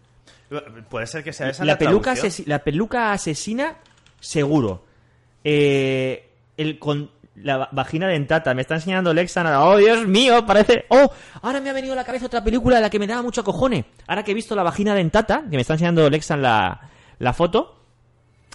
Puede 0.90 1.08
ser 1.08 1.24
que 1.24 1.34
sea 1.34 1.50
esa 1.50 1.66
la, 1.66 1.74
la, 1.74 1.80
peluca 1.80 2.14
traducción. 2.14 2.46
asesi- 2.46 2.48
la 2.48 2.60
peluca 2.64 3.12
asesina, 3.12 3.78
seguro. 4.22 4.86
Eh, 5.44 6.30
el 6.56 6.80
con 6.80 7.10
la 7.36 7.58
va- 7.58 7.70
vagina 7.72 8.08
dentata. 8.08 8.54
Me 8.54 8.62
está 8.62 8.76
enseñando 8.76 9.14
Lexan. 9.14 9.48
ahora. 9.48 9.66
Oh, 9.70 9.78
Dios 9.78 10.08
mío, 10.08 10.46
parece. 10.46 10.86
Oh, 10.90 11.12
ahora 11.42 11.60
me 11.62 11.70
ha 11.70 11.74
venido 11.74 11.94
a 11.94 11.96
la 11.96 12.04
cabeza 12.04 12.26
otra 12.28 12.44
película 12.44 12.76
de 12.78 12.82
la 12.84 12.90
que 12.90 13.00
me 13.00 13.08
daba 13.08 13.22
mucho 13.22 13.44
cojones. 13.44 13.86
Ahora 14.08 14.24
que 14.24 14.32
he 14.32 14.36
visto 14.36 14.56
la 14.56 14.64
vagina 14.64 14.94
dentata, 14.96 15.44
que 15.50 15.56
me 15.56 15.62
está 15.62 15.74
enseñando 15.74 16.10
Lexan 16.10 16.42
la, 16.42 16.90
la 17.20 17.34
foto, 17.34 17.80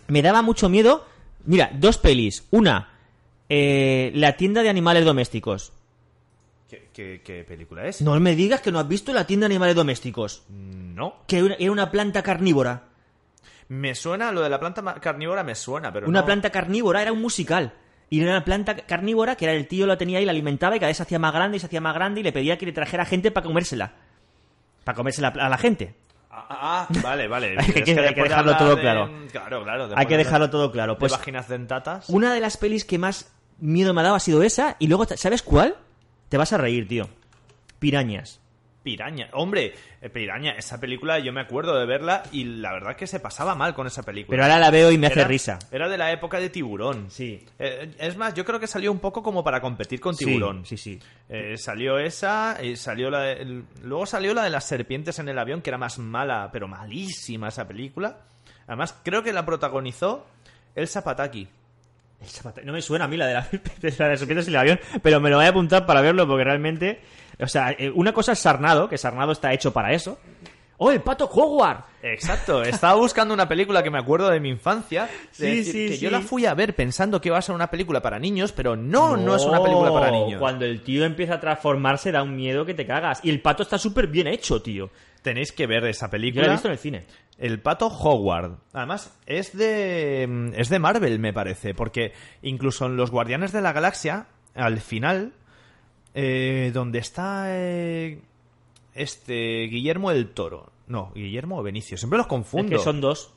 me 0.09 0.23
daba 0.23 0.43
mucho 0.43 0.69
miedo. 0.69 1.07
Mira, 1.45 1.71
dos 1.75 1.99
pelis. 1.99 2.47
Una, 2.51 2.91
eh, 3.49 4.13
La 4.15 4.37
tienda 4.37 4.63
de 4.63 4.69
animales 4.69 5.05
domésticos. 5.05 5.73
¿Qué, 6.69 6.91
qué- 6.93 7.23
qué 7.25 7.45
película 7.45 7.87
es? 7.87 8.03
No 8.03 8.19
me 8.21 8.35
digas 8.37 8.61
que 8.61 8.71
no 8.71 8.79
has 8.79 8.87
visto 8.87 9.13
La 9.15 9.27
tienda 9.27 9.49
de 9.49 9.55
animales 9.55 9.75
domésticos. 9.75 10.43
No. 10.51 11.17
Que 11.27 11.57
era 11.59 11.73
una 11.73 11.91
planta 11.91 12.23
carnívora. 12.23 12.83
Me 13.69 13.95
suena, 13.95 14.33
lo 14.33 14.43
de 14.43 14.49
la 14.51 14.59
planta 14.61 14.83
carnívora 15.01 15.43
me 15.45 15.55
suena, 15.55 15.93
pero 15.93 16.09
Una 16.09 16.21
no. 16.21 16.27
planta 16.27 16.51
carnívora 16.51 17.01
era 17.03 17.13
un 17.13 17.21
musical. 17.21 17.73
Y 18.11 18.21
era 18.23 18.31
una 18.31 18.45
planta 18.45 18.75
carnívora 18.77 19.37
que 19.37 19.45
era 19.45 19.55
el 19.55 19.67
tío 19.67 19.87
lo 19.87 19.99
tenía 19.99 20.21
y 20.21 20.25
la 20.25 20.31
alimentaba 20.33 20.77
y 20.77 20.79
cada 20.79 20.89
vez 20.89 20.97
se 20.97 21.03
hacía 21.03 21.19
más 21.19 21.33
grande 21.35 21.57
y 21.59 21.61
se 21.61 21.67
hacía 21.67 21.81
más 21.81 21.95
grande 21.95 22.21
y 22.21 22.23
le 22.23 22.33
pedía 22.33 22.57
que 22.57 22.67
le 22.67 22.73
trajera 22.73 23.05
gente 23.05 23.31
para 23.31 23.45
comérsela. 23.47 23.93
Para 24.85 24.97
comérsela 24.97 25.29
a 25.29 25.49
la 25.49 25.59
gente. 25.59 25.95
Ah, 26.31 26.47
ah, 26.51 26.89
vale, 27.03 27.29
vale. 27.29 27.55
Hay 27.59 27.67
que- 27.73 27.81
Es 27.93 27.99
hay 27.99 28.15
que 28.15 28.23
dejarlo 28.23 28.57
todo 28.57 28.77
de- 28.77 28.81
claro. 28.83 29.11
Claro, 29.33 29.63
claro. 29.65 29.89
Hay 29.97 30.07
que 30.07 30.17
de- 30.17 30.25
dejarlo 30.25 30.49
todo 30.51 30.71
claro. 30.73 30.95
de 30.95 31.01
Pues 31.01 31.13
vaginas 31.13 31.49
dentatas. 31.49 32.09
una 32.09 32.33
de 32.33 32.41
las 32.41 32.57
pelis 32.57 32.85
que 32.85 32.97
más 32.99 33.31
miedo 33.59 33.93
me 33.93 34.01
ha 34.01 34.05
dado 34.05 34.15
ha 34.17 34.21
sido 34.21 34.43
esa 34.43 34.77
y 34.79 34.87
luego, 34.87 35.05
¿sabes 35.17 35.43
cuál? 35.43 35.77
Te 36.29 36.37
vas 36.39 36.53
a 36.53 36.59
reír, 36.59 36.87
tío. 36.89 37.09
Pirañas. 37.79 38.41
Piraña. 38.89 39.29
Hombre, 39.35 39.75
eh, 40.01 40.09
Piraña, 40.09 40.53
esa 40.53 40.81
película 40.81 41.19
yo 41.19 41.31
me 41.31 41.43
acuerdo 41.43 41.79
de 41.79 41.85
verla 41.85 42.23
y 42.33 42.45
la 42.45 42.73
verdad 42.73 42.97
que 42.97 43.07
se 43.07 43.21
pasaba 43.21 43.55
mal 43.55 43.75
con 43.75 43.87
esa 43.87 44.03
película. 44.03 44.33
Pero 44.35 44.45
ahora 44.45 44.59
la 44.59 44.71
veo 44.71 44.91
y 44.91 44.97
me 44.97 45.09
hace 45.09 45.25
risa. 45.25 45.59
Era 45.71 45.89
de 45.91 45.99
la 45.99 46.11
época 46.11 46.41
de 46.41 46.49
Tiburón. 46.49 47.11
Sí. 47.11 47.45
Eh, 47.59 47.95
es 47.99 48.17
más, 48.17 48.33
yo 48.33 48.47
creo 48.47 48.59
que 48.59 48.67
salió 48.67 48.91
un 48.91 48.99
poco 48.99 49.23
como 49.23 49.45
para 49.45 49.61
competir 49.61 50.01
con 50.01 50.17
Tiburón. 50.17 50.65
Sí, 50.65 50.79
sí, 50.79 50.95
sí. 50.99 51.07
Eh, 51.29 51.59
salió 51.59 51.99
esa, 51.99 52.57
y 52.63 52.77
salió 52.77 53.11
la 53.11 53.21
de- 53.21 53.33
el- 53.43 53.65
luego 53.83 54.07
salió 54.07 54.33
la 54.33 54.43
de 54.45 54.51
las 54.51 54.65
serpientes 54.65 55.19
en 55.19 55.29
el 55.29 55.39
avión, 55.39 55.61
que 55.61 55.69
era 55.69 55.77
más 55.77 55.99
mala, 55.99 56.49
pero 56.51 56.67
malísima 56.67 57.49
esa 57.49 57.69
película. 57.69 58.21
Además, 58.67 58.99
creo 59.03 59.23
que 59.23 59.33
la 59.35 59.45
protagonizó 59.45 60.27
Elsa 60.75 61.05
Pataki. 61.05 61.41
El 61.41 61.47
zapata- 61.47 61.58
No 62.65 62.73
me 62.73 62.83
suena 62.83 63.05
a 63.05 63.09
mí 63.09 63.17
la 63.17 63.27
de 63.27 63.35
la, 63.35 63.49
de 63.81 63.95
la 63.99 64.09
de 64.09 64.59
avión, 64.59 64.81
pero 65.03 65.21
me 65.21 65.31
lo 65.31 65.37
voy 65.37 65.47
a 65.47 65.51
apuntar 65.51 65.87
para 65.87 66.01
verlo 66.01 66.27
porque 66.27 66.45
realmente. 66.45 67.01
O 67.41 67.47
sea, 67.47 67.71
eh, 67.71 67.91
una 67.95 68.13
cosa 68.13 68.33
es 68.33 68.41
Sarnado, 68.41 68.89
que 68.89 68.99
Sarnado 68.99 69.31
está 69.31 69.53
hecho 69.53 69.73
para 69.73 69.93
eso. 69.93 70.19
¡Oh, 70.81 70.91
el 70.93 71.01
pato 71.03 71.25
Hogwarts! 71.27 71.85
Exacto, 72.03 72.63
estaba 72.63 72.95
buscando 72.95 73.35
una 73.35 73.49
película 73.49 73.83
que 73.83 73.91
me 73.91 73.99
acuerdo 73.99 74.29
de 74.31 74.39
mi 74.39 74.49
infancia. 74.49 75.07
de 75.07 75.11
Sí, 75.33 75.57
decir 75.57 75.65
sí, 75.73 75.89
que 75.89 75.95
sí. 75.97 75.99
yo 76.05 76.11
la 76.11 76.21
fui 76.21 76.47
a 76.47 76.55
ver 76.55 76.75
pensando 76.77 77.21
que 77.21 77.29
iba 77.31 77.37
a 77.39 77.43
ser 77.43 77.55
una 77.55 77.69
película 77.69 78.01
para 78.01 78.19
niños, 78.21 78.53
pero 78.53 78.77
no, 78.77 79.17
no, 79.17 79.35
es 79.35 79.45
una 79.45 79.61
película 79.63 79.93
para 79.93 80.11
niños. 80.13 80.39
Cuando 80.41 80.65
el 80.65 80.83
tío 80.83 81.05
empieza 81.05 81.35
a 81.35 81.41
transformarse 81.41 82.13
da 82.13 82.23
un 82.23 82.37
miedo 82.37 82.65
que 82.65 82.75
te 82.75 82.87
cagas. 82.87 83.21
Y 83.25 83.31
el 83.31 83.43
pato 83.43 83.65
está 83.65 83.77
súper 83.77 84.07
bien 84.07 84.29
hecho, 84.29 84.63
tío. 84.63 84.91
Tenéis 85.23 85.51
que 85.51 85.67
ver 85.67 85.85
esa 85.87 86.07
Yo 86.07 86.11
película. 86.13 86.45
la 86.45 86.53
he 86.53 86.55
visto 86.55 86.69
en 86.69 86.73
el 86.73 86.79
cine. 86.79 87.07
El 87.39 87.61
pato 87.61 87.89
Howard. 87.89 88.59
Además, 88.73 89.13
es 89.27 89.57
de. 89.57 90.53
Es 90.57 90.69
de 90.69 90.79
Marvel, 90.79 91.19
me 91.19 91.33
parece. 91.33 91.75
Porque 91.75 92.13
incluso 92.43 92.87
en 92.87 92.97
Los 92.97 93.11
Guardianes 93.11 93.51
de 93.53 93.61
la 93.63 93.73
Galaxia, 93.73 94.27
al 94.55 94.79
final. 94.81 95.33
eh, 96.15 96.71
donde 96.73 97.01
está. 97.01 97.47
eh, 97.49 98.23
este. 98.99 99.63
Guillermo 99.71 100.11
el 100.11 100.31
Toro. 100.31 100.73
No, 100.87 101.13
Guillermo 101.15 101.59
o 101.59 101.63
Benicio. 101.63 101.97
Siempre 101.99 102.17
los 102.17 102.27
Es 102.27 102.29
confundo. 102.31 102.77
que 102.77 102.83
son 102.83 103.01
dos. 103.01 103.33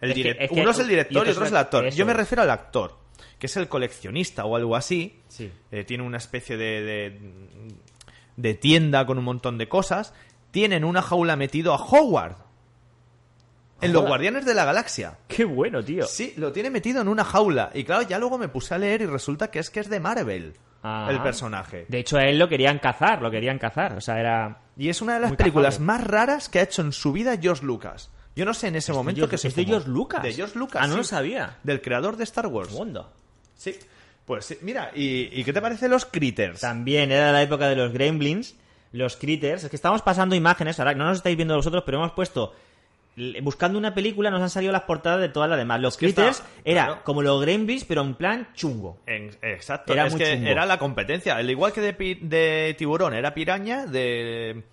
El 0.00 0.10
es 0.10 0.16
que- 0.16 0.22
direc- 0.22 0.36
es 0.40 0.50
que- 0.50 0.60
Uno 0.60 0.70
es 0.70 0.78
el 0.78 0.88
director 0.88 1.26
y 1.26 1.30
otro 1.30 1.44
es 1.44 1.50
el 1.50 1.56
actor. 1.56 1.86
eso 1.86 1.96
Yo 1.96 2.06
me 2.06 2.14
refiero 2.14 2.42
al 2.42 2.50
actor, 2.50 2.96
que 3.38 3.46
es 3.46 3.56
el 3.56 3.68
coleccionista 3.68 4.44
o 4.44 4.56
algo 4.56 4.76
así. 4.76 5.20
Sí. 5.28 5.50
Eh, 5.70 5.84
tiene 5.84 6.02
una 6.04 6.16
especie 6.18 6.56
de, 6.56 6.80
de, 6.82 7.20
de 8.36 8.54
tienda 8.54 9.04
con 9.06 9.18
un 9.18 9.24
montón 9.24 9.58
de 9.58 9.68
cosas. 9.68 10.14
Tienen 10.50 10.84
una 10.84 11.02
jaula 11.02 11.36
metido 11.36 11.72
a 11.74 11.76
Howard. 11.76 12.36
En 13.82 13.92
los. 13.94 14.04
Guardianes 14.04 14.44
de 14.44 14.54
la 14.54 14.64
Galaxia. 14.66 15.18
Qué 15.26 15.44
bueno, 15.46 15.82
tío. 15.82 16.04
Sí, 16.06 16.34
lo 16.36 16.52
tiene 16.52 16.68
metido 16.70 17.00
en 17.00 17.08
una 17.08 17.24
jaula. 17.24 17.70
Y 17.72 17.84
claro, 17.84 18.02
ya 18.02 18.18
luego 18.18 18.36
me 18.36 18.48
puse 18.48 18.74
a 18.74 18.78
leer 18.78 19.00
y 19.02 19.06
resulta 19.06 19.50
que 19.50 19.58
es 19.58 19.70
que 19.70 19.80
es 19.80 19.88
de 19.88 20.00
Marvel. 20.00 20.54
Ah. 20.82 21.08
El 21.10 21.20
personaje. 21.22 21.84
De 21.88 21.98
hecho, 21.98 22.16
a 22.16 22.24
él 22.24 22.38
lo 22.38 22.48
querían 22.48 22.78
cazar, 22.78 23.20
lo 23.20 23.30
querían 23.30 23.58
cazar. 23.58 23.92
O 23.96 24.00
sea, 24.00 24.18
era. 24.18 24.58
Y 24.78 24.88
es 24.88 25.02
una 25.02 25.14
de 25.14 25.20
las 25.20 25.32
películas 25.34 25.74
cazable. 25.74 25.86
más 25.86 26.04
raras 26.06 26.48
que 26.48 26.58
ha 26.58 26.62
hecho 26.62 26.80
en 26.82 26.92
su 26.92 27.12
vida 27.12 27.36
George 27.40 27.64
Lucas. 27.64 28.10
Yo 28.34 28.44
no 28.46 28.54
sé 28.54 28.68
en 28.68 28.76
ese 28.76 28.92
momento 28.92 29.18
George- 29.20 29.30
que 29.32 29.38
se 29.38 29.48
es 29.48 29.56
de. 29.56 29.64
George 29.66 29.88
Lucas. 29.88 30.22
De 30.22 30.32
George 30.32 30.58
Lucas. 30.58 30.80
Ah, 30.82 30.86
no 30.86 30.92
sí. 30.94 30.98
lo 30.98 31.04
sabía. 31.04 31.58
Del 31.62 31.82
creador 31.82 32.16
de 32.16 32.24
Star 32.24 32.46
Wars. 32.46 32.72
Mundo. 32.72 33.12
Sí. 33.56 33.76
Pues 34.24 34.44
sí, 34.44 34.58
mira, 34.62 34.92
¿y, 34.94 35.28
y 35.38 35.44
qué 35.44 35.52
te 35.52 35.60
parece 35.60 35.88
los 35.88 36.06
Critters? 36.06 36.60
También 36.60 37.10
era 37.10 37.32
la 37.32 37.42
época 37.42 37.68
de 37.68 37.74
los 37.76 37.92
Gremlins, 37.92 38.54
los 38.92 39.16
Critters. 39.16 39.64
Es 39.64 39.70
que 39.70 39.76
estamos 39.76 40.02
pasando 40.02 40.34
imágenes, 40.36 40.78
ahora 40.78 40.94
no 40.94 41.04
nos 41.06 41.16
estáis 41.18 41.36
viendo 41.36 41.56
vosotros, 41.56 41.82
pero 41.84 41.98
hemos 41.98 42.12
puesto. 42.12 42.54
Buscando 43.42 43.78
una 43.78 43.94
película 43.94 44.30
nos 44.30 44.40
han 44.42 44.50
salido 44.50 44.72
las 44.72 44.82
portadas 44.82 45.20
de 45.20 45.28
todas 45.28 45.48
las 45.50 45.58
demás. 45.58 45.80
Los 45.80 45.96
Critters 45.96 46.42
era 46.64 46.86
claro. 46.86 47.00
como 47.04 47.22
los 47.22 47.40
Gremlins, 47.40 47.84
pero 47.84 48.02
en 48.02 48.14
plan 48.14 48.48
chungo. 48.54 48.98
En- 49.06 49.30
exacto, 49.42 49.92
Era 49.92 50.06
es 50.06 50.12
muy 50.12 50.22
que 50.22 50.34
chungo. 50.36 50.48
era 50.48 50.66
la 50.66 50.78
competencia. 50.78 51.36
Al 51.36 51.48
igual 51.50 51.72
que 51.72 51.80
de, 51.80 51.92
de 52.22 52.74
tiburón 52.78 53.14
era 53.14 53.34
piraña, 53.34 53.86
de, 53.86 54.64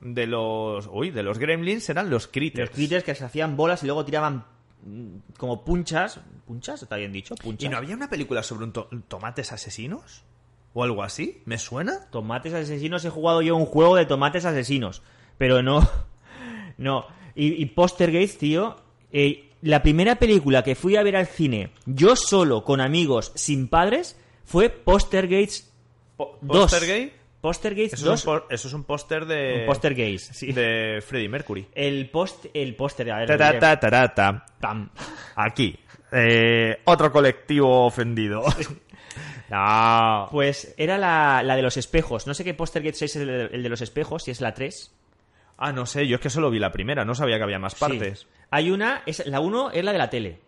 de 0.00 0.26
los. 0.26 0.88
Uy, 0.90 1.10
de 1.10 1.22
los 1.22 1.38
gremlins 1.38 1.88
eran 1.90 2.10
los 2.10 2.26
critters. 2.26 2.70
Los 2.70 2.76
Critters 2.76 3.04
que 3.04 3.14
se 3.14 3.24
hacían 3.24 3.56
bolas 3.56 3.82
y 3.82 3.86
luego 3.86 4.04
tiraban 4.04 4.44
mm, 4.84 5.16
como 5.38 5.64
punchas. 5.64 6.20
¿Punchas? 6.46 6.82
¿Está 6.82 6.96
bien 6.96 7.12
dicho? 7.12 7.34
Punchas. 7.36 7.64
¿Y 7.64 7.68
no 7.68 7.76
había 7.78 7.94
una 7.94 8.10
película 8.10 8.42
sobre 8.42 8.64
un 8.64 8.72
to- 8.72 8.88
tomates 9.08 9.52
asesinos? 9.52 10.24
¿O 10.74 10.82
algo 10.84 11.02
así? 11.02 11.42
¿Me 11.44 11.58
suena? 11.58 12.08
Tomates 12.10 12.54
asesinos 12.54 13.04
he 13.04 13.10
jugado 13.10 13.42
yo 13.42 13.54
un 13.56 13.66
juego 13.66 13.94
de 13.96 14.06
tomates 14.06 14.44
asesinos. 14.44 15.02
Pero 15.38 15.62
no. 15.62 15.88
No. 16.78 17.06
Y, 17.34 17.62
y 17.62 17.66
Postergate, 17.66 18.28
tío. 18.38 18.76
eh, 19.12 19.48
la 19.62 19.82
primera 19.82 20.16
película 20.16 20.62
que 20.64 20.74
fui 20.74 20.96
a 20.96 21.02
ver 21.02 21.16
al 21.16 21.26
cine, 21.26 21.70
yo 21.86 22.16
solo, 22.16 22.64
con 22.64 22.80
amigos, 22.80 23.32
sin 23.36 23.68
padres, 23.68 24.18
fue 24.44 24.70
Postergates 24.70 25.72
Po- 26.16 26.36
2. 26.40 26.62
¿Postergate? 26.70 27.12
Postergates 27.40 27.92
Eso, 27.94 28.06
2. 28.06 28.20
es 28.20 28.26
un 28.26 28.38
po- 28.38 28.46
eso 28.50 28.68
es 28.68 28.74
un 28.74 28.84
póster 28.84 29.26
de. 29.26 29.60
Un 29.60 29.66
Postergates, 29.66 30.30
sí. 30.32 30.52
De 30.52 31.02
Freddie 31.06 31.28
Mercury. 31.28 31.66
El 31.74 32.08
post, 32.10 32.46
el 32.54 32.74
póster, 32.76 33.10
a 33.10 33.18
ver. 33.18 33.26
Ta, 33.28 33.36
ta, 33.58 33.78
ta, 33.78 33.90
ta, 33.90 34.14
ta. 34.14 34.46
Pam. 34.60 34.90
Aquí. 35.36 35.76
Eh, 36.12 36.78
otro 36.84 37.10
colectivo 37.12 37.86
ofendido. 37.86 38.42
No. 39.50 40.28
Pues 40.30 40.74
era 40.78 40.96
la, 40.96 41.42
la 41.44 41.56
de 41.56 41.62
los 41.62 41.76
espejos. 41.76 42.26
No 42.26 42.32
sé 42.32 42.42
qué 42.44 42.54
Postergate 42.54 42.96
6 42.96 43.16
es 43.16 43.22
el 43.22 43.26
de, 43.28 43.44
el 43.54 43.62
de 43.62 43.68
los 43.68 43.82
espejos, 43.82 44.22
si 44.24 44.30
es 44.30 44.40
la 44.40 44.54
3. 44.54 44.90
Ah, 45.64 45.72
no 45.72 45.86
sé, 45.86 46.08
yo 46.08 46.16
es 46.16 46.20
que 46.20 46.28
solo 46.28 46.50
vi 46.50 46.58
la 46.58 46.72
primera, 46.72 47.04
no 47.04 47.14
sabía 47.14 47.36
que 47.36 47.44
había 47.44 47.60
más 47.60 47.76
partes. 47.76 48.20
Sí. 48.20 48.26
Hay 48.50 48.72
una, 48.72 49.04
es, 49.06 49.24
la 49.26 49.38
1 49.38 49.70
es 49.70 49.84
la 49.84 49.92
de 49.92 49.98
la 49.98 50.10
tele. 50.10 50.40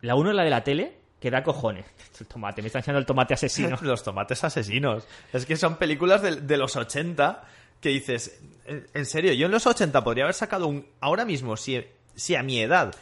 La 0.00 0.14
1 0.14 0.30
es 0.30 0.36
la 0.36 0.44
de 0.44 0.48
la 0.50 0.64
tele, 0.64 0.96
que 1.20 1.30
da 1.30 1.42
cojones. 1.42 1.84
El 2.20 2.26
tomate, 2.26 2.62
me 2.62 2.68
está 2.68 2.78
enseñando 2.78 3.00
el 3.00 3.06
tomate 3.06 3.34
asesino. 3.34 3.76
Los 3.82 4.02
tomates 4.02 4.42
asesinos. 4.44 5.06
Es 5.32 5.44
que 5.44 5.56
son 5.56 5.76
películas 5.76 6.22
de, 6.22 6.36
de 6.36 6.56
los 6.56 6.74
80 6.74 7.44
que 7.82 7.90
dices, 7.90 8.40
en, 8.64 8.86
en 8.94 9.04
serio, 9.04 9.34
yo 9.34 9.44
en 9.44 9.52
los 9.52 9.66
80 9.66 10.02
podría 10.02 10.24
haber 10.24 10.34
sacado 10.34 10.68
un... 10.68 10.86
Ahora 11.00 11.26
mismo, 11.26 11.58
si, 11.58 11.84
si 12.14 12.34
a 12.34 12.42
mi 12.42 12.60
edad 12.60 12.94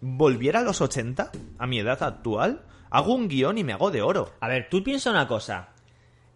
volviera 0.00 0.60
a 0.60 0.62
los 0.62 0.80
80, 0.80 1.30
a 1.58 1.66
mi 1.68 1.78
edad 1.78 2.02
actual, 2.02 2.62
hago 2.90 3.14
un 3.14 3.28
guion 3.28 3.56
y 3.58 3.62
me 3.62 3.72
hago 3.72 3.92
de 3.92 4.02
oro. 4.02 4.32
A 4.40 4.48
ver, 4.48 4.68
tú 4.68 4.82
piensa 4.82 5.10
una 5.10 5.28
cosa. 5.28 5.68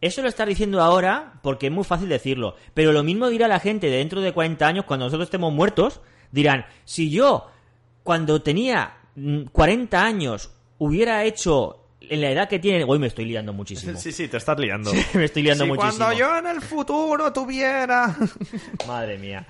Eso 0.03 0.21
lo 0.21 0.29
estás 0.29 0.49
diciendo 0.49 0.83
ahora 0.83 1.35
porque 1.43 1.69
es 1.69 1.73
muy 1.73 1.85
fácil 1.85 2.09
decirlo. 2.09 2.57
Pero 2.75 2.93
lo 2.93 3.03
mismo 3.03 3.29
dirá 3.29 3.49
la 3.49 3.61
gente 3.61 3.89
de 3.89 3.97
dentro 3.99 4.21
de 4.21 4.33
40 4.33 4.67
años, 4.67 4.85
cuando 4.85 5.07
nosotros 5.07 5.29
estemos 5.29 5.53
muertos. 5.53 6.01
Dirán, 6.31 6.67
si 6.85 7.11
yo, 7.11 7.49
cuando 8.03 8.43
tenía 8.43 8.97
mm, 9.15 9.45
40 9.53 10.05
años, 10.05 10.51
hubiera 10.79 11.25
hecho 11.25 11.87
en 12.01 12.21
la 12.21 12.31
edad 12.31 12.49
que 12.49 12.59
tienen... 12.59 12.85
Hoy 12.89 12.99
me 12.99 13.07
estoy 13.07 13.27
liando 13.27 13.53
muchísimo. 13.53 13.97
Sí, 13.97 14.11
sí, 14.11 14.27
te 14.27 14.39
estás 14.39 14.59
liando. 14.59 14.91
me 15.15 15.25
estoy 15.25 15.45
liando 15.45 15.65
Si 15.65 15.71
muchísimo. 15.71 16.05
cuando 16.05 16.19
yo 16.19 16.37
en 16.37 16.47
el 16.49 16.61
futuro 16.61 17.33
tuviera... 17.33 18.15
Madre 18.89 19.19
mía. 19.19 19.47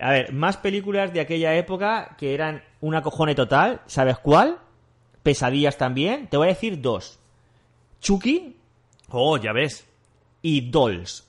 A 0.00 0.10
ver, 0.10 0.32
más 0.32 0.56
películas 0.56 1.12
de 1.12 1.20
aquella 1.20 1.54
época 1.54 2.16
que 2.18 2.34
eran 2.34 2.60
una 2.80 3.02
cojone 3.02 3.36
total. 3.36 3.82
¿Sabes 3.86 4.18
cuál? 4.18 4.58
Pesadillas 5.22 5.78
también. 5.78 6.26
Te 6.26 6.36
voy 6.36 6.48
a 6.48 6.50
decir 6.50 6.80
dos. 6.80 7.20
Chucky 8.00 8.56
Oh, 9.12 9.36
ya 9.36 9.52
ves. 9.52 9.86
Y 10.42 10.70
Dolls. 10.70 11.26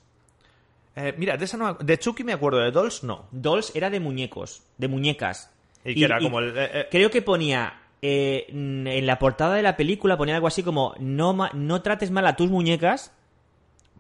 Eh, 0.96 1.14
mira, 1.18 1.38
de 1.38 1.46
esa 1.46 1.58
no, 1.58 1.74
de 1.76 1.98
Chucky 1.98 2.24
me 2.24 2.34
acuerdo, 2.34 2.60
de 2.60 2.72
Dolls 2.72 3.04
no. 3.04 3.26
Dolls 3.32 3.76
era 3.76 3.90
de 3.90 4.00
muñecos, 4.00 4.64
de 4.78 4.88
muñecas. 4.88 5.50
Y 5.86 5.96
que 5.96 6.06
era 6.06 6.20
como 6.20 6.40
el... 6.40 6.58
eh, 6.58 6.70
eh, 6.74 6.88
Creo 6.92 7.10
que 7.10 7.22
ponía 7.22 7.82
eh, 8.02 8.46
en 8.50 9.06
la 9.06 9.18
portada 9.20 9.56
de 9.56 9.62
la 9.64 9.76
película 9.78 10.18
ponía 10.18 10.36
algo 10.36 10.48
así 10.48 10.62
como 10.64 10.94
no, 11.00 11.34
no 11.54 11.82
trates 11.82 12.12
mal 12.12 12.28
a 12.28 12.36
tus 12.36 12.50
muñecas 12.50 13.12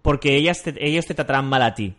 porque 0.01 0.35
ellas 0.35 0.61
te, 0.63 0.75
ellos 0.85 1.05
te 1.05 1.13
tratarán 1.13 1.45
mal 1.45 1.61
a 1.61 1.73
ti. 1.73 1.95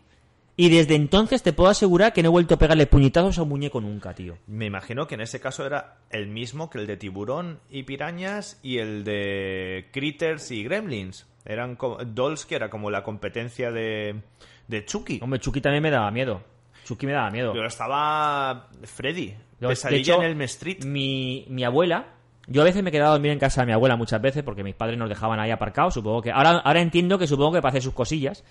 Y 0.57 0.69
desde 0.69 0.95
entonces 0.95 1.43
te 1.43 1.53
puedo 1.53 1.69
asegurar 1.69 2.13
que 2.13 2.23
no 2.23 2.29
he 2.29 2.31
vuelto 2.31 2.55
a 2.55 2.59
pegarle 2.59 2.87
puñetazos 2.87 3.39
a 3.39 3.43
un 3.43 3.49
muñeco 3.49 3.81
nunca, 3.81 4.15
tío. 4.15 4.39
Me 4.47 4.67
imagino 4.67 5.07
que 5.07 5.17
en 5.17 5.21
ese 5.21 5.41
caso 5.41 5.67
era 5.67 5.99
el 6.11 6.29
mismo 6.29 6.71
que 6.71 6.79
el 6.79 6.87
de 6.87 6.97
tiburón 6.97 7.59
y 7.71 7.83
pirañas 7.83 8.61
y 8.63 8.79
el 8.79 9.03
de 9.03 9.89
critters 9.93 10.53
y 10.53 10.63
gremlins. 10.63 11.27
Eran 11.45 11.75
como, 11.75 11.97
Dolls 12.05 12.47
que 12.47 12.55
era 12.55 12.71
como 12.71 12.91
la 12.91 13.03
competencia 13.03 13.73
de, 13.73 14.23
de 14.69 14.85
Chucky. 14.85 15.19
Hombre, 15.23 15.41
Chucky 15.41 15.61
también 15.61 15.83
me 15.83 15.91
daba 15.91 16.11
miedo. 16.13 16.43
Chucky 16.85 17.07
me 17.07 17.13
daba 17.13 17.31
miedo. 17.31 17.53
Pero 17.53 17.67
estaba 17.67 18.69
Freddy. 18.85 19.35
Yo, 19.61 19.69
Pesadilla 19.69 19.97
de 19.97 20.03
hecho, 20.03 20.23
en 20.23 20.31
Elm 20.31 20.43
Street. 20.43 20.85
Mi, 20.85 21.47
mi 21.49 21.65
abuela, 21.65 22.15
yo 22.47 22.63
a 22.63 22.65
veces 22.65 22.83
me 22.83 22.91
he 22.91 22.93
quedado 22.93 23.11
a 23.11 23.15
dormir 23.15 23.33
en 23.33 23.39
casa 23.39 23.63
de 23.63 23.67
mi 23.67 23.73
abuela 23.73 23.97
muchas 23.97 24.21
veces 24.21 24.43
porque 24.43 24.63
mis 24.63 24.75
padres 24.75 24.99
nos 24.99 25.09
dejaban 25.09 25.41
ahí 25.41 25.51
aparcados. 25.51 25.95
Supongo 25.95 26.23
que. 26.23 26.31
Ahora, 26.31 26.59
ahora 26.59 26.81
entiendo 26.81 27.19
que 27.19 27.27
supongo 27.27 27.53
que 27.55 27.63
para 27.63 27.71
hacer 27.71 27.83
sus 27.83 27.95
cosillas. 27.95 28.45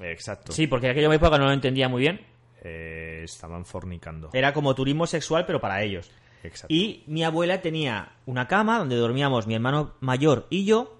Exacto. 0.00 0.52
Sí, 0.52 0.66
porque 0.66 0.86
en 0.86 0.92
aquella 0.92 1.14
época 1.14 1.38
no 1.38 1.46
lo 1.46 1.52
entendía 1.52 1.88
muy 1.88 2.00
bien. 2.00 2.20
Eh, 2.62 3.22
estaban 3.24 3.64
fornicando. 3.64 4.30
Era 4.32 4.52
como 4.52 4.74
turismo 4.74 5.06
sexual, 5.06 5.46
pero 5.46 5.60
para 5.60 5.82
ellos. 5.82 6.10
Exacto. 6.42 6.72
Y 6.74 7.04
mi 7.06 7.22
abuela 7.22 7.60
tenía 7.60 8.12
una 8.26 8.48
cama 8.48 8.78
donde 8.78 8.96
dormíamos 8.96 9.46
mi 9.46 9.54
hermano 9.54 9.94
mayor 10.00 10.46
y 10.50 10.64
yo. 10.64 10.96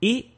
Y 0.00 0.32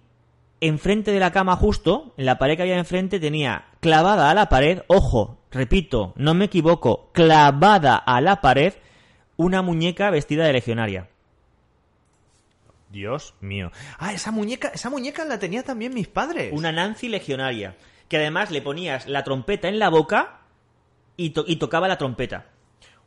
enfrente 0.61 1.11
de 1.13 1.21
la 1.21 1.33
cama, 1.33 1.57
justo, 1.57 2.15
en 2.17 2.27
la 2.27 2.39
pared 2.39 2.57
que 2.57 2.63
había 2.63 2.79
enfrente, 2.79 3.19
tenía 3.19 3.67
clavada 3.81 4.31
a 4.31 4.35
la 4.35 4.49
pared, 4.49 4.83
ojo, 4.87 5.39
repito, 5.51 6.13
no 6.17 6.35
me 6.35 6.47
equivoco, 6.47 7.11
clavada 7.13 7.97
a 7.97 8.21
la 8.21 8.41
pared, 8.41 8.75
una 9.37 9.61
muñeca 9.63 10.11
vestida 10.11 10.45
de 10.45 10.53
legionaria. 10.53 11.09
Dios 12.91 13.35
mío. 13.41 13.73
Ah, 13.99 14.13
esa 14.13 14.31
muñeca, 14.31 14.69
esa 14.69 14.91
muñeca 14.91 15.25
la 15.25 15.39
tenía 15.39 15.63
también 15.63 15.95
mis 15.95 16.09
padres. 16.09 16.53
Una 16.53 16.71
Nancy 16.71 17.09
legionaria. 17.09 17.75
Que 18.13 18.19
además 18.19 18.51
le 18.51 18.61
ponías 18.61 19.09
la 19.09 19.25
trompeta 19.25 19.69
en 19.69 19.79
la 19.79 19.89
boca 19.89 20.43
y, 21.17 21.31
to- 21.31 21.47
y 21.49 21.57
tocaba 21.57 21.89
la 21.89 21.97
trompeta. 21.97 22.52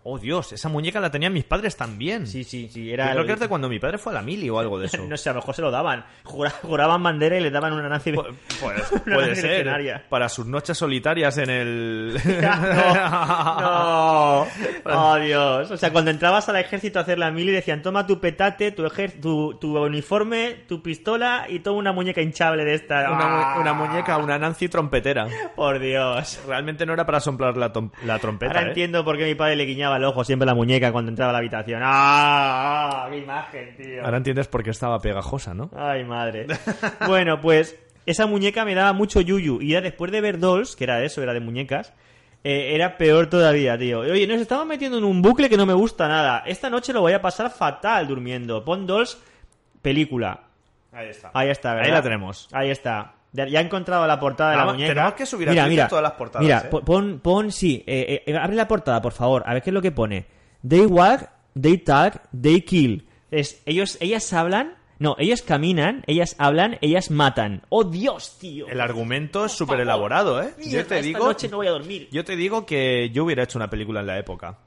Oh, 0.08 0.20
Dios, 0.20 0.54
esa 0.54 0.70
muñeca 0.70 1.00
la 1.00 1.10
tenían 1.10 1.34
mis 1.34 1.46
padres 1.46 1.76
también. 1.76 2.28
Sí, 2.28 2.44
sí, 2.44 2.70
sí. 2.72 2.94
Era 2.94 3.12
creo 3.14 3.26
que 3.26 3.32
es 3.34 3.40
de 3.40 3.48
cuando 3.48 3.68
mi 3.68 3.80
padre 3.80 3.98
fue 3.98 4.12
a 4.12 4.16
la 4.16 4.22
mili 4.22 4.48
o 4.52 4.60
algo 4.60 4.78
de 4.78 4.86
eso. 4.86 5.04
No 5.10 5.18
sé, 5.18 5.30
a 5.32 5.34
lo 5.34 5.40
mejor 5.40 5.56
se 5.56 5.64
lo 5.64 5.72
daban. 5.72 6.06
Jura- 6.24 6.52
juraban 6.62 7.02
bandera 7.02 7.38
y 7.38 7.42
le 7.42 7.50
daban 7.50 7.74
una 7.74 7.90
Nancy. 7.90 8.12
Pu- 8.12 8.36
Pues, 8.62 8.92
Una 9.08 9.16
puede 9.16 9.36
ser. 9.36 9.50
legionaria. 9.50 10.06
Para 10.08 10.30
sus 10.30 10.46
noches 10.46 10.78
solitarias 10.78 11.40
en 11.40 11.50
el. 11.50 12.14
no, 12.42 13.62
no. 13.62 14.48
Oh, 14.86 15.16
Dios. 15.20 15.72
O 15.72 15.78
sea, 15.78 15.92
cuando 15.92 16.12
entrabas 16.12 16.48
al 16.50 16.58
ejército 16.58 17.00
a 17.00 17.02
hacer 17.02 17.18
la 17.18 17.32
mili 17.32 17.52
decían, 17.52 17.82
toma 17.82 18.06
tu 18.06 18.20
petate, 18.20 18.72
tu, 18.72 18.84
ejer- 18.86 19.20
tu, 19.20 19.56
tu 19.60 19.78
uniforme, 19.80 20.66
tu 20.68 20.82
pistola 20.84 21.46
y 21.50 21.60
toma 21.60 21.80
una 21.80 21.92
muñeca 21.94 22.22
hinchable 22.22 22.64
de 22.64 22.76
esta. 22.76 23.12
Una, 23.12 23.54
¡Ah! 23.56 23.60
una 23.60 23.74
muñeca, 23.74 24.18
una 24.18 24.38
Nancy 24.38 24.70
trompetera. 24.70 25.28
Por 25.56 25.80
Dios. 25.80 26.40
Realmente 26.48 26.86
no 26.86 26.94
era 26.94 27.06
para 27.08 27.20
soplar 27.20 27.58
la, 27.58 27.72
la 28.04 28.20
trompeta. 28.20 28.52
Ahora 28.52 28.66
¿eh? 28.66 28.68
entiendo 28.70 29.04
por 29.04 29.18
qué 29.18 29.26
mi 29.26 29.36
padre 29.36 29.56
le 29.56 29.66
guiñaba 29.66 29.95
el 29.98 30.04
ojo 30.06 30.24
siempre 30.24 30.46
la 30.46 30.56
muñeca 30.56 30.92
cuando 30.92 31.10
entraba 31.10 31.30
a 31.30 31.34
la 31.34 31.40
habitación. 31.40 31.82
¡Ah! 31.84 33.06
ah 33.06 33.08
¡Qué 33.10 33.18
imagen, 33.18 33.76
tío! 33.78 34.04
Ahora 34.04 34.18
entiendes 34.18 34.48
por 34.48 34.64
qué 34.64 34.70
estaba 34.70 35.00
pegajosa, 35.00 35.54
¿no? 35.54 35.70
Ay, 35.76 36.04
madre. 36.04 36.48
bueno, 37.08 37.40
pues 37.42 37.78
esa 38.06 38.28
muñeca 38.28 38.66
me 38.66 38.76
daba 38.76 38.94
mucho 38.94 39.22
yuyu. 39.22 39.62
Y 39.62 39.70
ya 39.70 39.82
después 39.82 40.12
de 40.12 40.22
ver 40.22 40.40
Dolls, 40.40 40.76
que 40.76 40.84
era 40.84 41.04
eso, 41.04 41.24
era 41.24 41.34
de 41.34 41.40
muñecas, 41.40 41.94
eh, 42.44 42.76
era 42.76 42.98
peor 42.98 43.28
todavía, 43.28 43.78
tío. 43.78 44.02
Oye, 44.02 44.28
nos 44.28 44.40
estamos 44.40 44.68
metiendo 44.68 45.00
en 45.00 45.04
un 45.04 45.22
bucle 45.22 45.50
que 45.50 45.58
no 45.58 45.66
me 45.66 45.74
gusta 45.74 46.08
nada. 46.08 46.44
Esta 46.46 46.70
noche 46.70 46.94
lo 46.94 47.02
voy 47.02 47.14
a 47.14 47.22
pasar 47.22 47.50
fatal 47.50 48.08
durmiendo. 48.08 48.64
Pon 48.64 48.86
Dolls, 48.86 49.20
película. 49.82 50.42
Ahí 50.92 51.10
está. 51.10 51.32
Ahí 51.34 51.50
está, 51.50 51.74
¿verdad? 51.74 51.88
Ahí 51.88 51.92
la 51.92 52.02
tenemos. 52.04 52.48
Ahí 52.52 52.70
está. 52.70 53.15
Ya 53.46 53.60
he 53.60 53.64
encontrado 53.64 54.08
la 54.08 54.20
portada 54.20 54.52
de 54.52 54.58
la 54.58 54.66
muñeca. 54.66 54.94
tenemos 54.94 55.14
que 55.16 55.26
subir 55.26 55.50
a 55.50 55.52
mira, 55.52 55.64
Twitter 55.64 55.76
mira, 55.78 55.88
todas 55.90 56.04
las 56.04 56.12
portadas, 56.14 56.44
Mira, 56.44 56.60
¿eh? 56.66 56.68
po- 56.72 56.82
pon, 56.82 57.20
pon, 57.22 57.52
sí. 57.52 57.84
eh, 57.86 58.24
eh, 58.26 58.38
abre 58.38 58.56
la 58.56 58.68
portada, 58.68 59.02
por 59.02 59.12
favor. 59.14 59.44
A 59.46 59.54
ver 59.54 59.62
qué 59.62 59.70
es 59.72 59.74
lo 59.74 59.82
que 59.82 59.92
pone. 59.92 60.26
They 60.68 60.86
walk, 60.86 61.30
they 61.60 61.78
talk, 61.78 62.22
they 62.40 62.62
kill. 62.62 63.06
Es, 63.32 63.62
ellos, 63.66 63.98
ellas 64.00 64.32
hablan. 64.34 64.76
No, 64.98 65.18
ellas 65.20 65.42
caminan, 65.42 66.04
ellas 66.08 66.36
hablan, 66.40 66.78
ellas 66.80 67.12
matan. 67.12 67.64
¡Oh, 67.68 67.84
Dios, 67.84 68.38
tío! 68.40 68.66
El 68.70 68.80
argumento 68.80 69.44
es 69.44 69.52
súper 69.52 69.82
elaborado, 69.82 70.42
¿eh? 70.42 70.54
Mierda, 70.58 70.64
Yo 70.72 70.72
te 70.72 70.96
esta 70.96 71.02
digo. 71.02 71.26
noche 71.26 71.50
no 71.50 71.58
voy 71.58 71.68
a 71.68 71.72
dormir. 71.72 72.08
Yo 72.14 72.24
te 72.24 72.38
digo 72.38 72.66
que 72.66 73.10
yo 73.10 73.26
hubiera 73.26 73.44
hecho 73.44 73.58
una 73.60 73.70
película 73.70 74.00
en 74.00 74.08
la 74.08 74.18
época. 74.18 74.60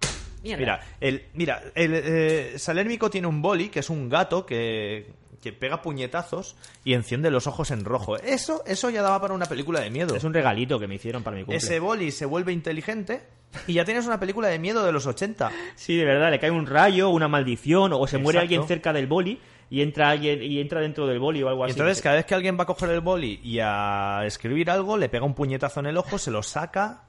Mierda. 0.42 0.59
Mira, 0.61 0.81
el, 1.00 1.22
mira, 1.33 1.62
el 1.74 1.92
eh, 1.94 2.52
Salérmico 2.59 3.09
tiene 3.09 3.26
un 3.26 3.40
boli, 3.40 3.70
que 3.70 3.81
es 3.81 3.88
un 3.88 4.07
gato 4.11 4.44
que, 4.44 5.07
que 5.42 5.53
pega 5.53 5.83
puñetazos 5.83 6.57
y 6.85 6.94
enciende 6.94 7.31
los 7.31 7.46
ojos 7.46 7.70
en 7.70 7.85
rojo. 7.85 8.16
Eso, 8.16 8.62
eso 8.66 8.90
ya 8.90 9.03
daba 9.03 9.20
para 9.20 9.35
una 9.35 9.46
película 9.46 9.81
de 9.81 9.90
miedo. 9.90 10.14
Es 10.14 10.24
un 10.24 10.35
regalito 10.35 10.79
que 10.79 10.87
me 10.87 10.96
hicieron 10.96 11.22
para 11.22 11.37
mi 11.37 11.42
cumple. 11.42 11.57
Ese 11.57 11.79
boli 11.79 12.11
se 12.11 12.27
vuelve 12.27 12.53
inteligente 12.53 13.22
y 13.66 13.74
ya 13.74 13.85
tienes 13.85 14.07
una 14.07 14.18
película 14.20 14.48
de 14.48 14.59
miedo 14.59 14.85
de 14.85 14.92
los 14.92 15.07
80. 15.07 15.51
Sí, 15.74 15.96
de 15.96 16.05
verdad, 16.05 16.31
le 16.31 16.38
cae 16.38 16.51
un 16.51 16.66
rayo, 16.66 17.11
una 17.11 17.29
maldición, 17.29 17.92
o 17.92 18.07
se 18.07 18.18
muere 18.18 18.38
alguien 18.40 18.66
cerca 18.66 18.92
del 18.92 19.07
boli 19.07 19.40
y 19.70 19.83
entra 19.83 20.11
alguien 20.11 20.42
y 20.42 20.61
entra 20.61 20.81
dentro 20.81 21.07
del 21.07 21.18
boli 21.18 21.42
o 21.42 21.48
algo 21.48 21.64
así. 21.64 21.72
entonces 21.72 22.01
cada 22.03 22.16
vez 22.16 22.24
que 22.24 22.35
alguien 22.35 22.59
va 22.59 22.62
a 22.62 22.66
coger 22.66 22.88
el 22.90 23.01
boli 23.01 23.38
y 23.42 23.59
a 23.61 24.22
escribir 24.24 24.70
algo, 24.70 24.96
le 24.96 25.09
pega 25.09 25.24
un 25.24 25.35
puñetazo 25.35 25.81
en 25.81 25.87
el 25.87 25.96
ojo, 25.96 26.18
se 26.18 26.31
lo 26.31 26.42
saca 26.42 27.05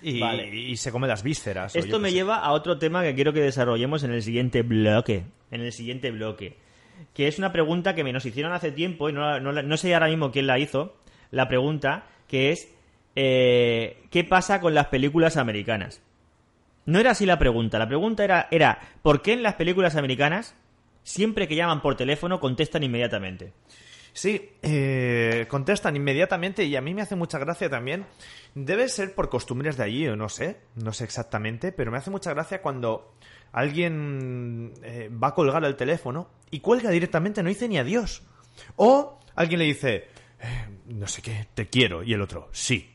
y, 0.00 0.20
Vale. 0.20 0.54
y 0.54 0.76
se 0.76 0.92
come 0.92 1.08
las 1.08 1.22
vísceras. 1.22 1.74
Esto 1.74 1.98
me 1.98 2.12
lleva 2.12 2.38
a 2.38 2.52
otro 2.52 2.78
tema 2.78 3.02
que 3.02 3.14
quiero 3.14 3.32
que 3.32 3.40
desarrollemos 3.40 4.04
en 4.04 4.12
el 4.12 4.22
siguiente 4.22 4.62
bloque. 4.62 5.24
En 5.50 5.60
el 5.62 5.72
siguiente 5.72 6.10
bloque. 6.10 6.56
Que 7.14 7.28
es 7.28 7.38
una 7.38 7.52
pregunta 7.52 7.94
que 7.94 8.04
me 8.04 8.12
nos 8.12 8.26
hicieron 8.26 8.52
hace 8.52 8.72
tiempo 8.72 9.08
y 9.08 9.12
no, 9.12 9.40
no 9.40 9.52
no 9.52 9.76
sé 9.76 9.94
ahora 9.94 10.08
mismo 10.08 10.30
quién 10.30 10.46
la 10.46 10.58
hizo. 10.58 10.96
La 11.30 11.48
pregunta 11.48 12.06
que 12.26 12.50
es 12.50 12.68
eh, 13.20 14.04
¿qué 14.10 14.22
pasa 14.22 14.60
con 14.60 14.74
las 14.74 14.86
películas 14.86 15.36
americanas? 15.36 16.00
No 16.86 17.00
era 17.00 17.10
así 17.10 17.26
la 17.26 17.36
pregunta. 17.36 17.76
La 17.76 17.88
pregunta 17.88 18.22
era, 18.22 18.46
era 18.52 18.78
¿por 19.02 19.22
qué 19.22 19.32
en 19.32 19.42
las 19.42 19.54
películas 19.54 19.96
americanas 19.96 20.54
siempre 21.02 21.48
que 21.48 21.56
llaman 21.56 21.82
por 21.82 21.96
teléfono 21.96 22.38
contestan 22.38 22.84
inmediatamente? 22.84 23.52
Sí, 24.12 24.50
eh, 24.62 25.46
contestan 25.48 25.96
inmediatamente 25.96 26.64
y 26.64 26.76
a 26.76 26.80
mí 26.80 26.94
me 26.94 27.02
hace 27.02 27.16
mucha 27.16 27.40
gracia 27.40 27.68
también. 27.68 28.06
Debe 28.54 28.88
ser 28.88 29.16
por 29.16 29.28
costumbres 29.28 29.76
de 29.76 29.82
allí 29.82 30.06
o 30.06 30.14
no 30.14 30.28
sé, 30.28 30.58
no 30.76 30.92
sé 30.92 31.02
exactamente, 31.02 31.72
pero 31.72 31.90
me 31.90 31.98
hace 31.98 32.10
mucha 32.10 32.32
gracia 32.32 32.62
cuando 32.62 33.14
alguien 33.52 34.72
eh, 34.82 35.10
va 35.12 35.28
a 35.28 35.34
colgar 35.34 35.64
el 35.64 35.76
teléfono 35.76 36.28
y 36.50 36.60
cuelga 36.60 36.90
directamente, 36.90 37.42
no 37.42 37.48
dice 37.48 37.68
ni 37.68 37.78
adiós. 37.78 38.22
O 38.76 39.20
alguien 39.34 39.58
le 39.60 39.66
dice, 39.66 40.08
eh, 40.40 40.68
no 40.86 41.06
sé 41.06 41.22
qué, 41.22 41.48
te 41.54 41.68
quiero, 41.68 42.02
y 42.02 42.12
el 42.12 42.20
otro, 42.22 42.48
sí. 42.52 42.94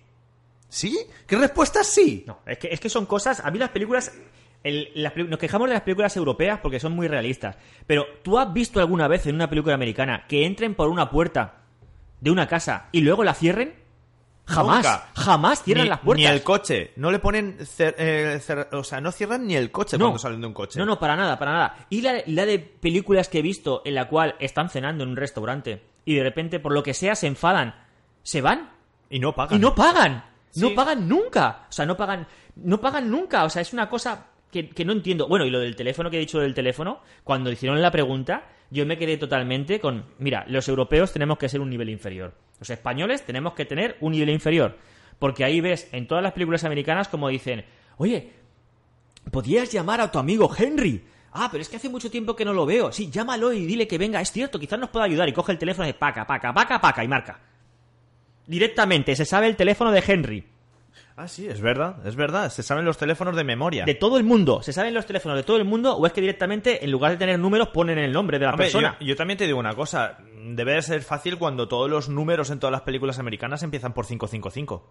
¿Sí? 0.69 0.97
¿Qué 1.27 1.35
respuesta 1.37 1.81
es 1.81 1.87
sí? 1.87 2.23
No, 2.25 2.39
es 2.47 2.57
que, 2.57 2.67
es 2.71 2.79
que 2.79 2.89
son 2.89 3.05
cosas. 3.05 3.41
A 3.45 3.51
mí 3.51 3.59
las 3.59 3.69
películas 3.69 4.11
el- 4.63 4.89
las 4.95 5.11
peli- 5.11 5.27
nos 5.27 5.37
quejamos 5.37 5.67
de 5.67 5.73
las 5.75 5.83
películas 5.83 6.15
europeas 6.17 6.59
porque 6.63 6.79
son 6.79 6.93
muy 6.93 7.07
realistas. 7.07 7.57
Pero, 7.85 8.05
¿tú 8.23 8.39
has 8.39 8.51
visto 8.53 8.79
alguna 8.79 9.07
vez 9.07 9.27
en 9.27 9.35
una 9.35 9.49
película 9.49 9.75
americana 9.75 10.25
que 10.27 10.45
entren 10.45 10.73
por 10.73 10.89
una 10.89 11.09
puerta 11.11 11.61
de 12.21 12.31
una 12.31 12.47
casa 12.47 12.87
y 12.91 13.01
luego 13.01 13.23
la 13.23 13.33
cierren? 13.35 13.75
Jamás, 14.45 14.77
Nunca. 14.77 15.07
jamás 15.15 15.63
cierran 15.63 15.85
ni, 15.85 15.89
las 15.89 15.99
puertas. 15.99 16.19
Ni 16.19 16.25
el 16.27 16.43
coche. 16.43 16.91
No 16.97 17.11
le 17.11 17.19
ponen. 17.19 17.57
cer- 17.59 17.95
eh, 17.97 18.41
cer- 18.45 18.67
o 18.73 18.83
sea, 18.83 18.99
no 18.99 19.11
cierran 19.11 19.47
ni 19.47 19.55
el 19.55 19.71
coche 19.71 19.97
No. 19.97 20.05
cuando 20.05 20.19
salen 20.19 20.41
de 20.41 20.47
un 20.47 20.53
coche. 20.53 20.77
No, 20.79 20.85
no, 20.85 20.99
para 20.99 21.15
nada, 21.15 21.39
para 21.39 21.53
nada. 21.53 21.85
Y 21.89 22.01
la, 22.01 22.15
la 22.27 22.45
de 22.45 22.59
películas 22.59 23.29
que 23.29 23.39
he 23.39 23.41
visto 23.41 23.81
en 23.85 23.95
la 23.95 24.09
cual 24.09 24.35
están 24.39 24.69
cenando 24.69 25.03
en 25.05 25.11
un 25.11 25.15
restaurante 25.15 25.81
y 26.03 26.15
de 26.15 26.23
repente, 26.23 26.59
por 26.59 26.73
lo 26.73 26.83
que 26.83 26.93
sea, 26.93 27.15
se 27.15 27.27
enfadan, 27.27 27.73
se 28.21 28.41
van 28.41 28.71
Y 29.09 29.19
no 29.19 29.33
pagan. 29.33 29.57
y 29.57 29.61
no 29.61 29.73
pagan. 29.73 30.25
No 30.55 30.75
pagan 30.75 31.07
nunca. 31.07 31.65
O 31.69 31.71
sea, 31.71 31.85
no 31.85 31.95
pagan, 31.95 32.27
no 32.57 32.81
pagan 32.81 33.09
nunca. 33.09 33.45
O 33.45 33.49
sea, 33.49 33.61
es 33.61 33.71
una 33.73 33.87
cosa 33.89 34.25
que, 34.53 34.85
no 34.85 34.93
entiendo. 34.93 35.27
Bueno, 35.27 35.45
y 35.45 35.49
lo 35.49 35.59
del 35.59 35.75
teléfono 35.75 36.09
que 36.09 36.17
he 36.17 36.19
dicho 36.19 36.39
del 36.39 36.53
teléfono, 36.53 37.01
cuando 37.23 37.51
hicieron 37.51 37.81
la 37.81 37.91
pregunta, 37.91 38.47
yo 38.69 38.85
me 38.85 38.97
quedé 38.97 39.17
totalmente 39.17 39.79
con, 39.79 40.05
mira, 40.19 40.45
los 40.47 40.67
europeos 40.69 41.11
tenemos 41.11 41.37
que 41.37 41.49
ser 41.49 41.59
un 41.59 41.69
nivel 41.69 41.89
inferior. 41.89 42.33
Los 42.59 42.69
españoles 42.69 43.25
tenemos 43.25 43.53
que 43.53 43.65
tener 43.65 43.97
un 43.99 44.13
nivel 44.13 44.29
inferior. 44.29 44.77
Porque 45.19 45.43
ahí 45.43 45.59
ves 45.59 45.89
en 45.91 46.07
todas 46.07 46.23
las 46.23 46.33
películas 46.33 46.63
americanas 46.63 47.07
como 47.09 47.27
dicen, 47.27 47.65
oye, 47.97 48.31
podías 49.31 49.71
llamar 49.71 49.99
a 49.99 50.11
tu 50.11 50.19
amigo 50.19 50.49
Henry. 50.57 51.03
Ah, 51.31 51.49
pero 51.51 51.61
es 51.61 51.69
que 51.69 51.77
hace 51.77 51.89
mucho 51.89 52.11
tiempo 52.11 52.35
que 52.35 52.45
no 52.45 52.53
lo 52.53 52.65
veo. 52.65 52.91
Sí, 52.91 53.09
llámalo 53.09 53.51
y 53.51 53.65
dile 53.65 53.87
que 53.87 53.97
venga. 53.97 54.21
Es 54.21 54.31
cierto, 54.31 54.59
quizás 54.59 54.79
nos 54.79 54.89
pueda 54.89 55.05
ayudar. 55.05 55.27
Y 55.27 55.33
coge 55.33 55.51
el 55.51 55.57
teléfono 55.57 55.87
de 55.87 55.93
paca, 55.93 56.27
paca, 56.27 56.53
paca, 56.53 56.79
paca 56.79 57.03
y 57.03 57.07
marca. 57.07 57.39
Directamente, 58.45 59.15
se 59.15 59.25
sabe 59.25 59.47
el 59.47 59.55
teléfono 59.55 59.91
de 59.91 60.03
Henry. 60.05 60.52
Ah, 61.15 61.27
sí, 61.27 61.47
es 61.47 61.61
verdad, 61.61 62.05
es 62.07 62.15
verdad. 62.15 62.49
Se 62.51 62.63
saben 62.63 62.85
los 62.85 62.97
teléfonos 62.97 63.35
de 63.35 63.43
memoria. 63.43 63.85
De 63.85 63.93
todo 63.93 64.17
el 64.17 64.23
mundo. 64.23 64.63
¿Se 64.63 64.73
saben 64.73 64.93
los 64.93 65.05
teléfonos 65.05 65.37
de 65.37 65.43
todo 65.43 65.57
el 65.57 65.65
mundo? 65.65 65.95
¿O 65.95 66.07
es 66.07 66.13
que 66.13 66.21
directamente, 66.21 66.83
en 66.83 66.91
lugar 66.91 67.11
de 67.11 67.17
tener 67.17 67.37
números, 67.37 67.69
ponen 67.69 67.99
el 67.99 68.11
nombre 68.11 68.39
de 68.39 68.45
la 68.45 68.51
Hombre, 68.51 68.65
persona? 68.65 68.97
Yo, 68.99 69.07
yo 69.07 69.15
también 69.15 69.37
te 69.37 69.45
digo 69.45 69.59
una 69.59 69.75
cosa. 69.75 70.17
Debe 70.45 70.73
de 70.73 70.81
ser 70.81 71.03
fácil 71.03 71.37
cuando 71.37 71.67
todos 71.67 71.89
los 71.89 72.09
números 72.09 72.49
en 72.49 72.59
todas 72.59 72.71
las 72.71 72.81
películas 72.81 73.19
americanas 73.19 73.61
empiezan 73.61 73.93
por 73.93 74.07
555. 74.07 74.89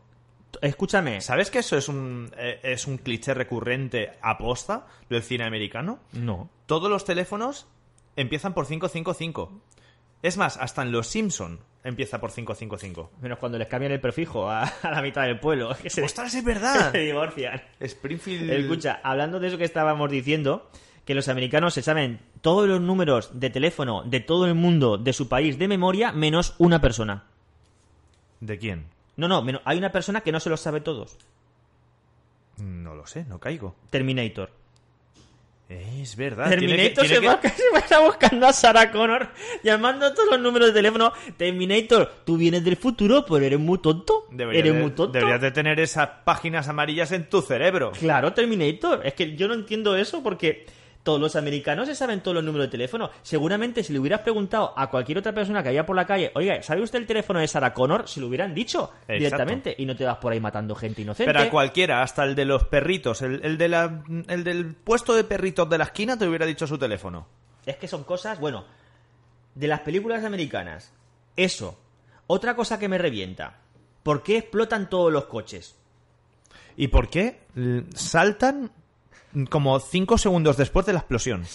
Escúchame. 0.61 1.21
¿Sabes 1.21 1.51
que 1.51 1.59
eso 1.59 1.77
es 1.77 1.89
un, 1.89 2.31
eh, 2.37 2.61
es 2.63 2.87
un 2.87 2.99
cliché 2.99 3.35
recurrente 3.35 4.13
aposta 4.23 4.87
del 5.09 5.23
cine 5.23 5.45
americano? 5.45 5.99
No. 6.13 6.51
Todos 6.67 6.89
los 6.89 7.05
teléfonos 7.05 7.67
empiezan 8.15 8.55
por 8.55 8.67
555. 8.67 9.61
Es 10.23 10.37
más, 10.37 10.57
hasta 10.57 10.83
en 10.83 10.93
Los 10.93 11.09
Simpson 11.09 11.61
empieza 11.85 12.21
por 12.21 12.33
555. 12.33 13.13
Menos 13.21 13.39
cuando 13.39 13.59
les 13.59 13.69
cambian 13.69 13.93
el 13.93 14.01
prefijo 14.01 14.49
a, 14.51 14.63
a 14.83 14.91
la 14.91 15.03
mitad 15.03 15.23
del 15.25 15.39
pueblo. 15.41 15.75
Que 15.83 15.91
se, 15.91 16.03
¡Ostras, 16.03 16.35
es 16.35 16.45
verdad! 16.45 16.91
se 16.93 16.99
divorcian. 16.99 17.61
Springfield... 17.81 18.51
Escucha, 18.51 19.01
hablando 19.03 19.41
de 19.41 19.49
eso 19.49 19.59
que 19.59 19.65
estábamos 19.65 20.11
diciendo, 20.11 20.71
que 21.05 21.15
los 21.15 21.29
americanos 21.29 21.75
se 21.75 21.83
saben 21.83 22.21
todos 22.41 22.69
los 22.69 22.81
números 22.81 23.39
de 23.39 23.51
teléfono 23.51 24.03
de 24.05 24.21
todo 24.21 24.47
el 24.47 24.55
mundo, 24.55 24.99
de 24.99 25.13
su 25.13 25.29
país, 25.29 25.59
de 25.59 25.69
memoria, 25.69 26.13
menos 26.13 26.55
una 26.59 26.81
persona. 26.81 27.25
¿De 28.41 28.59
quién? 28.59 28.87
No, 29.17 29.29
no, 29.29 29.43
menos- 29.43 29.63
hay 29.65 29.79
una 29.79 29.93
persona 29.93 30.23
que 30.23 30.33
no 30.33 30.41
se 30.41 30.51
los 30.51 30.61
sabe 30.61 30.81
todos. 30.81 31.17
No 32.59 32.95
lo 32.95 33.07
sé, 33.07 33.25
no 33.25 33.39
caigo. 33.39 33.75
Terminator. 33.91 34.51
Es 36.03 36.17
verdad. 36.17 36.49
tiene 36.57 36.67
que- 36.77 36.91
Terminator 36.91 37.07
tiene 37.07 37.15
se, 37.15 37.21
que- 37.21 37.71
va, 37.73 37.83
se 37.89 37.95
va 37.97 38.01
buscando 38.07 38.47
a 38.47 38.53
Sarah 38.53 38.91
Connor, 38.91 39.29
llamando 39.63 40.13
todos 40.15 40.31
los 40.31 40.41
números 40.41 40.69
de 40.69 40.75
teléfono. 40.75 41.13
Terminator, 41.37 42.13
tú 42.25 42.37
vienes 42.37 42.65
del 42.65 42.77
futuro, 42.77 43.25
pero 43.25 43.45
eres 43.45 43.59
muy 43.59 43.79
tonto. 43.79 44.27
Deberías 44.31 44.65
eres 44.65 44.75
de, 44.75 44.81
muy 44.83 44.91
tonto. 44.93 45.13
deberías 45.13 45.41
de 45.41 45.51
tener 45.51 45.81
esas 45.81 46.09
páginas 46.25 46.69
amarillas 46.69 47.13
en 47.13 47.29
tu 47.29 47.43
cerebro. 47.43 47.93
Claro, 47.99 48.33
Terminator. 48.33 49.01
Es 49.07 49.15
que 49.15 49.35
yo 49.37 49.49
no 49.49 49.55
entiendo 49.55 49.97
eso 49.97 50.23
porque 50.23 50.67
todos 51.03 51.21
los 51.21 51.37
americanos 51.37 51.89
se 51.89 51.95
saben 51.95 52.21
todos 52.21 52.37
los 52.37 52.45
números 52.45 52.69
de 52.69 52.71
teléfono. 52.71 53.11
Seguramente 53.23 53.83
si 53.83 53.93
le 53.93 53.99
hubieras 53.99 54.21
preguntado 54.21 54.73
a 54.77 54.89
cualquier 54.89 55.19
otra 55.19 55.33
persona 55.33 55.63
que 55.63 55.71
haya 55.71 55.85
por 55.85 55.97
la 55.97 56.07
calle, 56.07 56.31
oiga, 56.35 56.63
¿sabe 56.63 56.83
usted 56.83 57.01
el 57.01 57.07
teléfono 57.07 57.41
de 57.41 57.49
Sarah 57.49 57.75
Connor? 57.75 58.09
Se 58.09 58.21
lo 58.21 58.29
hubieran 58.29 58.55
dicho 58.55 58.93
directamente 59.09 59.75
y 59.77 59.85
no 59.85 59.97
te 59.97 60.05
vas 60.05 60.19
por 60.19 60.33
ahí 60.33 60.41
matando 60.41 60.75
gente 60.75 61.03
inocente. 61.03 61.33
Pero 61.33 61.45
a 61.45 61.51
cualquiera, 61.51 62.03
hasta 62.03 62.25
el 62.25 62.35
de 62.35 62.45
los 62.45 62.65
perritos, 62.65 63.23
el, 63.23 63.45
el 63.45 63.59
de 63.59 63.69
la, 63.69 64.03
el 64.29 64.45
del 64.45 64.75
puesto 64.75 65.15
de 65.15 65.25
perritos 65.25 65.69
de 65.69 65.79
la 65.79 65.85
esquina 65.85 66.17
te 66.17 66.27
hubiera 66.27 66.47
dicho 66.47 66.67
su 66.67 66.79
teléfono. 66.79 67.27
Es 67.67 67.77
que 67.77 67.89
son 67.89 68.05
cosas, 68.05 68.39
bueno, 68.39 68.65
de 69.55 69.67
las 69.67 69.81
películas 69.81 70.25
americanas. 70.25 70.93
Eso. 71.37 71.79
Otra 72.27 72.55
cosa 72.55 72.79
que 72.79 72.89
me 72.89 72.99
revienta. 72.99 73.59
¿Por 74.03 74.23
qué 74.23 74.39
explotan 74.39 74.89
todos 74.89 75.13
los 75.13 75.27
coches? 75.27 75.77
¿Y 76.77 76.89
por 76.89 77.09
qué 77.09 77.41
saltan 77.95 78.73
como 79.51 79.79
cinco 79.81 80.19
segundos 80.19 80.57
después 80.57 80.87
de 80.87 80.93
la 80.93 81.01
explosión? 81.01 81.45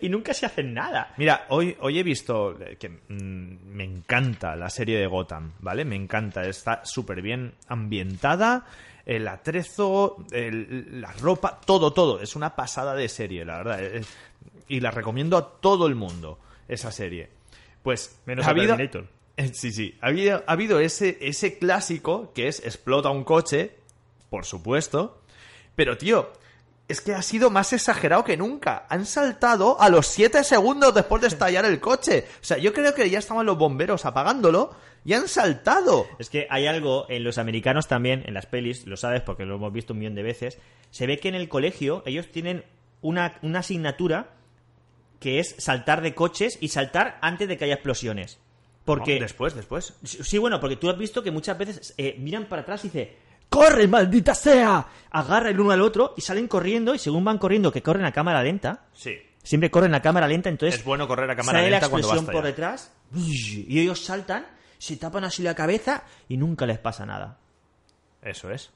Y 0.00 0.08
nunca 0.08 0.32
se 0.32 0.46
hacen 0.46 0.72
nada. 0.72 1.12
Mira, 1.18 1.44
hoy, 1.50 1.76
hoy 1.80 1.98
he 1.98 2.02
visto 2.02 2.58
eh, 2.58 2.76
que 2.78 2.88
mm, 2.88 3.66
me 3.66 3.84
encanta 3.84 4.56
la 4.56 4.70
serie 4.70 4.98
de 4.98 5.06
Gotham, 5.06 5.52
¿vale? 5.58 5.84
Me 5.84 5.94
encanta, 5.96 6.42
está 6.44 6.82
súper 6.86 7.20
bien 7.20 7.52
ambientada, 7.68 8.64
el 9.04 9.28
atrezo, 9.28 10.24
el- 10.30 11.02
la 11.02 11.12
ropa, 11.12 11.60
todo, 11.66 11.92
todo. 11.92 12.20
Es 12.20 12.34
una 12.34 12.56
pasada 12.56 12.94
de 12.94 13.08
serie, 13.10 13.44
la 13.44 13.58
verdad. 13.58 13.84
eh, 13.84 14.00
y 14.68 14.80
la 14.80 14.90
recomiendo 14.90 15.36
a 15.36 15.60
todo 15.60 15.86
el 15.86 15.96
mundo, 15.96 16.38
esa 16.66 16.90
serie. 16.90 17.28
Pues 17.82 18.18
Menos 18.24 18.46
ha 18.46 18.50
habido. 18.50 18.74
Eh, 19.36 19.50
Sí, 19.52 19.70
sí. 19.72 19.98
Ha 20.00 20.06
habido, 20.06 20.44
ha 20.46 20.52
habido 20.52 20.80
ese, 20.80 21.18
ese 21.20 21.58
clásico 21.58 22.32
que 22.32 22.46
es 22.48 22.60
explota 22.64 23.10
un 23.10 23.24
coche, 23.24 23.76
por 24.30 24.46
supuesto. 24.46 25.20
Pero, 25.74 25.98
tío, 25.98 26.32
es 26.86 27.00
que 27.00 27.14
ha 27.14 27.22
sido 27.22 27.50
más 27.50 27.72
exagerado 27.72 28.24
que 28.24 28.36
nunca. 28.36 28.86
Han 28.88 29.06
saltado 29.06 29.80
a 29.80 29.88
los 29.88 30.06
7 30.06 30.44
segundos 30.44 30.94
después 30.94 31.22
de 31.22 31.28
estallar 31.28 31.64
el 31.64 31.80
coche. 31.80 32.26
O 32.42 32.44
sea, 32.44 32.58
yo 32.58 32.72
creo 32.74 32.94
que 32.94 33.08
ya 33.08 33.18
estaban 33.18 33.46
los 33.46 33.56
bomberos 33.56 34.04
apagándolo 34.04 34.74
y 35.04 35.14
han 35.14 35.26
saltado. 35.28 36.06
Es 36.18 36.28
que 36.28 36.46
hay 36.50 36.66
algo 36.66 37.06
en 37.08 37.24
los 37.24 37.38
americanos 37.38 37.88
también, 37.88 38.22
en 38.26 38.34
las 38.34 38.46
pelis, 38.46 38.86
lo 38.86 38.96
sabes 38.96 39.22
porque 39.22 39.46
lo 39.46 39.56
hemos 39.56 39.72
visto 39.72 39.94
un 39.94 40.00
millón 40.00 40.14
de 40.14 40.22
veces. 40.22 40.58
Se 40.90 41.06
ve 41.06 41.18
que 41.18 41.28
en 41.28 41.34
el 41.34 41.48
colegio 41.48 42.02
ellos 42.04 42.30
tienen 42.30 42.64
una, 43.00 43.38
una 43.42 43.60
asignatura 43.60 44.34
que 45.20 45.38
es 45.38 45.54
saltar 45.58 46.02
de 46.02 46.14
coches 46.14 46.58
y 46.60 46.68
saltar 46.68 47.18
antes 47.22 47.48
de 47.48 47.56
que 47.56 47.64
haya 47.64 47.74
explosiones. 47.74 48.38
Porque. 48.84 49.14
No, 49.14 49.22
después, 49.22 49.54
después. 49.54 49.94
Sí, 50.02 50.36
bueno, 50.36 50.60
porque 50.60 50.76
tú 50.76 50.90
has 50.90 50.98
visto 50.98 51.22
que 51.22 51.30
muchas 51.30 51.56
veces 51.56 51.94
eh, 51.96 52.16
miran 52.18 52.46
para 52.46 52.60
atrás 52.60 52.84
y 52.84 52.88
dice 52.88 53.16
¡Corre, 53.54 53.88
maldita 53.88 54.34
sea! 54.34 54.86
Agarra 55.10 55.50
el 55.50 55.60
uno 55.60 55.70
al 55.70 55.80
otro 55.80 56.14
y 56.16 56.20
salen 56.20 56.48
corriendo 56.48 56.94
y 56.94 56.98
según 56.98 57.24
van 57.24 57.38
corriendo, 57.38 57.70
que 57.72 57.82
corren 57.82 58.04
a 58.04 58.12
cámara 58.12 58.42
lenta, 58.42 58.86
Sí. 58.92 59.16
siempre 59.42 59.70
corren 59.70 59.94
a 59.94 60.02
cámara 60.02 60.26
lenta, 60.26 60.48
entonces 60.48 60.80
Es 60.80 60.84
bueno 60.84 61.06
correr 61.06 61.30
a 61.30 61.36
cámara 61.36 61.58
sale 61.58 61.70
la 61.70 61.76
lenta 61.78 61.88
cuando 61.88 62.08
explosión 62.08 62.26
basta 62.26 62.32
por 62.32 62.42
ya. 62.44 62.48
detrás 62.48 62.92
y 63.14 63.78
ellos 63.80 64.04
saltan, 64.04 64.46
se 64.78 64.96
tapan 64.96 65.24
así 65.24 65.42
la 65.42 65.54
cabeza 65.54 66.02
y 66.28 66.36
nunca 66.36 66.66
les 66.66 66.78
pasa 66.78 67.06
nada. 67.06 67.38
Eso 68.22 68.50
es. 68.50 68.70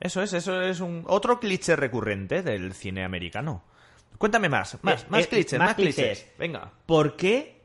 Eso 0.00 0.22
es, 0.22 0.32
eso 0.32 0.60
es 0.62 0.80
un 0.80 1.04
otro 1.06 1.38
cliché 1.38 1.76
recurrente 1.76 2.42
del 2.42 2.72
cine 2.74 3.04
americano. 3.04 3.62
Cuéntame 4.18 4.48
más, 4.48 4.76
más, 4.82 5.02
Eh, 5.02 5.06
más 5.08 5.24
eh, 5.24 5.28
clichés, 5.28 5.58
más 5.58 5.68
más 5.68 5.74
clichés. 5.76 5.94
clichés. 6.20 6.26
Venga. 6.38 6.70
¿Por 6.86 7.16
qué? 7.16 7.59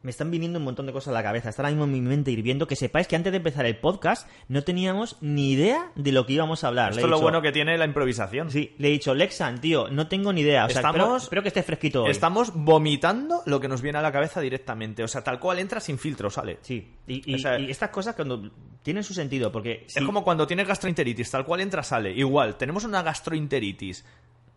Me 0.00 0.10
están 0.12 0.30
viniendo 0.30 0.60
un 0.60 0.64
montón 0.64 0.86
de 0.86 0.92
cosas 0.92 1.08
a 1.08 1.12
la 1.12 1.24
cabeza. 1.24 1.48
Está 1.48 1.62
ahora 1.62 1.70
mismo 1.70 1.84
en 1.84 1.92
mi 1.92 2.00
mente 2.00 2.30
hirviendo. 2.30 2.68
Que 2.68 2.76
sepáis 2.76 3.08
que 3.08 3.16
antes 3.16 3.32
de 3.32 3.38
empezar 3.38 3.66
el 3.66 3.76
podcast 3.78 4.28
no 4.46 4.62
teníamos 4.62 5.16
ni 5.20 5.50
idea 5.52 5.90
de 5.96 6.12
lo 6.12 6.24
que 6.24 6.34
íbamos 6.34 6.62
a 6.62 6.68
hablar. 6.68 6.90
Le 6.94 7.00
Esto 7.00 7.06
he 7.06 7.08
es 7.08 7.10
lo 7.10 7.20
bueno 7.20 7.42
que 7.42 7.50
tiene 7.50 7.76
la 7.76 7.84
improvisación. 7.84 8.48
Sí, 8.52 8.74
le 8.78 8.88
he 8.88 8.90
dicho, 8.92 9.12
Lexan, 9.14 9.60
tío, 9.60 9.88
no 9.88 10.06
tengo 10.06 10.32
ni 10.32 10.42
idea. 10.42 10.66
O 10.66 10.68
sea, 10.68 10.76
Estamos- 10.82 10.96
espero, 11.00 11.16
espero 11.16 11.42
que 11.42 11.48
esté 11.48 11.62
fresquito 11.64 12.04
hoy. 12.04 12.10
Estamos 12.12 12.52
vomitando 12.54 13.42
lo 13.46 13.58
que 13.60 13.66
nos 13.66 13.82
viene 13.82 13.98
a 13.98 14.02
la 14.02 14.12
cabeza 14.12 14.40
directamente. 14.40 15.02
O 15.02 15.08
sea, 15.08 15.24
tal 15.24 15.40
cual 15.40 15.58
entra 15.58 15.80
sin 15.80 15.98
filtro, 15.98 16.30
sale. 16.30 16.58
Sí, 16.62 16.94
y, 17.08 17.32
y- 17.32 17.34
O 17.34 17.38
sea- 17.40 17.58
y 17.58 17.68
estas 17.68 17.90
cosas 17.90 18.14
cuando 18.14 18.50
tienen 18.82 19.02
su 19.02 19.14
sentido, 19.14 19.50
porque... 19.50 19.84
Es 19.92 20.02
como 20.04 20.22
cuando 20.22 20.46
tienes 20.46 20.68
gastroenteritis, 20.68 21.28
tal 21.30 21.44
cual 21.44 21.60
entra, 21.60 21.82
sale. 21.82 22.12
Igual, 22.12 22.56
tenemos 22.56 22.84
una 22.84 23.02
gastroenteritis. 23.02 24.04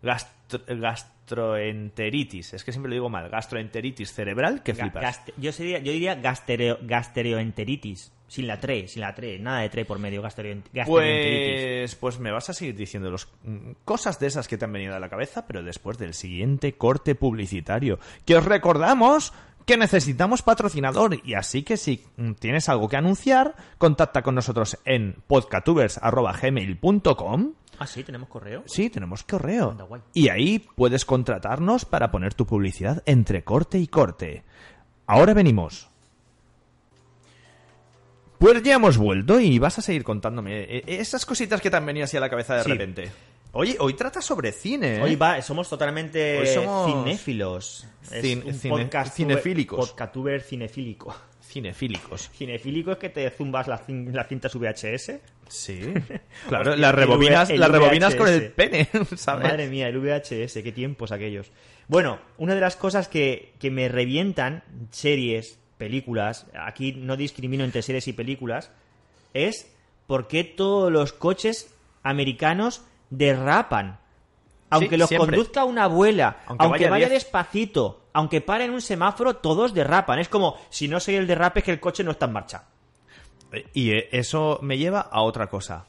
Gastro- 0.01 0.61
gastroenteritis. 0.67 2.53
Es 2.53 2.63
que 2.63 2.71
siempre 2.71 2.89
lo 2.89 2.95
digo 2.95 3.09
mal. 3.09 3.29
Gastroenteritis 3.29 4.13
cerebral, 4.13 4.63
que 4.63 4.73
flipas. 4.73 5.21
yo, 5.37 5.51
sería, 5.51 5.79
yo 5.79 5.91
diría 5.91 6.15
gastereo, 6.15 6.77
gasteroenteritis. 6.81 8.11
Sin 8.27 8.47
la 8.47 8.61
tre, 8.61 8.87
sin 8.87 9.01
la 9.01 9.13
tre. 9.13 9.37
Nada 9.39 9.59
de 9.59 9.69
tre 9.69 9.83
por 9.83 9.99
medio, 9.99 10.21
gastroenteritis. 10.21 10.85
Pues, 10.87 11.95
pues 11.95 12.19
me 12.19 12.31
vas 12.31 12.49
a 12.49 12.53
seguir 12.53 12.75
diciendo 12.75 13.11
los, 13.11 13.27
mm, 13.43 13.71
cosas 13.83 14.19
de 14.19 14.27
esas 14.27 14.47
que 14.47 14.57
te 14.57 14.63
han 14.63 14.71
venido 14.71 14.95
a 14.95 14.99
la 15.01 15.09
cabeza, 15.09 15.45
pero 15.45 15.63
después 15.63 15.97
del 15.97 16.13
siguiente 16.13 16.73
corte 16.73 17.13
publicitario. 17.15 17.99
Que 18.25 18.37
os 18.37 18.45
recordamos 18.45 19.33
que 19.71 19.77
necesitamos 19.77 20.41
patrocinador 20.41 21.19
y 21.23 21.33
así 21.35 21.63
que 21.63 21.77
si 21.77 22.03
tienes 22.39 22.67
algo 22.67 22.89
que 22.89 22.97
anunciar, 22.97 23.55
contacta 23.77 24.21
con 24.21 24.35
nosotros 24.35 24.77
en 24.83 25.15
podcatubers.gmail.com 25.27 27.53
Ah, 27.79 27.87
sí, 27.87 28.03
tenemos 28.03 28.27
correo. 28.27 28.63
Sí, 28.65 28.89
tenemos 28.89 29.23
correo. 29.23 29.71
Anda. 29.71 29.87
Y 30.13 30.27
ahí 30.27 30.67
puedes 30.75 31.05
contratarnos 31.05 31.85
para 31.85 32.11
poner 32.11 32.33
tu 32.33 32.45
publicidad 32.45 33.01
entre 33.05 33.45
corte 33.45 33.77
y 33.79 33.87
corte. 33.87 34.43
Ahora 35.07 35.33
venimos. 35.33 35.87
Pues 38.39 38.61
ya 38.61 38.75
hemos 38.75 38.97
vuelto 38.97 39.39
y 39.39 39.57
vas 39.57 39.79
a 39.79 39.81
seguir 39.81 40.03
contándome 40.03 40.63
eh, 40.63 40.83
esas 40.85 41.25
cositas 41.25 41.61
que 41.61 41.69
te 41.71 41.77
han 41.77 41.85
venido 41.85 42.03
así 42.03 42.17
a 42.17 42.19
la 42.19 42.29
cabeza 42.29 42.55
de 42.55 42.63
Sí. 42.63 42.69
repente. 42.71 43.09
Oye, 43.53 43.75
hoy 43.79 43.93
trata 43.95 44.21
sobre 44.21 44.51
cine, 44.53 44.97
¿eh? 44.97 45.01
Hoy 45.01 45.15
va, 45.15 45.41
somos 45.41 45.69
totalmente 45.69 46.39
Hoy 46.39 46.47
somos 46.47 46.89
cinéfilos. 46.89 47.85
Es 48.09 48.23
cin- 48.23 48.45
un 48.45 48.53
cine- 48.53 48.69
podcast 48.85 49.13
cinefílicos. 49.15 49.89
Podcastuber 49.89 50.41
cinefílico. 50.41 51.13
Cinefílicos. 51.43 52.29
Cinefílico 52.33 52.93
es 52.93 52.97
que 52.97 53.09
te 53.09 53.29
zumbas 53.29 53.67
las, 53.67 53.85
cin- 53.85 54.11
las 54.13 54.27
cintas 54.29 54.55
VHS. 54.55 55.19
Sí. 55.49 55.81
Claro, 56.47 56.77
las 56.77 56.95
rebobinas, 56.95 57.49
el 57.49 57.59
las 57.59 57.69
rebobinas 57.69 58.15
con 58.15 58.29
el 58.29 58.51
pene, 58.53 58.87
¿sabes? 59.17 59.43
Madre 59.49 59.67
mía, 59.67 59.89
el 59.89 59.97
VHS, 59.99 60.53
qué 60.63 60.71
tiempos 60.71 61.11
aquellos. 61.11 61.51
Bueno, 61.89 62.19
una 62.37 62.55
de 62.55 62.61
las 62.61 62.77
cosas 62.77 63.09
que, 63.09 63.51
que 63.59 63.69
me 63.69 63.89
revientan, 63.89 64.63
series, 64.91 65.59
películas, 65.77 66.45
aquí 66.53 66.93
no 66.93 67.17
discrimino 67.17 67.65
entre 67.65 67.81
series 67.81 68.07
y 68.07 68.13
películas, 68.13 68.71
es 69.33 69.67
por 70.07 70.29
qué 70.29 70.45
todos 70.45 70.89
los 70.89 71.11
coches 71.11 71.73
americanos 72.01 72.81
derrapan. 73.11 73.99
Aunque 74.71 74.89
Sí, 74.95 74.97
los 74.97 75.09
siempre. 75.09 75.35
conduzca 75.35 75.65
una 75.65 75.83
abuela, 75.83 76.37
Aunque 76.47 76.63
aunque, 76.63 76.79
vaya 76.85 76.91
vaya, 76.91 77.09
10. 77.09 77.23
despacito, 77.23 78.05
aunque 78.13 78.41
pare 78.41 78.63
en 78.65 78.71
un 78.71 78.81
semáforo, 78.81 79.35
todos 79.35 79.73
derrapan. 79.73 80.17
Es 80.19 80.29
como, 80.29 80.57
si 80.69 80.87
no 80.87 80.99
soy 80.99 81.15
el 81.15 81.27
derrape, 81.27 81.59
es 81.59 81.65
que 81.65 81.71
el 81.71 81.79
coche 81.79 82.03
no 82.03 82.11
está 82.11 82.25
en 82.25 82.31
marcha. 82.33 82.63
Y 83.73 83.91
eh, 83.91 84.07
eso 84.13 84.59
me 84.61 84.77
lleva 84.77 85.01
a 85.01 85.21
otra 85.21 85.47
cosa. 85.47 85.85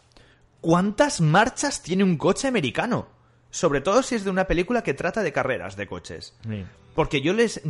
¿Cuántas 0.61 1.21
marchas 1.21 1.81
tiene 1.83 2.03
un 2.05 2.17
coche 2.17 2.49
americano? 2.49 3.07
Sobre 3.51 3.81
todo 3.81 4.03
si 4.03 4.17
es 4.17 4.25
de 4.25 4.31
una 4.31 4.45
película 4.47 4.83
que 4.83 4.95
trata 4.95 5.23
de 5.23 5.33
carreras 5.33 5.77
de 5.77 5.87
coches. 5.87 6.35
Porque 6.95 7.21
yo 7.21 7.35
les... 7.35 7.61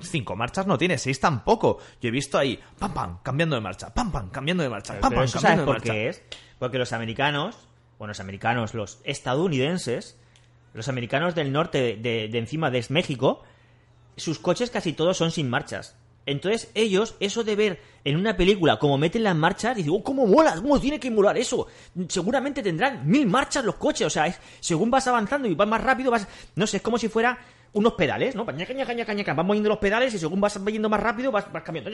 Cinco 0.00 0.36
marchas 0.36 0.66
no 0.66 0.78
tiene, 0.78 0.96
seis 0.96 1.20
tampoco. 1.20 1.78
Yo 2.00 2.08
he 2.08 2.10
visto 2.10 2.38
ahí, 2.38 2.58
pam, 2.78 2.94
pam, 2.94 3.18
cambiando 3.22 3.56
de 3.56 3.60
marcha, 3.62 3.92
pam, 3.92 4.10
pam, 4.10 4.30
cambiando 4.30 4.62
de 4.62 4.70
marcha, 4.70 4.94
pam, 5.00 5.12
pam, 5.12 5.28
sabes 5.28 5.32
cambiando 5.34 5.62
de 5.62 5.66
por 5.66 5.74
marcha. 5.76 5.92
qué 5.92 6.08
es. 6.08 6.22
Porque 6.58 6.78
los 6.78 6.92
americanos, 6.92 7.68
bueno, 8.02 8.10
los 8.10 8.18
americanos, 8.20 8.74
los 8.74 8.98
estadounidenses, 9.04 10.16
los 10.74 10.88
americanos 10.88 11.36
del 11.36 11.52
norte 11.52 11.96
de, 11.96 12.26
de- 12.26 12.38
encima 12.38 12.68
de 12.68 12.84
México, 12.88 13.44
sus 14.16 14.40
coches 14.40 14.70
casi 14.70 14.92
todos 14.92 15.16
son 15.16 15.30
sin 15.30 15.48
marchas. 15.48 15.94
Entonces 16.26 16.68
ellos, 16.74 17.14
eso 17.20 17.44
de 17.44 17.54
ver 17.54 17.80
en 18.04 18.16
una 18.16 18.36
película 18.36 18.80
cómo 18.80 18.98
meten 18.98 19.22
las 19.22 19.36
marchas, 19.36 19.76
dicen, 19.76 19.92
oh, 19.94 20.02
cómo 20.02 20.26
mola, 20.26 20.56
cómo 20.56 20.80
tiene 20.80 20.98
que 20.98 21.12
molar 21.12 21.38
eso. 21.38 21.68
Seguramente 22.08 22.60
tendrán 22.60 23.08
mil 23.08 23.24
marchas 23.28 23.64
los 23.64 23.76
coches, 23.76 24.08
o 24.08 24.10
sea, 24.10 24.26
es- 24.26 24.40
según 24.58 24.90
vas 24.90 25.06
avanzando 25.06 25.46
y 25.46 25.54
vas 25.54 25.68
más 25.68 25.80
rápido, 25.80 26.10
vas, 26.10 26.26
no 26.56 26.66
sé, 26.66 26.78
es 26.78 26.82
como 26.82 26.98
si 26.98 27.08
fuera 27.08 27.38
unos 27.74 27.94
pedales, 27.94 28.34
¿no? 28.36 28.44
Vas 28.44 29.46
moviendo 29.46 29.68
los 29.68 29.78
pedales 29.78 30.12
y 30.14 30.18
según 30.18 30.40
vas 30.40 30.62
yendo 30.66 30.88
más 30.88 31.00
rápido 31.00 31.30
vas, 31.32 31.50
vas 31.52 31.62
cambiando. 31.62 31.90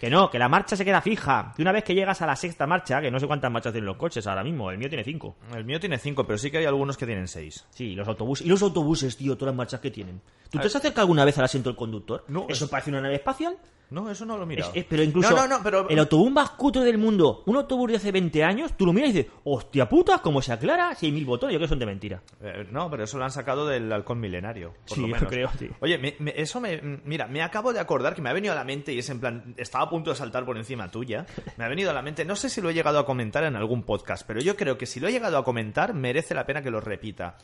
Que 0.00 0.10
no, 0.10 0.30
que 0.30 0.38
la 0.38 0.48
marcha 0.48 0.76
se 0.76 0.84
queda 0.84 1.00
fija. 1.00 1.52
Que 1.56 1.62
una 1.62 1.72
vez 1.72 1.84
que 1.84 1.94
llegas 1.94 2.22
a 2.22 2.26
la 2.26 2.36
sexta 2.36 2.66
marcha, 2.66 3.00
que 3.00 3.10
no 3.10 3.18
sé 3.18 3.26
cuántas 3.26 3.50
marchas 3.50 3.72
tienen 3.72 3.86
los 3.86 3.96
coches 3.96 4.26
ahora 4.26 4.44
mismo, 4.44 4.70
el 4.70 4.78
mío 4.78 4.88
tiene 4.88 5.04
cinco. 5.04 5.36
El 5.54 5.64
mío 5.64 5.80
tiene 5.80 5.98
cinco, 5.98 6.24
pero 6.26 6.38
sí 6.38 6.50
que 6.50 6.58
hay 6.58 6.64
algunos 6.64 6.96
que 6.96 7.06
tienen 7.06 7.28
seis. 7.28 7.66
Sí, 7.70 7.94
los 7.94 8.06
autobuses. 8.08 8.46
Y 8.46 8.50
los 8.50 8.62
autobuses, 8.62 9.16
tío, 9.16 9.36
todas 9.36 9.52
las 9.52 9.56
marchas 9.56 9.80
que 9.80 9.90
tienen. 9.90 10.20
¿Tú 10.50 10.58
te 10.58 10.66
has 10.68 10.76
acercado 10.76 11.02
alguna 11.02 11.24
vez 11.24 11.36
al 11.38 11.44
asiento 11.44 11.68
del 11.70 11.76
conductor? 11.76 12.24
No, 12.28 12.46
¿Eso 12.48 12.64
es- 12.66 12.70
parece 12.70 12.90
una 12.90 13.00
nave 13.00 13.16
espacial? 13.16 13.56
No, 13.88 14.10
eso 14.10 14.26
no 14.26 14.36
lo 14.36 14.50
Es- 14.50 14.68
es- 14.74 14.84
pero 14.84 15.02
incluso 15.04 15.30
No, 15.30 15.36
no, 15.46 15.58
no, 15.58 15.60
pero... 15.62 15.88
el 15.88 15.98
autobús 16.00 16.30
más 16.32 16.50
cutre 16.50 16.82
del 16.82 16.98
mundo, 16.98 17.44
un 17.46 17.56
autobús 17.56 17.90
de 17.90 17.96
hace 17.98 18.10
20 18.10 18.42
años, 18.42 18.72
tú 18.76 18.84
lo 18.84 18.92
miras 18.92 19.10
y 19.10 19.12
dices, 19.12 19.32
hostia 19.44 19.88
puta, 19.88 20.18
¿cómo 20.18 20.42
se 20.42 20.52
aclara? 20.52 20.92
Si 20.96 21.06
hay 21.06 21.12
mil 21.12 21.24
botones, 21.24 21.52
yo 21.54 21.58
creo 21.60 21.66
que 21.66 21.70
son 21.70 21.78
de 21.78 21.86
mentira. 21.86 22.20
Eh, 22.42 22.66
no, 22.72 22.90
pero 22.90 23.04
eso 23.04 23.16
lo 23.16 23.24
han 23.24 23.30
sacado 23.30 23.64
del 23.66 23.92
halcón 23.92 24.18
milenario. 24.36 24.74
Por 24.86 24.96
Sí, 24.96 25.06
lo 25.06 25.18
yo 25.18 25.26
creo, 25.28 25.50
sí. 25.58 25.70
Oye, 25.80 25.98
me- 25.98 26.16
me- 26.18 26.34
eso 26.36 26.60
me. 26.60 26.80
Mira, 27.04 27.26
me 27.26 27.42
acabo 27.42 27.72
de 27.72 27.80
acordar 27.80 28.14
que 28.14 28.22
me 28.22 28.30
ha 28.30 28.32
venido 28.32 28.52
a 28.52 28.56
la 28.56 28.64
mente 28.64 28.92
y 28.92 28.98
es 28.98 29.08
en 29.10 29.20
plan. 29.20 29.54
Estaba 29.56 29.84
a 29.84 29.90
punto 29.90 30.10
de 30.10 30.16
saltar 30.16 30.44
por 30.44 30.56
encima 30.56 30.90
tuya. 30.90 31.26
Me 31.56 31.64
ha 31.64 31.68
venido 31.68 31.90
a 31.90 31.94
la 31.94 32.02
mente. 32.02 32.24
No 32.24 32.36
sé 32.36 32.48
si 32.50 32.60
lo 32.60 32.70
he 32.70 32.74
llegado 32.74 32.98
a 32.98 33.06
comentar 33.06 33.44
en 33.44 33.56
algún 33.56 33.82
podcast, 33.82 34.26
pero 34.26 34.40
yo 34.40 34.56
creo 34.56 34.76
que 34.78 34.86
si 34.86 35.00
lo 35.00 35.08
he 35.08 35.12
llegado 35.12 35.38
a 35.38 35.44
comentar, 35.44 35.94
merece 35.94 36.34
la 36.34 36.46
pena 36.46 36.62
que 36.62 36.70
lo 36.70 36.80
repita. 36.80 37.36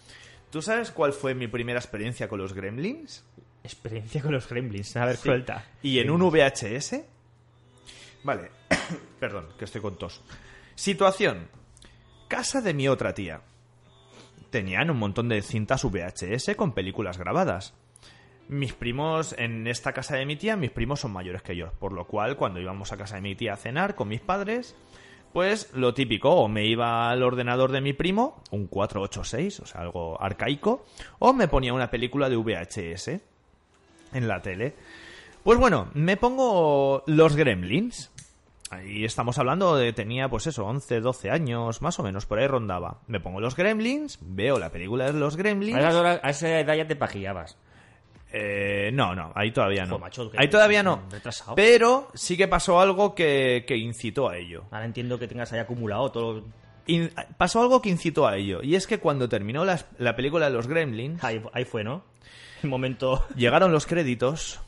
¿Tú 0.50 0.60
sabes 0.60 0.90
cuál 0.90 1.12
fue 1.12 1.34
mi 1.34 1.48
primera 1.48 1.78
experiencia 1.78 2.28
con 2.28 2.38
los 2.38 2.52
gremlins? 2.52 3.24
Experiencia 3.64 4.20
con 4.20 4.32
los 4.32 4.48
gremlins, 4.48 4.96
a 4.96 5.06
ver, 5.06 5.16
suelta. 5.16 5.64
Y 5.82 5.98
en 6.00 6.10
un 6.10 6.20
VHS. 6.20 7.00
Vale, 8.24 8.50
perdón, 9.20 9.48
que 9.58 9.64
estoy 9.64 9.80
con 9.80 9.96
tos. 9.96 10.20
Situación: 10.74 11.48
Casa 12.28 12.60
de 12.60 12.74
mi 12.74 12.88
otra 12.88 13.14
tía. 13.14 13.40
Tenían 14.52 14.90
un 14.90 14.98
montón 14.98 15.30
de 15.30 15.40
cintas 15.40 15.82
VHS 15.82 16.54
con 16.56 16.72
películas 16.72 17.16
grabadas. 17.16 17.72
Mis 18.48 18.74
primos, 18.74 19.34
en 19.38 19.66
esta 19.66 19.94
casa 19.94 20.16
de 20.16 20.26
mi 20.26 20.36
tía, 20.36 20.58
mis 20.58 20.70
primos 20.70 21.00
son 21.00 21.10
mayores 21.10 21.40
que 21.40 21.56
yo, 21.56 21.72
por 21.78 21.94
lo 21.94 22.06
cual 22.06 22.36
cuando 22.36 22.60
íbamos 22.60 22.92
a 22.92 22.98
casa 22.98 23.14
de 23.14 23.22
mi 23.22 23.34
tía 23.34 23.54
a 23.54 23.56
cenar 23.56 23.94
con 23.94 24.08
mis 24.08 24.20
padres, 24.20 24.76
pues 25.32 25.72
lo 25.72 25.94
típico, 25.94 26.32
o 26.32 26.48
me 26.48 26.66
iba 26.66 27.08
al 27.08 27.22
ordenador 27.22 27.72
de 27.72 27.80
mi 27.80 27.94
primo, 27.94 28.42
un 28.50 28.66
486, 28.66 29.60
o 29.60 29.64
sea, 29.64 29.80
algo 29.80 30.20
arcaico, 30.20 30.84
o 31.18 31.32
me 31.32 31.48
ponía 31.48 31.72
una 31.72 31.90
película 31.90 32.28
de 32.28 32.36
VHS 32.36 33.08
en 34.12 34.28
la 34.28 34.42
tele. 34.42 34.74
Pues 35.42 35.58
bueno, 35.58 35.88
me 35.94 36.18
pongo 36.18 37.04
los 37.06 37.36
gremlins. 37.36 38.12
Ahí 38.72 39.04
estamos 39.04 39.36
hablando 39.38 39.76
de 39.76 39.92
tenía 39.92 40.28
pues 40.28 40.46
eso, 40.46 40.64
11, 40.64 41.00
12 41.00 41.30
años, 41.30 41.82
más 41.82 41.98
o 41.98 42.02
menos, 42.02 42.24
por 42.26 42.38
ahí 42.38 42.46
rondaba. 42.46 43.00
Me 43.06 43.20
pongo 43.20 43.38
los 43.40 43.54
gremlins, 43.54 44.18
veo 44.22 44.58
la 44.58 44.70
película 44.70 45.06
de 45.12 45.12
los 45.18 45.36
gremlins. 45.36 45.76
A 45.78 45.98
hora- 45.98 46.20
a 46.22 46.30
esa 46.30 46.58
edad 46.60 46.74
ya 46.74 46.86
te 46.86 46.96
pajillabas. 46.96 47.58
Eh, 48.32 48.90
no, 48.94 49.14
no, 49.14 49.30
ahí 49.34 49.50
todavía 49.52 49.84
no. 49.84 49.98
Macho, 49.98 50.30
ahí 50.38 50.48
todavía 50.48 50.82
no. 50.82 51.02
retrasado. 51.10 51.54
Pero 51.54 52.08
sí 52.14 52.36
que 52.38 52.48
pasó 52.48 52.80
algo 52.80 53.14
que, 53.14 53.64
que 53.66 53.76
incitó 53.76 54.30
a 54.30 54.38
ello. 54.38 54.64
Ahora 54.70 54.86
entiendo 54.86 55.18
que 55.18 55.28
tengas 55.28 55.52
ahí 55.52 55.58
acumulado 55.58 56.10
todo. 56.10 56.44
In- 56.86 57.10
pasó 57.36 57.60
algo 57.60 57.82
que 57.82 57.90
incitó 57.90 58.26
a 58.26 58.38
ello. 58.38 58.62
Y 58.62 58.74
es 58.74 58.86
que 58.86 58.98
cuando 58.98 59.28
terminó 59.28 59.66
las- 59.66 59.84
la 59.98 60.16
película 60.16 60.46
de 60.48 60.56
los 60.56 60.66
gremlins, 60.66 61.22
Ahí, 61.22 61.42
ahí 61.52 61.66
fue, 61.66 61.84
¿no? 61.84 62.04
El 62.62 62.70
momento. 62.70 63.22
llegaron 63.36 63.70
los 63.70 63.84
créditos, 63.86 64.60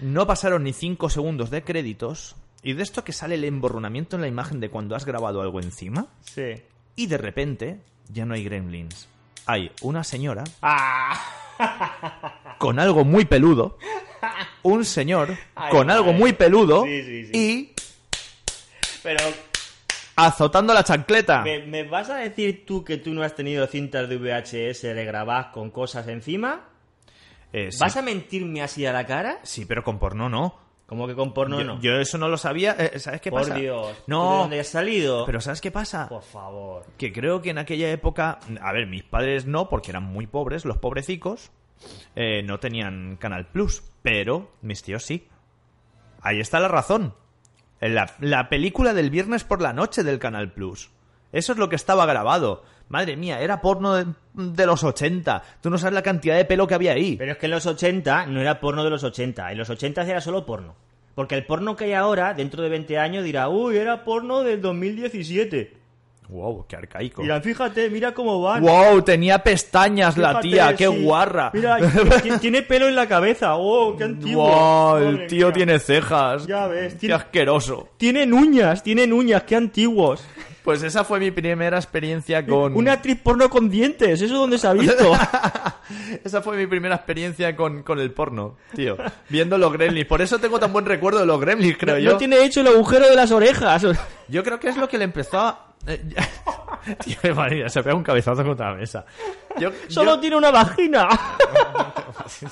no 0.00 0.26
pasaron 0.26 0.62
ni 0.64 0.72
5 0.72 1.10
segundos 1.10 1.50
de 1.50 1.62
créditos, 1.64 2.34
y 2.62 2.72
de 2.72 2.82
esto 2.82 3.04
que 3.04 3.12
sale 3.12 3.34
el 3.36 3.44
emborronamiento 3.44 4.16
en 4.16 4.22
la 4.22 4.28
imagen 4.28 4.60
de 4.60 4.70
cuando 4.70 4.96
has 4.96 5.04
grabado 5.04 5.40
algo 5.42 5.60
encima, 5.60 6.06
Sí. 6.22 6.54
y 6.96 7.06
de 7.06 7.18
repente 7.18 7.80
ya 8.08 8.24
no 8.24 8.34
hay 8.34 8.44
gremlins. 8.44 9.08
Hay 9.46 9.70
una 9.82 10.02
señora 10.04 10.42
¡Ah! 10.62 11.20
con 12.58 12.78
algo 12.80 13.04
muy 13.04 13.24
peludo, 13.24 13.78
un 14.62 14.84
señor 14.84 15.36
Ay, 15.54 15.70
con 15.70 15.90
algo 15.90 16.12
muy 16.12 16.32
peludo 16.32 16.84
Sí, 16.84 17.02
sí, 17.02 17.26
sí. 17.26 17.30
y 17.34 17.74
Pero, 19.02 19.20
azotando 20.16 20.74
la 20.74 20.82
chancleta. 20.84 21.42
¿me, 21.42 21.60
me 21.64 21.84
vas 21.84 22.10
a 22.10 22.16
decir 22.16 22.64
tú 22.66 22.82
que 22.84 22.96
tú 22.96 23.12
no 23.14 23.22
has 23.22 23.34
tenido 23.34 23.66
cintas 23.66 24.08
de 24.08 24.16
VHS 24.16 24.82
de 24.94 25.04
grabar 25.04 25.52
con 25.52 25.70
cosas 25.70 26.08
encima? 26.08 26.64
Eh, 27.52 27.70
sí, 27.70 27.78
¿Vas 27.80 27.96
a 27.96 28.02
mentirme 28.02 28.62
así 28.62 28.84
a 28.86 28.92
la 28.92 29.06
cara? 29.06 29.38
sí, 29.44 29.64
pero 29.64 29.84
con 29.84 29.98
porno 29.98 30.28
no. 30.28 30.65
Como 30.86 31.06
que 31.08 31.14
con 31.16 31.34
porno 31.34 31.58
yo, 31.58 31.64
no. 31.64 31.80
yo 31.80 31.96
eso 31.98 32.16
no 32.16 32.28
lo 32.28 32.36
sabía. 32.38 32.76
eh, 32.78 32.98
¿Sabes 33.00 33.20
qué 33.20 33.30
Por 33.30 33.40
pasa? 33.42 33.54
Dios. 33.54 33.88
¿tú 33.88 33.94
¿De 33.96 34.02
No, 34.06 34.38
dónde 34.38 34.60
has 34.60 34.68
salido? 34.68 35.26
pero 35.26 35.40
¿sabes 35.40 35.60
qué 35.60 35.70
pasa? 35.72 36.08
Por 36.08 36.22
favor. 36.22 36.84
que 36.96 37.12
creo 37.12 37.42
que 37.42 37.50
en 37.50 37.58
aquella 37.58 37.90
época, 37.90 38.38
a 38.60 38.72
ver, 38.72 38.86
mis 38.86 39.02
padres 39.02 39.46
no, 39.46 39.68
porque 39.68 39.90
eran 39.90 40.04
muy 40.04 40.26
pobres, 40.28 40.64
los 40.64 40.78
pobrecicos, 40.78 41.50
eh, 42.14 42.42
no 42.44 42.60
tenían 42.60 43.16
Canal 43.16 43.46
Plus, 43.48 43.82
pero 44.02 44.52
mis 44.62 44.82
tíos 44.84 45.02
sí. 45.04 45.26
Ahí 46.22 46.38
está 46.40 46.60
la 46.60 46.68
razón. 46.68 47.14
La, 47.80 48.14
la 48.20 48.48
película 48.48 48.94
del 48.94 49.10
viernes 49.10 49.44
por 49.44 49.60
la 49.60 49.72
noche 49.72 50.02
del 50.04 50.18
Canal 50.18 50.52
Plus. 50.52 50.90
Eso 51.32 51.52
es 51.52 51.58
lo 51.58 51.68
que 51.68 51.76
estaba 51.76 52.06
grabado. 52.06 52.62
Madre 52.88 53.16
mía, 53.16 53.40
era 53.40 53.60
porno 53.60 53.94
de, 53.94 54.66
los 54.66 54.84
80. 54.84 55.42
Tú 55.60 55.70
no 55.70 55.78
sabes 55.78 55.94
la 55.94 56.02
cantidad 56.02 56.36
de 56.36 56.44
pelo 56.44 56.66
que 56.66 56.74
había 56.74 56.92
ahí. 56.92 57.16
Pero 57.16 57.32
es 57.32 57.38
que 57.38 57.46
en 57.46 57.52
los 57.52 57.66
80 57.66 58.26
no 58.26 58.40
era 58.40 58.60
porno 58.60 58.84
de 58.84 58.90
los 58.90 59.02
80. 59.02 59.50
En 59.50 59.58
los 59.58 59.70
80 59.70 60.02
era 60.02 60.20
solo 60.20 60.46
porno. 60.46 60.76
Porque 61.14 61.34
el 61.34 61.46
porno 61.46 61.74
que 61.74 61.84
hay 61.84 61.92
ahora, 61.94 62.34
dentro 62.34 62.62
de 62.62 62.68
20 62.68 62.98
años, 62.98 63.24
dirá, 63.24 63.48
uy, 63.48 63.76
era 63.76 64.04
porno 64.04 64.42
del 64.42 64.60
2017. 64.60 65.85
Wow, 66.28 66.66
qué 66.68 66.76
arcaico. 66.76 67.22
Dirán, 67.22 67.40
fíjate, 67.42 67.88
mira 67.88 68.12
cómo 68.12 68.42
van. 68.42 68.62
Wow, 68.62 69.02
tenía 69.02 69.38
pestañas 69.44 70.16
la 70.18 70.40
tía, 70.40 70.74
qué 70.74 70.88
sí. 70.88 71.02
guarra. 71.04 71.50
Mira, 71.54 71.78
tiene 72.40 72.62
pelo 72.62 72.88
en 72.88 72.96
la 72.96 73.06
cabeza. 73.06 73.54
¡Oh, 73.56 73.96
qué 73.96 74.04
antiguo! 74.04 74.46
Wow, 74.48 74.96
el 74.98 75.26
tío 75.28 75.46
mía. 75.46 75.54
tiene 75.54 75.78
cejas. 75.78 76.46
Ya 76.46 76.66
ves, 76.66 76.94
Qué 76.94 76.98
tiene- 77.00 77.14
asqueroso. 77.14 77.90
Tienen 77.96 78.32
uñas, 78.32 78.82
tienen 78.82 79.12
uñas, 79.12 79.44
qué 79.44 79.54
antiguos. 79.56 80.24
Pues 80.64 80.82
esa 80.82 81.04
fue 81.04 81.20
mi 81.20 81.30
primera 81.30 81.76
experiencia 81.76 82.44
con. 82.44 82.74
Una 82.74 82.94
actriz 82.94 83.20
porno 83.22 83.48
con 83.48 83.70
dientes, 83.70 84.20
¿eso 84.20 84.34
dónde 84.36 84.58
se 84.58 84.66
ha 84.66 84.72
visto? 84.72 85.12
esa 86.24 86.42
fue 86.42 86.56
mi 86.56 86.66
primera 86.66 86.96
experiencia 86.96 87.54
con, 87.54 87.84
con 87.84 88.00
el 88.00 88.10
porno, 88.10 88.56
tío. 88.74 88.96
Viendo 89.28 89.58
los 89.58 89.72
gremlins. 89.72 90.08
Por 90.08 90.22
eso 90.22 90.38
tengo 90.38 90.58
tan 90.58 90.72
buen 90.72 90.84
recuerdo 90.84 91.20
de 91.20 91.26
los 91.26 91.40
gremlins, 91.40 91.76
creo 91.78 91.94
no, 91.94 92.00
yo. 92.00 92.10
no 92.12 92.18
tiene 92.18 92.44
hecho 92.44 92.62
el 92.62 92.66
agujero 92.66 93.08
de 93.08 93.14
las 93.14 93.30
orejas. 93.30 93.86
Yo 94.28 94.42
creo 94.42 94.58
que 94.58 94.68
es 94.70 94.76
lo 94.76 94.88
que 94.88 94.98
le 94.98 95.04
empezó 95.04 95.38
a. 95.38 95.62
eh, 95.86 96.02
tío, 97.04 97.34
madre 97.34 97.56
mía, 97.56 97.68
se 97.68 97.82
pega 97.82 97.94
un 97.94 98.02
cabezazo 98.02 98.44
contra 98.44 98.70
la 98.70 98.76
mesa. 98.76 99.04
Yo, 99.58 99.70
Solo 99.88 100.14
yo- 100.14 100.20
tiene 100.20 100.36
una 100.36 100.50
vagina. 100.50 101.08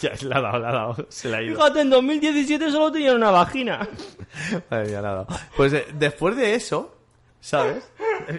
Ya, 0.00 0.10
le 0.22 0.34
ha 0.34 0.40
dado, 0.40 0.58
le 0.60 0.66
ha 0.66 0.72
dado. 0.72 1.06
Se 1.08 1.28
le 1.28 1.36
ha 1.36 1.42
ido. 1.42 1.56
Fíjate, 1.56 1.80
en 1.80 1.90
2017 1.90 2.70
solo 2.70 2.92
tenían 2.92 3.16
una 3.16 3.30
vagina. 3.32 3.78
Madre 4.70 4.86
mía, 4.88 5.00
le 5.00 5.06
ha 5.08 5.10
dado. 5.12 5.26
Pues 5.56 5.72
eh, 5.72 5.86
después 5.94 6.36
de 6.36 6.54
eso, 6.54 6.96
¿sabes? 7.40 7.90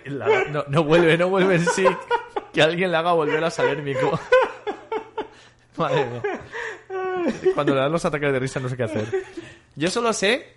La- 0.05 0.45
no, 0.45 0.63
no 0.69 0.83
vuelve, 0.83 1.17
no 1.17 1.27
vuelve 1.29 1.55
en 1.55 1.65
sí. 1.65 1.85
que 2.53 2.61
alguien 2.61 2.91
le 2.91 2.97
haga 2.97 3.11
volver 3.13 3.43
a 3.43 3.49
Salérmico. 3.49 4.17
Madre 5.77 6.05
mía. 6.05 6.21
Cuando 7.53 7.73
le 7.73 7.81
dan 7.81 7.91
los 7.91 8.05
ataques 8.05 8.31
de 8.31 8.39
risa 8.39 8.59
no 8.59 8.69
sé 8.69 8.77
qué 8.77 8.83
hacer. 8.83 9.05
Yo 9.75 9.89
solo 9.89 10.13
sé 10.13 10.53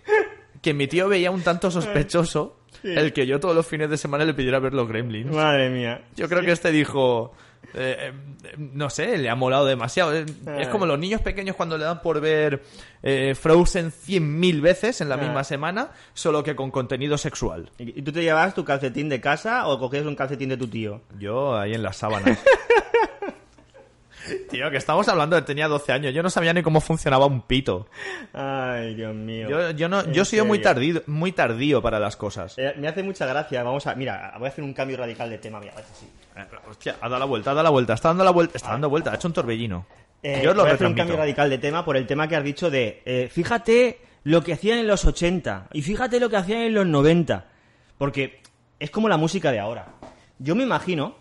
que 0.61 0.73
mi 0.73 0.87
tío 0.87 1.09
veía 1.09 1.31
un 1.31 1.41
tanto 1.41 1.69
sospechoso 1.71 2.58
el 2.83 3.13
que 3.13 3.25
yo 3.27 3.39
todos 3.39 3.55
los 3.55 3.65
fines 3.67 3.89
de 3.89 3.97
semana 3.97 4.25
le 4.25 4.33
pidiera 4.33 4.59
ver 4.59 4.73
los 4.73 4.87
Gremlins. 4.87 5.31
Madre 5.33 5.69
mía. 5.69 6.01
Yo 6.15 6.27
creo 6.29 6.41
que 6.41 6.51
este 6.51 6.71
dijo... 6.71 7.33
eh, 7.73 8.11
eh, 8.43 8.55
no 8.57 8.89
sé, 8.89 9.17
le 9.17 9.29
ha 9.29 9.35
molado 9.35 9.65
demasiado. 9.65 10.13
Es, 10.13 10.25
es 10.57 10.67
como 10.69 10.85
los 10.85 10.97
niños 10.97 11.21
pequeños 11.21 11.55
cuando 11.55 11.77
le 11.77 11.83
dan 11.83 12.01
por 12.01 12.19
ver 12.21 12.63
eh, 13.03 13.35
Frozen 13.39 13.91
100.000 13.91 14.61
veces 14.61 15.01
en 15.01 15.09
la 15.09 15.15
Ah. 15.15 15.19
misma 15.19 15.43
semana, 15.43 15.91
solo 16.13 16.41
que 16.43 16.55
con 16.55 16.71
contenido 16.71 17.17
sexual. 17.17 17.69
¿Y 17.77 17.99
y 17.99 18.01
tú 18.01 18.11
te 18.11 18.21
llevabas 18.23 18.55
tu 18.55 18.63
calcetín 18.65 19.09
de 19.09 19.19
casa 19.21 19.67
o 19.67 19.77
cogías 19.77 20.05
un 20.05 20.15
calcetín 20.15 20.49
de 20.49 20.57
tu 20.57 20.67
tío? 20.67 21.01
Yo 21.19 21.57
ahí 21.57 21.73
en 21.73 21.83
las 21.83 21.97
sábanas. 21.97 22.39
Tío, 24.49 24.69
que 24.71 24.77
estamos 24.77 25.07
hablando 25.07 25.35
de 25.35 25.41
tenía 25.41 25.67
12 25.67 25.91
años. 25.91 26.13
Yo 26.13 26.23
no 26.23 26.29
sabía 26.29 26.53
ni 26.53 26.61
cómo 26.61 26.81
funcionaba 26.81 27.25
un 27.25 27.41
pito. 27.41 27.87
Ay, 28.33 28.95
Dios 28.95 29.13
mío. 29.15 29.49
Yo, 29.49 29.71
yo 29.71 29.89
no, 29.89 30.09
yo 30.11 30.23
he 30.23 30.25
sido 30.25 30.45
muy 30.45 30.59
tardío, 30.59 31.01
muy 31.07 31.31
tardío 31.31 31.81
para 31.81 31.99
las 31.99 32.15
cosas. 32.15 32.55
Eh, 32.57 32.73
me 32.77 32.87
hace 32.87 33.03
mucha 33.03 33.25
gracia. 33.25 33.63
Vamos 33.63 33.87
a. 33.87 33.95
Mira, 33.95 34.33
voy 34.37 34.47
a 34.47 34.49
hacer 34.49 34.63
un 34.63 34.73
cambio 34.73 34.97
radical 34.97 35.29
de 35.29 35.37
tema. 35.37 35.59
Mira, 35.59 35.73
a 35.73 35.75
ver 35.77 35.85
si 35.85 36.05
sí. 36.05 36.11
Eh, 36.35 36.45
Hostia, 36.69 36.95
ha 37.01 37.09
dado 37.09 37.19
la 37.19 37.25
vuelta, 37.25 37.51
ha 37.51 37.53
dado 37.53 37.63
la 37.63 37.69
vuelta, 37.69 37.93
está 37.93 38.09
dando 38.09 38.23
la 38.23 38.31
vuelta, 38.31 38.57
está 38.57 38.71
dando 38.71 38.89
vuelta, 38.89 39.11
ha 39.11 39.15
hecho 39.15 39.27
un 39.27 39.33
torbellino. 39.33 39.85
Eh, 40.21 40.41
yo 40.43 40.53
lo 40.53 40.63
voy 40.63 40.71
a 40.71 40.73
hacer 40.73 40.87
un 40.87 40.93
cambio 40.93 41.15
radical 41.15 41.49
de 41.49 41.57
tema 41.57 41.85
por 41.85 41.95
el 41.95 42.05
tema 42.05 42.27
que 42.27 42.35
has 42.35 42.43
dicho 42.43 42.69
de. 42.69 43.01
eh, 43.05 43.29
fíjate 43.31 44.01
lo 44.23 44.43
que 44.43 44.53
hacían 44.53 44.79
en 44.79 44.87
los 44.87 45.05
80 45.05 45.69
y 45.71 45.81
fíjate 45.81 46.19
lo 46.19 46.29
que 46.29 46.37
hacían 46.37 46.61
en 46.61 46.73
los 46.73 46.85
90. 46.85 47.45
Porque 47.97 48.41
es 48.79 48.91
como 48.91 49.09
la 49.09 49.17
música 49.17 49.51
de 49.51 49.59
ahora. 49.59 49.87
Yo 50.39 50.55
me 50.55 50.63
imagino, 50.63 51.15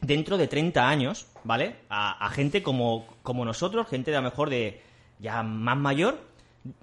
dentro 0.00 0.36
de 0.36 0.46
30 0.48 0.88
años, 0.88 1.26
¿vale? 1.44 1.76
A, 1.88 2.24
a 2.24 2.30
gente 2.30 2.62
como, 2.62 3.06
como 3.22 3.44
nosotros, 3.44 3.86
gente 3.88 4.10
de 4.10 4.16
a 4.16 4.20
lo 4.20 4.28
mejor 4.30 4.50
de 4.50 4.82
ya 5.18 5.42
más 5.42 5.76
mayor, 5.76 6.20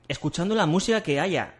escuchando 0.07 0.55
la 0.55 0.65
música 0.65 1.01
que 1.01 1.19
haya 1.19 1.55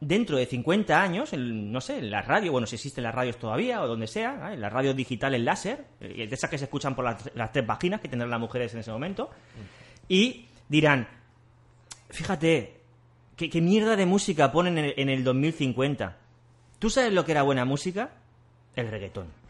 dentro 0.00 0.36
de 0.36 0.46
50 0.46 1.00
años, 1.02 1.32
en, 1.32 1.72
no 1.72 1.80
sé, 1.80 1.98
en 1.98 2.10
la 2.10 2.22
radio, 2.22 2.52
bueno, 2.52 2.66
si 2.66 2.76
existen 2.76 3.04
las 3.04 3.14
radios 3.14 3.38
todavía 3.38 3.82
o 3.82 3.86
donde 3.86 4.06
sea, 4.06 4.34
¿vale? 4.34 4.54
en 4.54 4.60
las 4.60 4.72
radios 4.72 4.94
digitales 4.94 5.40
láser, 5.40 5.84
eh, 6.00 6.26
de 6.26 6.34
esas 6.34 6.50
que 6.50 6.58
se 6.58 6.64
escuchan 6.64 6.94
por 6.94 7.04
las, 7.04 7.30
las 7.34 7.52
tres 7.52 7.66
vaginas 7.66 8.00
que 8.00 8.08
tendrán 8.08 8.30
las 8.30 8.40
mujeres 8.40 8.72
en 8.74 8.80
ese 8.80 8.90
momento, 8.90 9.30
y 10.08 10.46
dirán, 10.68 11.08
fíjate, 12.10 12.80
¿qué, 13.36 13.60
mierda 13.60 13.96
de 13.96 14.06
música 14.06 14.52
ponen 14.52 14.78
en, 14.78 14.92
en 14.96 15.08
el 15.08 15.24
2050? 15.24 16.16
¿Tú 16.78 16.90
sabes 16.90 17.12
lo 17.12 17.24
que 17.24 17.32
era 17.32 17.42
buena 17.42 17.64
música? 17.64 18.10
El 18.74 18.88
reggaetón. 18.90 19.45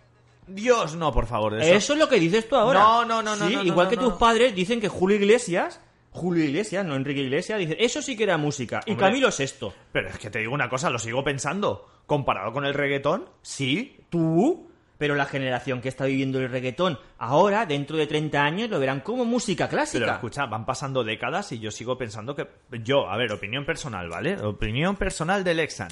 Dios, 0.47 0.95
no, 0.97 1.13
por 1.13 1.27
favor. 1.27 1.61
Eso, 1.61 1.75
Eso. 1.75 1.93
es 1.95 1.99
lo 1.99 2.09
que 2.09 2.21
dices 2.21 2.49
tú 2.49 2.57
ahora. 2.57 2.81
No, 2.81 3.05
no, 3.05 3.23
no, 3.23 3.37
no, 3.37 3.49
Sí, 3.49 3.55
no, 3.55 3.63
no, 3.63 3.67
Igual 3.67 3.87
no, 3.87 3.91
que 3.91 3.97
tus 3.97 4.13
padres 4.15 4.55
dicen 4.55 4.81
que 4.81 4.89
Julio 4.89 5.17
Iglesias, 5.17 5.81
Julio 6.11 6.45
Iglesias, 6.45 6.85
no 6.85 6.95
Enrique 6.95 7.21
Iglesias, 7.21 7.59
dice, 7.59 7.77
eso 7.79 8.01
sí 8.01 8.17
que 8.17 8.25
era 8.25 8.39
música. 8.39 8.81
Y. 8.87 8.95
Camilo 8.95 9.31
Sexto. 9.31 9.75
Pero 9.93 10.09
es 10.09 10.19
que 10.19 10.31
te 10.31 10.39
digo 10.39 10.55
una 10.55 10.69
cosa, 10.69 10.91
lo 10.91 10.99
sigo 10.99 11.25
pensando. 11.25 11.89
Comparado 12.07 12.53
con 12.53 12.65
el 12.65 12.75
reggaetón, 12.75 13.29
sí. 13.43 13.99
Tú, 14.09 14.71
pero 14.99 15.15
la 15.15 15.27
generación 15.27 15.81
que 15.81 15.89
está 15.89 16.05
viviendo 16.05 16.39
el 16.39 16.49
reggaetón 16.49 16.99
ahora, 17.19 17.67
dentro 17.67 17.97
de 17.97 18.07
30 18.07 18.43
años, 18.43 18.71
lo 18.71 18.79
verán 18.79 19.01
como 19.01 19.25
música 19.25 19.69
clásica. 19.69 20.05
Pero 20.05 20.15
escucha, 20.15 20.47
van 20.47 20.65
pasando 20.65 21.05
décadas 21.05 21.51
y 21.53 21.59
yo 21.59 21.71
sigo 21.71 21.99
pensando 21.99 22.35
que. 22.35 22.47
Yo, 22.85 23.11
a 23.11 23.17
ver, 23.17 23.33
opinión 23.33 23.67
personal, 23.67 24.09
¿vale? 24.09 24.41
Opinión 24.41 24.97
personal 24.97 25.43
del 25.45 25.61
Exan. 25.61 25.91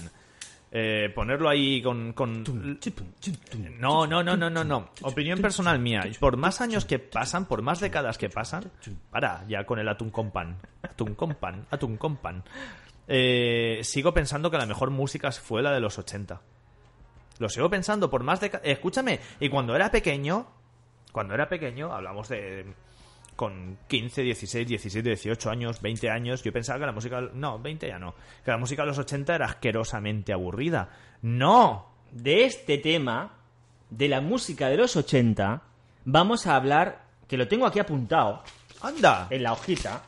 Eh, 0.76 1.08
ponerlo 1.14 1.48
ahí 1.48 1.80
con, 1.80 2.12
con... 2.14 2.42
No, 3.78 4.08
no, 4.08 4.24
no, 4.24 4.36
no, 4.36 4.50
no, 4.50 4.64
no. 4.64 4.90
Opinión 5.02 5.40
personal 5.40 5.78
mía. 5.78 6.02
Por 6.18 6.36
más 6.36 6.60
años 6.60 6.84
que 6.84 6.98
pasan, 6.98 7.46
por 7.46 7.62
más 7.62 7.78
décadas 7.78 8.18
que 8.18 8.28
pasan... 8.28 8.72
Para, 9.08 9.46
ya 9.46 9.64
con 9.64 9.78
el 9.78 9.88
atún 9.88 10.10
con 10.10 10.32
pan. 10.32 10.58
Atún 10.82 11.14
con 11.14 11.32
pan, 11.36 11.64
atún 11.70 11.96
con 11.96 12.16
pan. 12.16 12.42
Eh, 13.06 13.82
sigo 13.84 14.12
pensando 14.12 14.50
que 14.50 14.58
la 14.58 14.66
mejor 14.66 14.90
música 14.90 15.30
fue 15.30 15.62
la 15.62 15.70
de 15.70 15.78
los 15.78 15.96
80. 15.96 16.40
Lo 17.38 17.48
sigo 17.48 17.70
pensando 17.70 18.10
por 18.10 18.24
más 18.24 18.40
décadas... 18.40 18.66
Escúchame, 18.66 19.20
y 19.38 19.48
cuando 19.48 19.76
era 19.76 19.92
pequeño... 19.92 20.48
Cuando 21.12 21.34
era 21.34 21.48
pequeño, 21.48 21.92
hablamos 21.94 22.28
de 22.28 22.74
con 23.36 23.78
15, 23.88 24.22
16, 24.22 24.66
17, 24.68 25.08
18 25.08 25.50
años, 25.50 25.80
20 25.82 26.08
años, 26.10 26.42
yo 26.42 26.52
pensaba 26.52 26.78
que 26.78 26.86
la 26.86 26.92
música... 26.92 27.20
No, 27.34 27.58
20 27.58 27.88
ya 27.88 27.98
no. 27.98 28.14
Que 28.44 28.50
la 28.50 28.58
música 28.58 28.82
de 28.82 28.88
los 28.88 28.98
80 28.98 29.34
era 29.34 29.46
asquerosamente 29.46 30.32
aburrida. 30.32 30.88
¡No! 31.22 31.86
De 32.12 32.44
este 32.44 32.78
tema, 32.78 33.32
de 33.90 34.08
la 34.08 34.20
música 34.20 34.68
de 34.68 34.76
los 34.76 34.94
80, 34.96 35.62
vamos 36.04 36.46
a 36.46 36.54
hablar, 36.56 37.02
que 37.26 37.36
lo 37.36 37.48
tengo 37.48 37.66
aquí 37.66 37.78
apuntado, 37.80 38.42
¡Anda! 38.82 39.26
en 39.30 39.42
la 39.42 39.52
hojita. 39.52 40.02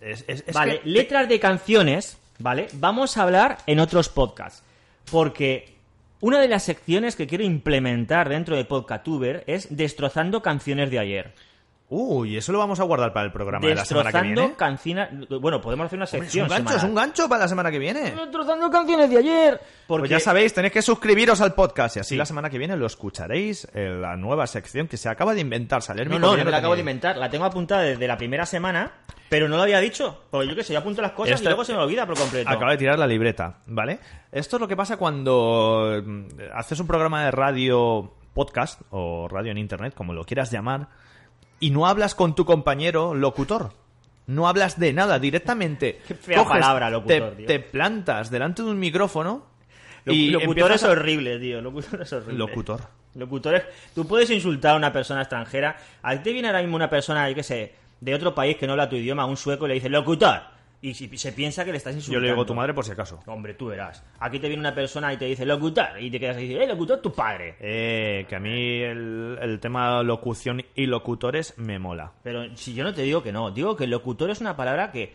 Es, 0.00 0.24
es- 0.28 0.44
es 0.46 0.54
vale, 0.54 0.80
que- 0.80 0.88
letras 0.88 1.28
de 1.28 1.40
canciones, 1.40 2.18
¿vale? 2.38 2.68
Vamos 2.74 3.16
a 3.16 3.22
hablar 3.22 3.58
en 3.66 3.80
otros 3.80 4.08
podcasts. 4.10 4.62
Porque 5.10 5.74
una 6.20 6.38
de 6.40 6.48
las 6.48 6.64
secciones 6.64 7.16
que 7.16 7.26
quiero 7.26 7.44
implementar 7.44 8.28
dentro 8.28 8.56
de 8.56 8.64
Podcatuber 8.66 9.42
es 9.46 9.74
destrozando 9.74 10.42
canciones 10.42 10.90
de 10.90 10.98
ayer. 10.98 11.32
Uy, 11.90 12.36
eso 12.36 12.52
lo 12.52 12.58
vamos 12.58 12.78
a 12.80 12.82
guardar 12.82 13.14
para 13.14 13.24
el 13.24 13.32
programa 13.32 13.66
de 13.66 13.74
la 13.74 13.82
semana 13.82 14.10
que 14.12 14.18
Destrozando 14.18 14.40
viene. 14.42 14.56
canciones... 14.56 15.08
Bueno, 15.40 15.58
podemos 15.62 15.86
hacer 15.86 15.96
una 15.98 16.04
Hombre, 16.04 16.18
Es 16.26 16.32
sección 16.32 16.44
un 16.44 16.50
gancho, 16.50 16.76
es 16.76 16.82
un 16.84 16.94
gancho 16.94 17.28
para 17.30 17.40
la 17.44 17.48
semana 17.48 17.70
que 17.70 17.78
viene. 17.78 18.10
Destrozando 18.10 18.70
canciones 18.70 19.08
de 19.08 19.16
ayer. 19.16 19.60
Porque 19.86 20.00
Pues 20.02 20.10
ya 20.10 20.20
sabéis, 20.20 20.52
tenéis 20.52 20.74
que 20.74 20.82
suscribiros 20.82 21.40
al 21.40 21.54
podcast 21.54 21.96
y 21.96 22.00
así 22.00 22.14
la 22.14 22.26
semana 22.26 22.50
que 22.50 22.58
viene 22.58 22.76
lo 22.76 22.84
escucharéis 22.84 23.66
en 23.72 24.02
la 24.02 24.16
nueva 24.16 24.46
sección 24.46 24.86
que 24.86 24.98
se 24.98 25.08
acaba 25.08 25.32
de 25.32 25.40
inventar, 25.40 25.80
Salermi. 25.80 26.16
No, 26.16 26.18
no, 26.18 26.32
no 26.32 26.36
ya 26.36 26.44
me 26.44 26.50
la 26.50 26.58
acabo 26.58 26.74
de 26.74 26.80
inventar. 26.80 27.16
La 27.16 27.30
tengo 27.30 27.46
apuntada 27.46 27.80
desde 27.80 28.06
la 28.06 28.18
primera 28.18 28.44
semana, 28.44 28.92
pero 29.30 29.48
no 29.48 29.56
lo 29.56 29.62
había 29.62 29.80
dicho. 29.80 30.24
Porque 30.30 30.46
yo 30.46 30.54
qué 30.54 30.64
sé, 30.64 30.74
yo 30.74 30.80
apunto 30.80 31.00
las 31.00 31.12
cosas 31.12 31.36
Esto- 31.36 31.44
y 31.44 31.46
luego 31.46 31.64
se 31.64 31.72
me 31.72 31.78
olvida 31.78 32.04
por 32.04 32.18
completo. 32.18 32.50
Acaba 32.50 32.72
de 32.72 32.76
tirar 32.76 32.98
la 32.98 33.06
libreta, 33.06 33.60
¿vale? 33.66 33.98
Esto 34.30 34.56
es 34.56 34.60
lo 34.60 34.68
que 34.68 34.76
pasa 34.76 34.98
cuando 34.98 36.02
mm, 36.04 36.24
haces 36.54 36.78
un 36.80 36.86
programa 36.86 37.24
de 37.24 37.30
radio 37.30 38.12
podcast 38.34 38.82
o 38.90 39.26
radio 39.26 39.52
en 39.52 39.58
internet, 39.58 39.94
como 39.96 40.12
lo 40.12 40.24
quieras 40.24 40.50
llamar, 40.50 40.88
y 41.60 41.70
no 41.70 41.86
hablas 41.86 42.14
con 42.14 42.34
tu 42.34 42.44
compañero 42.44 43.14
locutor. 43.14 43.72
No 44.26 44.46
hablas 44.46 44.78
de 44.78 44.92
nada 44.92 45.18
directamente. 45.18 46.00
Qué 46.08 46.14
fea 46.14 46.44
palabra, 46.44 46.90
locutor, 46.90 47.30
te, 47.30 47.36
tío. 47.36 47.46
te 47.46 47.60
plantas 47.60 48.30
delante 48.30 48.62
de 48.62 48.68
un 48.70 48.78
micrófono 48.78 49.46
y 50.04 50.30
locutor 50.30 50.72
es 50.72 50.84
a- 50.84 50.90
horrible, 50.90 51.38
tío. 51.38 51.60
Locutor 51.60 52.02
es 52.02 52.12
horrible. 52.12 52.34
Locutor. 52.38 52.80
Locutor 53.14 53.54
es... 53.56 53.62
Tú 53.94 54.06
puedes 54.06 54.30
insultar 54.30 54.74
a 54.74 54.76
una 54.76 54.92
persona 54.92 55.20
extranjera. 55.22 55.76
A 56.02 56.12
ti 56.16 56.18
te 56.24 56.32
viene 56.32 56.48
ahora 56.48 56.60
mismo 56.60 56.76
una 56.76 56.90
persona, 56.90 57.28
yo 57.28 57.34
qué 57.34 57.42
sé, 57.42 57.72
de 58.00 58.14
otro 58.14 58.34
país 58.34 58.56
que 58.56 58.66
no 58.66 58.72
habla 58.74 58.88
tu 58.88 58.96
idioma, 58.96 59.24
un 59.26 59.36
sueco, 59.36 59.64
y 59.64 59.68
le 59.68 59.74
dice 59.74 59.88
locutor. 59.88 60.40
Y 60.80 60.94
si- 60.94 61.08
se 61.18 61.32
piensa 61.32 61.64
que 61.64 61.72
le 61.72 61.78
estás 61.78 61.94
Yo 61.94 61.98
insultando. 61.98 62.20
le 62.24 62.30
digo 62.32 62.42
a 62.42 62.46
tu 62.46 62.54
madre 62.54 62.72
por 62.72 62.84
si 62.84 62.92
acaso. 62.92 63.18
Hombre, 63.26 63.54
tú 63.54 63.66
verás. 63.66 64.04
Aquí 64.20 64.38
te 64.38 64.46
viene 64.46 64.60
una 64.60 64.74
persona 64.74 65.12
y 65.12 65.16
te 65.16 65.24
dice 65.24 65.44
locutor. 65.44 66.00
Y 66.00 66.08
te 66.10 66.20
quedas 66.20 66.36
ahí 66.36 66.44
y 66.44 66.48
dices, 66.50 66.62
eh, 66.64 66.68
locutor, 66.68 67.00
tu 67.00 67.12
padre. 67.12 67.56
Eh, 67.58 68.26
que 68.28 68.36
a 68.36 68.38
mí 68.38 68.80
el, 68.82 69.38
el 69.42 69.58
tema 69.58 70.02
locución 70.04 70.62
y 70.76 70.86
locutores 70.86 71.54
me 71.58 71.80
mola. 71.80 72.12
Pero 72.22 72.56
si 72.56 72.74
yo 72.74 72.84
no 72.84 72.94
te 72.94 73.02
digo 73.02 73.22
que 73.24 73.32
no, 73.32 73.50
digo 73.50 73.74
que 73.74 73.88
locutor 73.88 74.30
es 74.30 74.40
una 74.40 74.56
palabra 74.56 74.92
que 74.92 75.12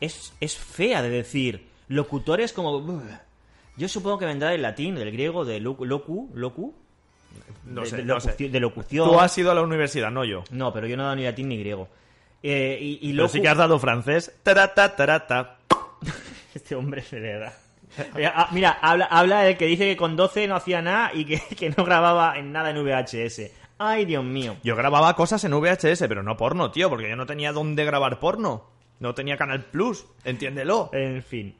es, 0.00 0.32
es 0.40 0.56
fea 0.56 1.02
de 1.02 1.10
decir. 1.10 1.66
Locutor 1.88 2.40
es 2.40 2.52
como... 2.52 3.00
Yo 3.76 3.88
supongo 3.88 4.18
que 4.18 4.26
vendrá 4.26 4.50
del 4.50 4.62
latín, 4.62 4.94
del 4.94 5.10
griego, 5.10 5.44
de 5.44 5.58
locu, 5.58 5.84
locu, 5.84 6.30
locu, 6.34 6.72
No 7.64 7.80
de, 7.80 7.86
sé, 7.88 7.96
de 7.96 8.02
no 8.04 8.14
locución, 8.14 8.36
sé. 8.38 8.48
de 8.48 8.60
locución. 8.60 9.08
Tú 9.10 9.18
has 9.18 9.36
ido 9.36 9.50
a 9.50 9.54
la 9.56 9.62
universidad, 9.62 10.12
no 10.12 10.24
yo. 10.24 10.44
No, 10.52 10.72
pero 10.72 10.86
yo 10.86 10.96
no 10.96 11.02
he 11.02 11.06
dado 11.06 11.16
ni 11.16 11.24
latín 11.24 11.48
ni 11.48 11.58
griego. 11.58 11.88
Eh, 12.46 12.78
y 12.78 12.98
y 13.00 13.12
Pero 13.14 13.26
locu- 13.26 13.30
sí 13.30 13.40
que 13.40 13.48
has 13.48 13.56
dado 13.56 13.78
francés. 13.78 14.32
Tarata, 14.42 14.94
tarata. 14.94 15.56
Este 16.54 16.74
hombre 16.76 17.02
verdad. 17.10 17.52
Mira, 18.14 18.32
ah, 18.36 18.48
Mira, 18.52 18.70
habla, 18.82 19.06
habla 19.06 19.40
del 19.42 19.56
que 19.56 19.66
dice 19.66 19.86
que 19.86 19.96
con 19.96 20.14
12 20.14 20.46
no 20.46 20.56
hacía 20.56 20.82
nada 20.82 21.10
y 21.14 21.24
que, 21.24 21.40
que 21.56 21.70
no 21.70 21.84
grababa 21.84 22.38
en 22.38 22.52
nada 22.52 22.70
en 22.70 22.84
VHS. 22.84 23.50
Ay, 23.78 24.04
Dios 24.04 24.22
mío. 24.24 24.56
Yo 24.62 24.76
grababa 24.76 25.16
cosas 25.16 25.42
en 25.44 25.52
VHS, 25.52 26.04
pero 26.06 26.22
no 26.22 26.36
porno, 26.36 26.70
tío, 26.70 26.88
porque 26.90 27.08
yo 27.08 27.16
no 27.16 27.26
tenía 27.26 27.50
dónde 27.52 27.84
grabar 27.84 28.20
porno. 28.20 28.70
No 29.00 29.14
tenía 29.14 29.36
Canal 29.36 29.64
Plus, 29.64 30.06
entiéndelo. 30.24 30.90
En 30.92 31.22
fin. 31.24 31.56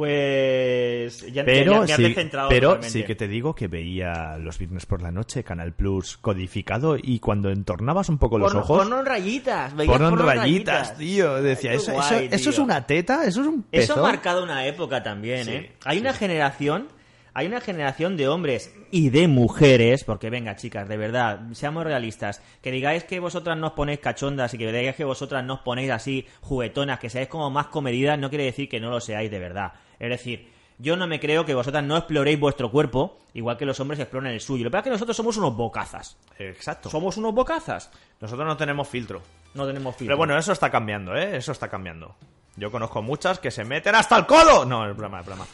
Pues... 0.00 1.20
Ya, 1.26 1.32
ya- 1.32 1.44
Pero, 1.44 1.72
ya 1.72 1.78
me 1.78 1.84
has 1.92 1.96
sí, 1.96 2.02
descentrado 2.02 2.48
pero 2.48 2.68
totalmente. 2.68 2.98
sí 2.98 3.04
que 3.04 3.14
te 3.14 3.28
digo 3.28 3.54
que 3.54 3.68
veía 3.68 4.36
los 4.38 4.58
viernes 4.58 4.86
por 4.86 5.02
la 5.02 5.10
noche 5.10 5.44
Canal 5.44 5.72
Plus 5.72 6.16
codificado 6.18 6.96
y 7.00 7.18
cuando 7.18 7.50
entornabas 7.50 8.08
un 8.08 8.18
poco 8.18 8.38
los 8.38 8.52
Porno- 8.52 8.60
ojos... 8.96 9.04
rayitas. 9.04 9.74
veía 9.76 9.92
Porno 9.92 10.08
en 10.08 10.14
porno 10.16 10.26
rayitas, 10.26 10.96
tío. 10.96 11.34
Decía, 11.42 11.70
Ay, 11.72 11.76
¿eso, 11.76 11.92
guay, 11.92 12.24
eso, 12.26 12.34
¿eso 12.36 12.50
es 12.50 12.58
una 12.58 12.86
teta? 12.86 13.24
¿Eso 13.24 13.40
es 13.42 13.46
un 13.46 13.64
Eso 13.72 13.94
ha 13.98 14.02
marcado 14.02 14.42
una 14.42 14.66
época 14.66 15.02
también, 15.02 15.44
Sí, 15.44 15.50
¿eh? 15.52 15.72
Hay 15.84 15.98
una 15.98 16.12
generación, 16.12 16.88
hay 17.34 17.46
una 17.46 17.60
generación 17.60 18.16
de 18.16 18.28
hombres 18.28 18.74
y 18.90 19.10
de 19.10 19.28
mujeres, 19.28 20.04
porque 20.04 20.30
venga, 20.30 20.56
chicas, 20.56 20.88
de 20.88 20.96
verdad, 20.96 21.40
seamos 21.52 21.84
realistas, 21.84 22.42
que 22.62 22.70
digáis 22.70 23.04
que 23.04 23.20
vosotras 23.20 23.56
no 23.56 23.68
os 23.68 23.72
ponéis 23.74 24.00
cachondas 24.00 24.52
y 24.54 24.58
que 24.58 24.66
digáis 24.72 24.96
que 24.96 25.04
vosotras 25.04 25.44
no 25.44 25.54
os 25.54 25.60
ponéis 25.60 25.90
así 25.90 26.26
juguetonas, 26.40 26.98
que 26.98 27.08
seáis 27.10 27.28
como 27.28 27.50
más 27.50 27.68
comedidas, 27.68 28.18
no 28.18 28.28
quiere 28.30 28.44
decir 28.44 28.68
que 28.68 28.80
no 28.80 28.90
lo 28.90 29.00
seáis 29.00 29.30
de 29.30 29.38
verdad. 29.38 29.72
Es 30.00 30.08
decir, 30.10 30.50
Yo 30.82 30.96
no 30.96 31.06
me 31.06 31.20
creo 31.20 31.44
que 31.44 31.52
vosotras 31.54 31.84
no 31.84 31.94
exploréis 31.94 32.40
vuestro 32.40 32.70
cuerpo 32.70 33.18
igual 33.34 33.58
que 33.58 33.66
los 33.66 33.78
hombres 33.80 34.00
exploran 34.00 34.32
el 34.32 34.40
suyo. 34.40 34.64
Lo 34.64 34.70
que 34.70 34.72
pasa 34.72 34.80
es 34.80 34.84
que 34.84 34.90
nosotros 34.92 35.14
somos 35.14 35.36
unos 35.36 35.54
bocazas. 35.54 36.16
Exacto. 36.38 36.88
Somos 36.88 37.18
unos 37.18 37.34
bocazas. 37.34 37.90
Nosotros 38.18 38.46
no 38.46 38.56
tenemos 38.56 38.88
filtro. 38.88 39.20
No 39.52 39.66
tenemos 39.66 39.94
filtro. 39.94 40.12
Pero 40.12 40.16
bueno, 40.16 40.38
eso 40.38 40.52
está 40.52 40.70
cambiando, 40.70 41.14
¿eh? 41.14 41.36
Eso 41.36 41.52
está 41.52 41.68
cambiando. 41.68 42.16
Yo 42.60 42.70
conozco 42.70 43.00
muchas 43.00 43.38
que 43.38 43.50
se 43.50 43.64
meten 43.64 43.94
hasta 43.94 44.18
el 44.18 44.26
codo. 44.26 44.66
No, 44.66 44.88
es 44.88 44.94
broma, 44.94 45.20
es 45.20 45.26
broma. 45.26 45.46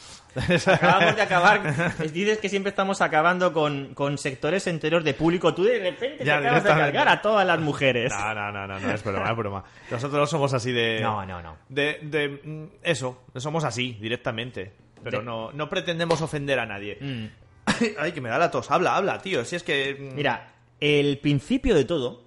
Acabamos 0.67 1.15
de 1.17 1.23
acabar. 1.23 1.97
Dices 2.13 2.39
que 2.39 2.49
siempre 2.49 2.71
estamos 2.71 3.01
acabando 3.01 3.53
con, 3.53 3.95
con 3.95 4.19
sectores 4.19 4.67
enteros 4.67 5.05
de 5.05 5.15
público. 5.15 5.55
Tú 5.55 5.63
de 5.63 5.79
repente 5.79 6.25
Ya, 6.25 6.41
te 6.41 6.47
acabas 6.49 6.65
de 6.65 6.71
cargar 6.71 7.09
a 7.09 7.23
todas 7.23 7.47
las 7.47 7.61
mujeres. 7.61 8.13
No, 8.13 8.35
no, 8.35 8.51
no, 8.53 8.67
no, 8.67 8.81
no, 8.81 8.91
es 8.93 9.05
broma, 9.05 9.31
es 9.31 9.37
broma. 9.37 9.65
Nosotros 9.91 10.19
no 10.21 10.27
somos 10.27 10.53
así 10.53 10.73
de... 10.73 10.99
No, 11.01 11.25
no, 11.25 11.41
no. 11.41 11.57
De, 11.69 12.01
de 12.03 12.41
mm, 12.43 12.65
eso, 12.83 13.23
somos 13.37 13.63
así, 13.65 13.97
directamente. 14.01 14.73
Pero 15.03 15.21
De- 15.21 15.25
no, 15.25 15.53
no 15.53 15.69
pretendemos 15.69 16.21
ofender 16.21 16.59
a 16.59 16.67
nadie. 16.67 16.99
Mm. 17.01 17.27
Ay, 18.01 18.11
que 18.13 18.21
me 18.21 18.29
da 18.29 18.39
la 18.39 18.51
tos. 18.51 18.69
Habla, 18.71 18.97
habla, 18.97 19.19
tío. 19.23 19.45
Si 19.45 19.55
es 19.57 19.63
que... 19.63 19.95
mm, 19.95 20.15
Mira, 20.17 20.49
el 20.81 21.19
principio 21.19 21.75
de 21.77 21.85
todo, 21.85 22.26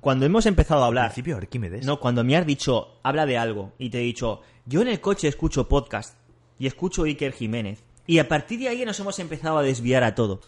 cuando 0.00 0.26
hemos 0.26 0.46
empezado 0.46 0.82
a 0.82 0.86
hablar, 0.86 1.06
Principio 1.12 1.36
Arquímedes. 1.36 1.84
no, 1.84 1.98
cuando 2.00 2.24
me 2.24 2.36
has 2.36 2.46
dicho, 2.46 2.98
habla 3.02 3.26
de 3.26 3.38
algo, 3.38 3.72
y 3.78 3.90
te 3.90 3.98
he 3.98 4.02
dicho, 4.02 4.40
yo 4.66 4.82
en 4.82 4.88
el 4.88 5.00
coche 5.00 5.28
escucho 5.28 5.68
podcast 5.68 6.16
y 6.58 6.66
escucho 6.66 7.04
Iker 7.04 7.32
Jiménez, 7.32 7.82
y 8.06 8.18
a 8.18 8.28
partir 8.28 8.58
de 8.60 8.68
ahí 8.68 8.84
nos 8.84 8.98
hemos 9.00 9.18
empezado 9.18 9.58
a 9.58 9.62
desviar 9.62 10.04
a 10.04 10.14
todo. 10.14 10.40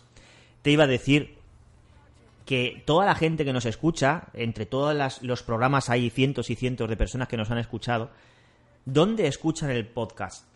Te 0.63 0.71
iba 0.71 0.85
a 0.85 0.89
decir 0.89 1.37
que 2.47 2.83
toda 2.87 3.07
la 3.07 3.15
gente 3.15 3.45
que 3.45 3.53
nos 3.53 3.67
escucha, 3.67 4.25
entre 4.35 4.67
todos 4.67 4.95
las- 4.95 5.23
los 5.23 5.43
programas 5.43 5.89
hay 5.91 6.11
cientos 6.11 6.51
y 6.51 6.57
cientos 6.57 6.89
de 6.89 6.97
personas 6.97 7.29
que 7.29 7.37
nos 7.37 7.51
han 7.51 7.59
escuchado, 7.59 8.11
¿dónde 8.85 9.27
escuchan 9.27 9.71
el 9.71 9.87
podcast? 9.87 10.47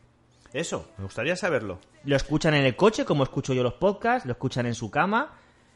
Eso, 0.53 0.88
me 0.99 1.05
gustaría 1.05 1.36
saberlo. 1.36 1.78
Lo 2.05 2.16
escuchan 2.16 2.55
en 2.55 2.64
el 2.64 2.76
coche, 2.76 3.05
como 3.05 3.22
escucho 3.24 3.55
yo 3.55 3.62
los 3.62 3.74
podcasts, 3.74 4.26
lo 4.26 4.32
escuchan 4.32 4.66
en 4.66 4.74
su 4.74 4.90
cama, 4.90 5.32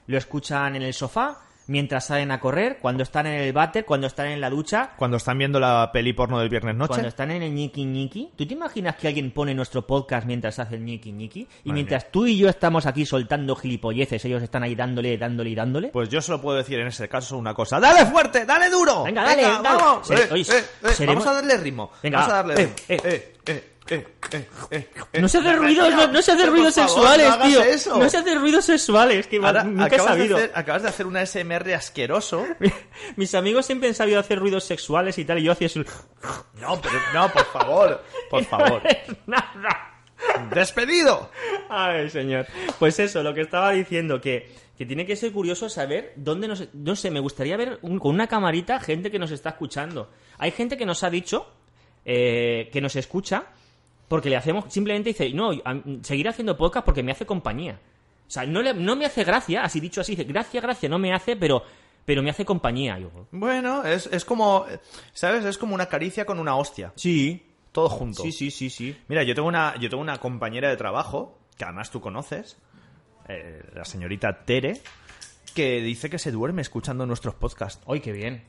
lo 0.06 0.16
escuchan 0.18 0.76
en 0.76 0.82
el 0.82 0.94
sofá, 0.94 1.40
mientras 1.68 2.06
salen 2.06 2.30
a 2.32 2.40
correr, 2.40 2.78
cuando 2.80 3.02
están 3.02 3.26
en 3.26 3.34
el 3.40 3.52
váter, 3.52 3.84
cuando 3.84 4.06
están 4.06 4.26
en 4.26 4.40
la 4.40 4.50
ducha, 4.50 4.90
Cuando 4.96 5.16
están 5.16 5.38
viendo 5.38 5.60
la 5.60 5.90
peli 5.92 6.12
porno 6.12 6.38
del 6.40 6.48
viernes 6.48 6.74
noche. 6.74 6.88
cuando 6.88 7.08
están 7.08 7.30
en 7.30 7.42
el 7.42 7.54
ñiqui 7.54 7.84
ñiqui. 7.84 8.32
¿Tú 8.36 8.46
te 8.46 8.54
imaginas 8.54 8.96
que 8.96 9.08
alguien 9.08 9.30
pone 9.30 9.54
nuestro 9.54 9.86
podcast 9.86 10.26
mientras 10.26 10.58
hace 10.58 10.74
el 10.74 10.84
ñiqui 10.84 11.12
ñiqui? 11.12 11.46
Y 11.64 11.72
mientras 11.72 12.10
tú 12.10 12.26
y 12.26 12.36
yo 12.36 12.48
estamos 12.48 12.86
aquí 12.86 13.06
soltando 13.06 13.54
gilipolleces, 13.56 14.24
ellos 14.24 14.42
están 14.42 14.62
ahí 14.64 14.74
dándole, 14.74 15.16
dándole 15.16 15.50
y 15.50 15.54
dándole. 15.54 15.88
Pues 15.88 16.08
yo 16.08 16.20
solo 16.20 16.40
puedo 16.40 16.58
decir 16.58 16.78
en 16.80 16.88
ese 16.88 17.08
caso 17.08 17.36
una 17.38 17.54
cosa. 17.54 17.78
¡Dale 17.78 18.06
fuerte! 18.06 18.44
¡Dale 18.44 18.68
duro! 18.70 19.04
Venga, 19.04 19.22
dale, 19.24 19.42
vamos. 19.62 20.10
Eh, 20.10 20.14
eh, 20.30 20.42
eh, 20.82 20.88
seremos- 20.94 21.24
Vamos 21.24 21.26
a 21.26 21.34
darle 21.34 21.56
ritmo. 21.58 21.90
Venga, 22.02 22.18
vamos 22.18 22.32
a 22.32 22.36
darle 22.36 22.54
Eh, 22.88 23.34
ritmo. 23.46 23.77
Eh. 23.90 24.06
Eh, 24.70 24.88
eh. 25.12 25.20
No 25.20 25.28
se 25.28 25.38
hace 25.38 25.56
ruidos, 25.56 25.94
no, 25.94 26.06
no 26.08 26.22
se 26.22 26.32
hace 26.32 26.46
ruidos 26.46 26.74
favor, 26.74 26.88
sexuales, 26.90 27.38
no 27.38 27.44
tío. 27.46 27.62
eso. 27.62 27.98
No 27.98 28.08
se 28.10 28.16
hace 28.18 28.34
ruidos 28.34 28.64
sexuales, 28.64 29.26
que 29.26 29.36
Ahora 29.38 29.64
nunca 29.64 29.84
he 29.84 29.86
acabas, 29.94 30.16
de 30.18 30.34
hacer, 30.34 30.52
acabas 30.54 30.82
de 30.82 30.88
hacer 30.88 31.06
un 31.06 31.16
ASMR 31.16 31.74
asqueroso. 31.74 32.46
Mis 33.16 33.34
amigos 33.34 33.66
siempre 33.66 33.88
han 33.88 33.94
sabido 33.94 34.20
hacer 34.20 34.38
ruidos 34.38 34.64
sexuales 34.64 35.16
y 35.18 35.24
tal, 35.24 35.38
y 35.38 35.44
yo 35.44 35.52
hacía 35.52 35.68
su... 35.68 35.80
No, 36.60 36.80
pero 36.80 36.94
no, 37.14 37.32
por 37.32 37.44
favor. 37.46 38.04
Por 38.30 38.44
favor. 38.44 38.82
Nada. 39.26 39.94
¡Despedido! 40.54 41.30
Ay, 41.68 42.10
señor. 42.10 42.46
Pues 42.78 42.98
eso, 42.98 43.22
lo 43.22 43.34
que 43.34 43.42
estaba 43.42 43.70
diciendo, 43.72 44.20
que, 44.20 44.52
que 44.76 44.84
tiene 44.84 45.06
que 45.06 45.16
ser 45.16 45.32
curioso 45.32 45.68
saber 45.68 46.12
dónde 46.16 46.48
nos... 46.48 46.68
No 46.74 46.96
sé, 46.96 47.10
me 47.10 47.20
gustaría 47.20 47.56
ver 47.56 47.78
un- 47.82 47.98
con 47.98 48.14
una 48.14 48.26
camarita 48.26 48.80
gente 48.80 49.10
que 49.10 49.18
nos 49.18 49.30
está 49.30 49.50
escuchando. 49.50 50.10
Hay 50.38 50.50
gente 50.50 50.76
que 50.76 50.86
nos 50.86 51.02
ha 51.04 51.10
dicho 51.10 51.46
eh, 52.04 52.68
que 52.72 52.80
nos 52.80 52.96
escucha 52.96 53.44
porque 54.08 54.30
le 54.30 54.36
hacemos... 54.36 54.72
Simplemente 54.72 55.10
dice, 55.10 55.30
no, 55.34 55.50
seguir 56.02 56.28
haciendo 56.28 56.56
podcast 56.56 56.84
porque 56.84 57.02
me 57.02 57.12
hace 57.12 57.26
compañía. 57.26 57.78
O 58.26 58.30
sea, 58.30 58.44
no, 58.46 58.60
le- 58.62 58.74
no 58.74 58.96
me 58.96 59.06
hace 59.06 59.24
gracia, 59.24 59.62
así 59.62 59.80
dicho 59.80 60.00
así, 60.00 60.16
dice, 60.16 60.24
gracia, 60.24 60.60
gracia, 60.60 60.88
no 60.88 60.98
me 60.98 61.12
hace, 61.14 61.36
pero, 61.36 61.62
pero 62.04 62.22
me 62.22 62.30
hace 62.30 62.44
compañía. 62.44 62.98
Yo, 62.98 63.10
Bueno, 63.30 63.84
es, 63.84 64.06
es 64.12 64.24
como. 64.24 64.66
¿Sabes? 65.12 65.44
Es 65.44 65.56
como 65.58 65.74
una 65.74 65.86
caricia 65.86 66.24
con 66.26 66.38
una 66.38 66.56
hostia. 66.56 66.92
sí, 66.96 67.42
Todo 67.72 67.88
junto. 67.88 68.22
sí, 68.22 68.32
sí, 68.32 68.50
sí, 68.50 68.68
sí. 68.70 68.96
Mira, 69.08 69.22
yo 69.22 69.34
tengo 69.34 69.48
una, 69.48 69.74
yo 69.78 69.88
tengo 69.88 70.02
una 70.02 70.18
compañera 70.18 70.68
de 70.68 70.76
trabajo, 70.76 71.38
que 71.56 71.64
además 71.64 71.90
tú 71.90 72.00
conoces, 72.00 72.56
eh, 73.28 73.62
la 73.74 73.84
señorita 73.84 74.44
Tere, 74.44 74.80
que 75.54 75.80
dice 75.80 76.10
que 76.10 76.18
se 76.18 76.30
duerme 76.30 76.62
escuchando 76.62 77.06
nuestros 77.06 77.34
podcasts. 77.34 77.82
¡Ay, 77.86 78.00
qué 78.00 78.12
bien! 78.12 78.44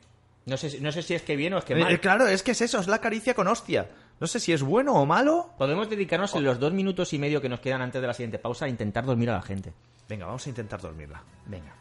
No 0.45 0.57
sé, 0.57 0.70
si- 0.70 0.80
no 0.82 0.91
sé 0.91 1.03
si 1.03 1.14
es 1.14 1.22
que 1.22 1.36
bien 1.36 1.53
o 1.53 1.57
es 1.60 1.66
que 1.66 1.74
Eh, 1.74 1.78
mal. 1.84 1.93
eh, 1.93 1.99
claro, 1.99 2.28
es 2.28 2.43
que 2.43 2.51
es 2.51 2.62
eso, 2.62 2.80
es 2.80 2.88
la 2.88 2.99
caricia 2.99 3.34
con 3.34 3.47
hostia. 3.47 3.88
No 4.20 4.28
sé 4.28 4.39
si 4.39 4.51
es 4.51 4.61
bueno 4.61 4.93
o 4.95 5.05
malo. 5.05 5.53
Podemos 5.57 5.89
dedicarnos 5.89 6.36
en 6.36 6.43
los 6.43 6.59
dos 6.59 6.74
minutos 6.74 7.13
y 7.13 7.20
medio 7.20 7.41
que 7.41 7.47
nos 7.47 7.61
quedan 7.61 7.82
antes 7.82 8.01
de 8.01 8.07
la 8.07 8.13
siguiente 8.13 8.39
pausa 8.39 8.65
a 8.65 8.70
intentar 8.70 9.05
dormir 9.05 9.30
a 9.30 9.36
la 9.36 9.41
gente. 9.41 9.74
Venga, 10.09 10.26
vamos 10.26 10.45
a 10.45 10.49
intentar 10.49 10.82
dormirla. 10.82 11.24
Venga. 11.45 11.74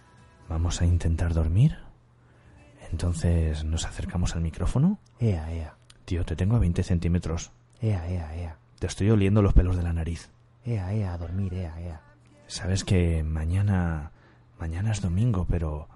¿Vamos 0.49 0.81
a 0.81 0.87
intentar 0.87 1.35
dormir? 1.35 1.77
Entonces, 2.91 3.65
¿nos 3.65 3.85
acercamos 3.85 4.35
al 4.35 4.41
micrófono? 4.41 4.99
Ea, 5.19 5.53
ea. 5.53 5.75
Tío, 6.05 6.25
te 6.25 6.37
tengo 6.37 6.57
a 6.57 6.59
20 6.61 6.83
centímetros. 6.83 7.51
Ea, 7.81 8.09
ea, 8.09 8.37
ea. 8.37 8.59
Te 8.79 8.87
estoy 8.87 9.11
oliendo 9.11 9.43
los 9.43 9.53
pelos 9.53 9.77
de 9.77 9.83
la 9.83 9.93
nariz. 9.93 10.31
Ea, 10.65 10.93
ea, 10.95 11.15
a 11.15 11.19
dormir, 11.19 11.53
ea, 11.55 11.81
ea. 11.81 12.03
Sabes 12.47 12.85
que 12.85 13.23
mañana... 13.23 14.13
Mañana 14.59 14.93
es 14.93 15.03
domingo, 15.03 15.47
pero... 15.49 15.89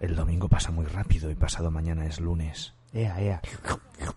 El 0.00 0.14
domingo 0.14 0.48
pasa 0.48 0.70
muy 0.70 0.86
rápido 0.86 1.30
y 1.30 1.34
pasado 1.34 1.70
mañana 1.70 2.06
es 2.06 2.20
lunes. 2.20 2.74
Ea, 2.94 3.20
ea. 3.20 3.40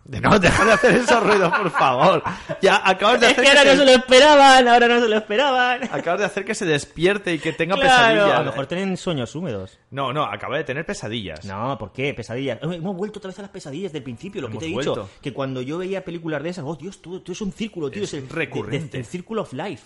No, 0.05 0.39
deja 0.39 0.65
de 0.65 0.71
hacer 0.73 0.95
esos 0.95 1.21
ruidos, 1.23 1.51
por 1.57 1.71
favor. 1.71 2.23
Ya, 2.61 2.81
acabas 2.87 3.19
de 3.19 3.25
Es 3.27 3.31
hacer 3.33 3.43
que 3.43 3.49
ahora 3.49 3.63
que 3.63 3.67
no 3.69 3.73
se- 3.73 3.79
se 3.79 3.85
lo 3.85 3.91
esperaban, 3.91 4.67
ahora 4.67 4.87
no 4.87 4.99
se 5.01 5.07
lo 5.09 5.17
esperaban. 5.17 5.83
Acabas 5.91 6.19
de 6.19 6.25
hacer 6.25 6.45
que 6.45 6.55
se 6.55 6.65
despierte 6.65 7.33
y 7.33 7.39
que 7.39 7.51
tenga 7.51 7.75
Claro, 7.75 7.89
pesadillas. 7.89 8.39
a 8.39 8.43
lo 8.43 8.45
mejor 8.51 8.67
tienen 8.67 8.95
sueños 8.97 9.35
húmedos. 9.35 9.77
No, 9.89 10.13
no, 10.13 10.23
acaba 10.23 10.57
de 10.57 10.63
tener 10.63 10.85
pesadillas. 10.85 11.43
No, 11.45 11.77
¿por 11.77 11.91
qué? 11.91 12.13
Pesadillas. 12.13 12.59
Hemos 12.61 12.95
vuelto 12.95 13.19
otra 13.19 13.29
vez 13.29 13.39
a 13.39 13.41
las 13.41 13.51
pesadillas 13.51 13.91
del 13.91 14.03
principio, 14.03 14.41
lo 14.41 14.47
que 14.47 14.53
Hemos 14.53 14.63
te 14.63 14.69
he 14.69 14.73
vuelto. 14.73 14.95
dicho. 14.95 15.09
Que 15.21 15.33
cuando 15.33 15.61
yo 15.61 15.77
veía 15.79 16.05
películas 16.05 16.41
de 16.43 16.49
esas, 16.49 16.63
oh 16.65 16.75
Dios, 16.75 17.01
todo, 17.01 17.21
todo 17.21 17.33
es 17.33 17.41
un 17.41 17.51
círculo, 17.51 17.89
tío. 17.91 18.03
Es 18.03 18.13
el 18.13 18.29
recurrente. 18.29 18.85
de- 18.85 18.91
de- 18.91 18.97
el 18.99 19.05
Circle 19.05 19.39
of 19.41 19.51
Life. 19.53 19.83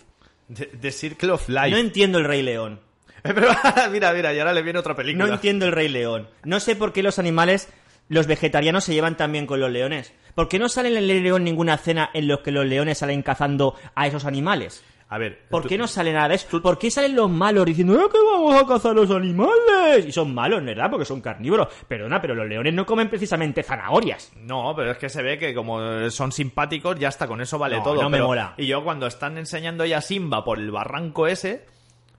The, 0.54 0.66
The 0.66 0.92
Circle 0.92 1.32
of 1.32 1.50
Life. 1.50 1.72
No 1.72 1.78
entiendo 1.78 2.18
el 2.20 2.26
Rey 2.26 2.44
León. 2.44 2.80
Pero, 3.24 3.48
mira, 3.92 4.14
mira, 4.14 4.32
y 4.34 4.38
ahora 4.40 4.54
le 4.54 4.62
viene 4.62 4.78
otra 4.78 4.96
película. 4.96 5.26
No 5.26 5.34
entiendo 5.34 5.66
el 5.66 5.72
Rey 5.72 5.88
León. 5.88 6.28
No 6.44 6.60
sé 6.60 6.76
por 6.76 6.94
qué 6.94 7.02
los 7.02 7.18
animales, 7.18 7.70
los 8.10 8.28
vegetarianos 8.28 8.84
se 8.84 8.94
llevan 8.94 9.18
tan 9.18 9.32
bien 9.32 9.46
con 9.48 9.60
los 9.60 9.72
leones. 9.72 10.14
¿Por 10.36 10.48
qué 10.50 10.60
no 10.60 10.68
sale 10.70 10.90
en 10.90 10.98
el 10.98 11.24
León 11.24 11.44
ninguna 11.44 11.76
escena 11.76 12.10
en 12.14 12.28
los 12.28 12.42
que 12.42 12.52
los 12.52 12.66
leones 12.66 12.98
salen 12.98 13.22
cazando 13.24 13.76
a 13.96 14.06
esos 14.08 14.26
animales? 14.26 14.84
A 15.08 15.18
ver, 15.20 15.40
¿Por 15.50 15.62
tú- 15.64 15.70
qué 15.70 15.78
no 15.78 15.88
sale 15.88 16.12
nada 16.12 16.30
de 16.30 16.36
eso? 16.36 16.62
¿Por 16.62 16.78
qué 16.80 16.90
salen 16.92 17.16
los 17.16 17.30
malos 17.30 17.64
diciendo 17.66 17.94
"Eh, 17.96 18.10
que 18.12 18.18
vamos 18.34 18.56
a 18.62 18.66
cazar 18.68 18.96
los 18.96 19.10
animales? 19.12 20.06
Y 20.08 20.12
son 20.12 20.34
malos, 20.34 20.66
¿verdad? 20.66 20.90
Porque 20.90 21.06
son 21.06 21.22
carnívoros. 21.22 21.68
Perdona, 21.88 22.20
pero 22.20 22.34
los 22.36 22.48
leones 22.48 22.74
no 22.74 22.86
comen 22.88 23.08
precisamente 23.10 23.62
zanahorias. 23.64 24.32
No, 24.36 24.74
pero 24.76 24.92
es 24.92 24.98
que 24.98 25.08
se 25.10 25.22
ve 25.22 25.38
que 25.38 25.54
como 25.54 26.10
son 26.10 26.32
simpáticos, 26.32 26.98
ya 27.00 27.10
está, 27.10 27.28
con 27.28 27.40
eso 27.40 27.58
vale 27.60 27.78
No, 27.78 27.84
todo. 27.84 28.02
no 28.02 28.10
me 28.10 28.20
mola. 28.22 28.56
Y 28.58 28.66
yo 28.66 28.84
cuando 28.84 29.06
están 29.08 29.38
enseñando 29.38 29.86
ya 29.86 30.02
Simba 30.02 30.44
por 30.44 30.58
el 30.58 30.72
barranco 30.72 31.28
ese, 31.28 31.66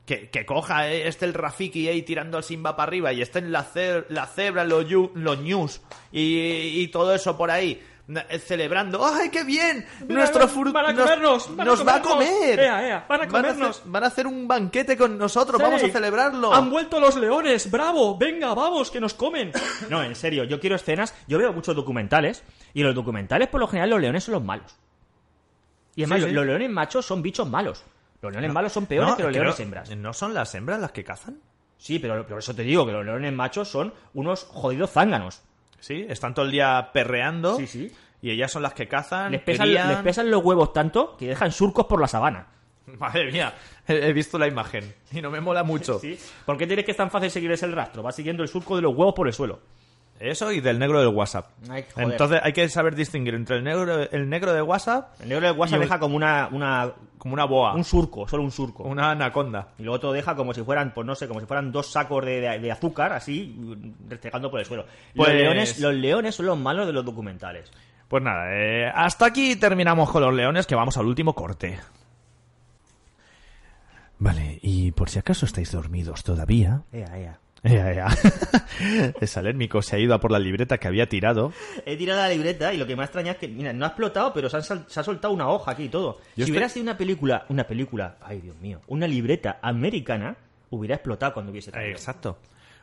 que, 0.07 0.31
que 0.31 0.47
coja 0.47 0.89
eh, 0.89 1.09
este 1.09 1.25
el 1.27 1.35
Rafiki 1.35 1.89
ahí 1.89 2.03
tirando 2.03 2.39
al 2.39 2.45
Simba 2.45 2.77
para 2.77 2.89
arriba 2.89 3.13
y 3.13 3.21
estén 3.21 3.51
la, 3.53 3.65
ce- 3.65 4.05
la 4.09 4.27
cebra, 4.27 4.65
los, 4.65 4.87
los 5.15 5.39
news 5.41 5.83
y, 6.13 6.81
y 6.81 6.89
todo 6.89 7.13
eso 7.15 7.37
por 7.37 7.51
ahí. 7.51 7.83
eh, 8.31 8.39
Celebrando, 8.39 9.05
¡ay, 9.05 9.31
qué 9.31 9.43
bien! 9.43 9.85
Nuestro 10.07 10.45
a 10.45 10.47
nos- 10.47 10.53
comernos, 10.53 11.51
nos 11.51 11.87
va 11.87 11.97
a 11.97 12.03
comer. 12.03 12.61
Ea, 12.61 12.87
ea, 12.89 13.07
van 13.09 13.23
a 13.23 13.25
Van 13.25 13.29
comernos. 13.43 13.79
hacer, 13.79 13.91
van 13.91 14.05
a 14.05 14.07
hacer 14.07 14.27
un 14.29 14.47
banquete 14.47 14.97
con 14.97 15.19
nosotros, 15.19 15.61
vamos 15.61 15.83
a 15.83 15.89
celebrarlo. 15.89 16.55
Han 16.55 16.71
vuelto 16.71 17.01
los 17.01 17.17
leones, 17.17 17.69
bravo, 17.69 18.17
venga, 18.17 18.55
vamos, 18.55 18.93
que 18.93 19.01
nos 19.01 19.13
comen. 19.15 19.51
No, 19.91 20.05
en 20.05 20.15
serio, 20.15 20.45
yo 20.45 20.61
quiero 20.61 20.77
escenas, 20.77 21.15
yo 21.27 21.37
veo 21.39 21.53
muchos 21.53 21.75
documentales, 21.75 22.45
y 22.75 22.83
los 22.85 22.95
documentales 22.95 23.49
por 23.49 23.59
lo 23.61 23.67
general 23.67 23.91
los 23.91 24.01
leones 24.01 24.23
son 24.23 24.35
los 24.35 24.45
malos. 24.45 24.77
Y 25.97 26.03
además, 26.03 26.21
Sí, 26.23 26.29
sí. 26.29 26.33
los 26.33 26.47
leones 26.47 26.71
machos 26.71 27.05
son 27.07 27.23
bichos 27.23 27.49
malos. 27.51 27.83
Los 28.27 28.33
leones 28.35 28.53
malos 28.53 28.72
son 28.72 28.87
peores 28.87 29.11
No, 29.11 29.16
que 29.16 29.22
los 29.22 29.31
creo- 29.31 29.43
leones 29.45 29.61
hembras. 29.61 29.97
¿No 29.97 30.12
son 30.12 30.35
las 30.35 30.55
hembras 30.55 30.81
las 30.81 30.93
que 30.93 31.05
cazan? 31.05 31.39
Sí, 31.79 31.99
pero 31.99 32.27
por 32.27 32.39
eso 32.39 32.55
te 32.55 32.62
digo 32.62 32.87
que 32.87 32.93
los 32.93 33.05
leones 33.05 33.33
machos 33.33 33.68
son 33.68 33.93
unos 34.14 34.45
jodidos 34.45 34.91
zánganos. 34.91 35.43
Sí, 35.79 36.07
están 36.09 36.35
todo 36.35 36.45
el 36.47 36.51
día 36.53 36.91
perreando. 36.93 37.57
Sí, 37.57 37.66
sí. 37.66 37.93
Y 38.22 38.31
ellas 38.31 38.51
son 38.51 38.62
las 38.62 38.72
que 38.74 38.89
cazan. 38.89 39.33
Les 39.33 39.43
pesan, 39.43 39.66
crían. 39.66 39.89
les 39.89 39.99
pesan 39.99 40.31
los 40.31 40.43
huevos 40.43 40.72
tanto 40.72 41.16
que 41.18 41.29
dejan 41.29 41.53
surcos 41.53 41.87
por 41.87 42.01
la 42.01 42.09
sabana. 42.09 42.47
Madre 42.99 43.31
mía, 43.31 43.53
he, 43.87 43.95
he 44.09 44.12
visto 44.12 44.39
la 44.39 44.47
imagen 44.49 44.95
y 45.12 45.20
no 45.20 45.31
me 45.31 45.41
mola 45.41 45.62
mucho. 45.64 45.99
¿Sí? 46.01 46.18
¿Por 46.47 46.57
qué 46.57 46.66
tienes 46.66 46.85
que 46.85 46.93
es 46.93 46.97
tan 46.97 47.11
fácil 47.11 47.31
seguirles 47.31 47.62
el 47.62 47.72
rastro? 47.72 48.03
Va 48.03 48.11
siguiendo 48.12 48.43
el 48.43 48.49
surco 48.49 48.74
de 48.77 48.83
los 48.83 48.95
huevos 48.95 49.14
por 49.14 49.27
el 49.27 49.33
suelo. 49.35 49.61
Eso 50.19 50.51
y 50.53 50.61
del 50.61 50.79
negro 50.79 50.99
del 51.01 51.09
WhatsApp. 51.09 51.47
Ay. 51.69 51.85
Entonces 51.97 52.41
hay 52.43 52.53
que 52.53 52.69
saber 52.69 52.95
distinguir 52.95 53.35
entre 53.35 53.57
el 53.57 53.64
negro, 53.64 54.03
el 54.11 54.29
negro 54.31 54.53
de 54.55 54.62
WhatsApp 54.62 55.21
El 55.21 55.29
negro 55.29 55.47
de 55.47 55.53
WhatsApp 55.53 55.81
deja 55.81 55.99
como 55.99 56.17
una, 56.17 56.49
una, 56.53 56.93
como 57.19 57.35
una 57.35 57.45
boa, 57.45 57.75
un 57.75 57.85
surco, 57.85 58.27
solo 58.27 58.43
un 58.43 58.51
surco. 58.51 58.85
una 58.85 59.11
anaconda. 59.11 59.69
Y 59.79 59.83
luego 59.83 60.01
todo 60.01 60.12
deja 60.12 60.35
como 60.35 60.55
si 60.55 60.62
fueran, 60.62 60.95
pues 60.95 61.07
no 61.07 61.14
sé, 61.14 61.29
como 61.29 61.41
si 61.41 61.47
fueran 61.47 61.71
dos 61.71 61.91
sacos 61.93 62.25
de, 62.25 62.41
de- 62.41 62.59
de 62.59 62.73
azúcar, 62.73 63.12
así, 63.12 63.55
restregando 64.09 64.51
por 64.51 64.61
el 64.61 64.67
suelo. 64.67 64.87
Pues- 65.14 65.29
Los, 65.29 65.37
leones, 65.37 65.79
los 65.81 65.95
leones 65.95 66.35
son 66.35 66.47
los 66.47 66.59
malos 66.59 66.87
de 66.87 66.93
los 66.95 67.05
documentales. 67.05 67.71
Pues 68.09 68.23
nada, 68.23 68.47
eh, 68.55 68.87
hasta 68.95 69.27
aquí 69.27 69.57
terminamos 69.57 70.11
con 70.11 70.23
los 70.23 70.33
leones, 70.33 70.67
que 70.67 70.75
vamos 70.77 70.97
al 70.97 71.07
último 71.07 71.35
corte. 71.35 71.79
Vale, 74.19 74.59
y 74.62 74.93
por 74.93 75.11
si 75.11 75.19
acaso 75.19 75.45
estáis 75.45 75.73
dormidos 75.73 76.25
todavía... 76.25 76.83
Ea, 76.93 77.19
ea. 77.19 77.39
El 79.21 79.29
salérmico 79.29 79.83
se 79.83 79.97
ha 79.97 79.99
ido 79.99 80.14
a 80.14 80.21
por 80.21 80.31
la 80.33 80.39
libreta 80.39 80.79
que 80.79 80.89
había 80.89 81.09
tirado. 81.09 81.53
He 81.85 81.97
tirado 81.97 82.21
la 82.21 82.29
libreta 82.29 82.73
y 82.73 82.77
lo 82.79 82.87
que 82.87 82.95
me 82.97 83.03
ha 83.03 83.05
extrañado 83.07 83.33
es 83.35 83.39
que, 83.39 83.49
mira, 83.49 83.73
no 83.73 83.85
ha 83.85 83.89
explotado, 83.89 84.33
pero 84.33 84.49
se, 84.49 84.57
han 84.57 84.62
sal- 84.62 84.85
se 84.89 85.01
ha 85.01 85.03
soltado 85.03 85.33
una 85.35 85.49
hoja 85.49 85.73
aquí 85.73 85.85
y 85.85 85.89
todo. 85.89 86.19
Yo 86.19 86.23
si 86.37 86.43
estoy- 86.43 86.51
hubiera 86.53 86.69
sido 86.69 86.83
una 86.85 86.97
película, 86.97 87.45
una 87.49 87.64
película, 87.64 88.17
ay 88.23 88.41
Dios 88.41 88.57
mío, 88.57 88.81
una 88.89 89.07
libreta 89.07 89.59
americana, 89.62 90.37
hubiera 90.71 90.95
explotado 90.97 91.35
cuando 91.35 91.53
hubiese 91.53 91.71
Eh, 91.71 91.73
caído. 91.75 91.93
Exacto. 91.93 92.39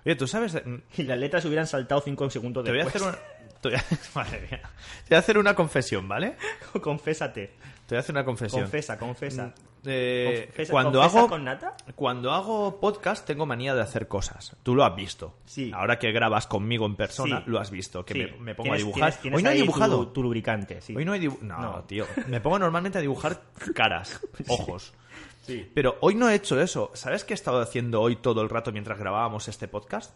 Oye, 0.05 0.15
tú 0.15 0.27
sabes... 0.27 0.53
Te 0.53 0.63
Y 0.97 1.03
las 1.03 1.17
letras 1.17 1.45
hubieran 1.45 1.67
saltado 1.67 2.01
cinco 2.01 2.29
segundos 2.29 2.63
voy 2.63 2.79
a 2.79 2.83
después. 2.83 2.95
hacer 3.03 3.07
una... 3.07 3.59
te 3.61 3.69
voy 3.69 3.77
a- 3.77 3.83
Madre 4.15 4.41
mía. 4.41 4.61
Te 5.03 5.09
voy 5.09 5.15
a 5.15 5.19
hacer 5.19 5.37
una 5.37 5.53
confesión, 5.55 6.07
¿vale? 6.07 6.35
Confésate. 6.81 7.47
Te 7.87 7.95
voy 7.95 7.97
a 7.97 7.99
hacer 7.99 8.13
una 8.15 8.25
confesión. 8.25 8.61
Confesa, 8.63 8.97
confesa. 8.97 9.53
Eh, 9.85 10.49
cuando 10.69 10.99
¿confesas 10.99 11.15
hago 11.19 11.29
con 11.29 11.43
nata? 11.43 11.75
cuando 11.95 12.31
hago 12.31 12.79
podcast 12.79 13.25
tengo 13.27 13.45
manía 13.45 13.75
de 13.75 13.81
hacer 13.81 14.07
cosas. 14.07 14.55
Tú 14.63 14.75
lo 14.75 14.83
has 14.85 14.95
visto. 14.95 15.35
Sí. 15.45 15.71
Ahora 15.73 15.99
que 15.99 16.11
grabas 16.11 16.47
conmigo 16.47 16.85
en 16.85 16.95
persona, 16.95 17.39
Sí. 17.39 17.43
lo 17.51 17.59
has 17.59 17.69
visto. 17.69 18.05
Que 18.05 18.13
Sí. 18.13 18.19
me, 18.19 18.39
me 18.39 18.55
pongo 18.55 18.73
a 18.73 18.77
dibujar. 18.77 19.11
tienes- 19.11 19.19
tienes 19.21 19.37
Hoy 19.37 19.43
no 19.43 19.49
he 19.49 19.55
dibujado. 19.55 20.05
Tu, 20.07 20.13
tu 20.13 20.23
lubricante, 20.23 20.81
sí. 20.81 20.95
Hoy 20.95 21.03
no 21.05 21.13
he 21.13 21.19
dibujado. 21.19 21.45
No, 21.47 21.61
No. 21.61 21.83
tío. 21.83 22.05
Me 22.27 22.39
pongo 22.39 22.59
normalmente 22.59 22.97
a 22.97 23.01
dibujar 23.01 23.41
caras, 23.75 24.21
ojos. 24.47 24.93
Sí. 25.41 25.69
Pero 25.73 25.97
hoy 25.99 26.15
no 26.15 26.29
he 26.29 26.35
hecho 26.35 26.59
eso. 26.61 26.91
¿Sabes 26.93 27.25
qué 27.25 27.33
he 27.33 27.35
estado 27.35 27.59
haciendo 27.61 28.01
hoy 28.01 28.15
todo 28.15 28.41
el 28.41 28.49
rato 28.49 28.71
mientras 28.71 28.97
grabábamos 28.97 29.47
este 29.49 29.67
podcast? 29.67 30.15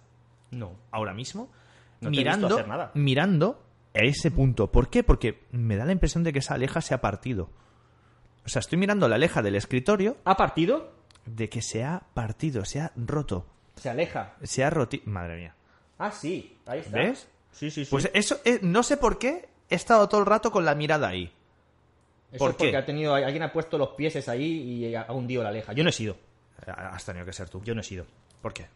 No. 0.52 0.76
Ahora 0.92 1.14
mismo. 1.14 1.52
No 2.00 2.10
te 2.12 2.16
he 2.16 2.24
visto 2.24 2.38
mirando, 2.38 2.48
hacer 2.56 2.68
nada. 2.68 2.92
mirando 2.94 3.64
a 3.94 4.00
ese 4.00 4.32
punto. 4.32 4.72
¿Por 4.72 4.90
qué? 4.90 5.04
Porque 5.04 5.44
me 5.52 5.76
da 5.76 5.84
la 5.84 5.92
impresión 5.92 6.24
de 6.24 6.32
que 6.32 6.40
esa 6.40 6.54
aleja 6.54 6.80
se 6.80 6.94
ha 6.94 7.02
partido. 7.02 7.50
O 8.48 8.50
sea, 8.50 8.62
estoy 8.62 8.78
mirando 8.78 9.10
la 9.10 9.16
aleja 9.16 9.42
del 9.42 9.56
escritorio 9.56 10.16
¿Ha 10.24 10.38
partido? 10.38 10.94
de 11.26 11.50
que 11.50 11.62
se 11.62 11.84
ha 11.84 12.02
partido, 12.14 12.64
se 12.64 12.80
ha 12.80 12.94
roto. 12.96 13.46
Se 13.76 13.90
aleja. 13.90 14.36
Se 14.42 14.64
ha 14.64 14.70
roto. 14.70 14.96
Madre 15.04 15.36
mía. 15.36 15.56
Ah, 16.00 16.12
sí. 16.12 16.58
Ahí 16.66 16.80
está. 16.80 16.98
¿Ves? 16.98 17.28
Sí, 17.52 17.70
sí, 17.70 17.84
sí. 17.84 17.92
Pues 17.92 18.10
eso, 18.14 18.40
eh, 18.46 18.60
no 18.62 18.84
sé 18.84 18.96
por 18.96 19.20
qué 19.20 19.50
he 19.70 19.76
estado 19.76 20.08
todo 20.08 20.22
el 20.22 20.26
rato 20.26 20.50
con 20.50 20.64
la 20.64 20.76
mirada 20.76 21.10
ahí. 21.10 21.26
Eso 22.32 22.38
¿por 22.40 22.52
es 22.52 22.56
porque 22.56 22.72
qué? 22.72 22.78
ha 22.78 22.86
tenido, 22.86 23.14
alguien 23.16 23.44
ha 23.44 23.52
puesto 23.52 23.78
los 23.78 23.90
pies 23.90 24.30
ahí 24.30 24.46
y 24.46 24.96
ha 24.96 25.12
hundido 25.12 25.44
la 25.44 25.50
aleja. 25.50 25.74
Yo 25.74 25.84
no 25.84 25.90
he 25.90 25.94
sido. 25.94 26.16
Has 26.66 27.04
tenido 27.04 27.26
que 27.26 27.34
ser 27.34 27.50
tú. 27.50 27.62
Yo 27.66 27.76
no 27.76 27.82
he 27.82 27.84
sido. 27.84 28.06
¿Por 28.42 28.54
qué? 28.54 28.68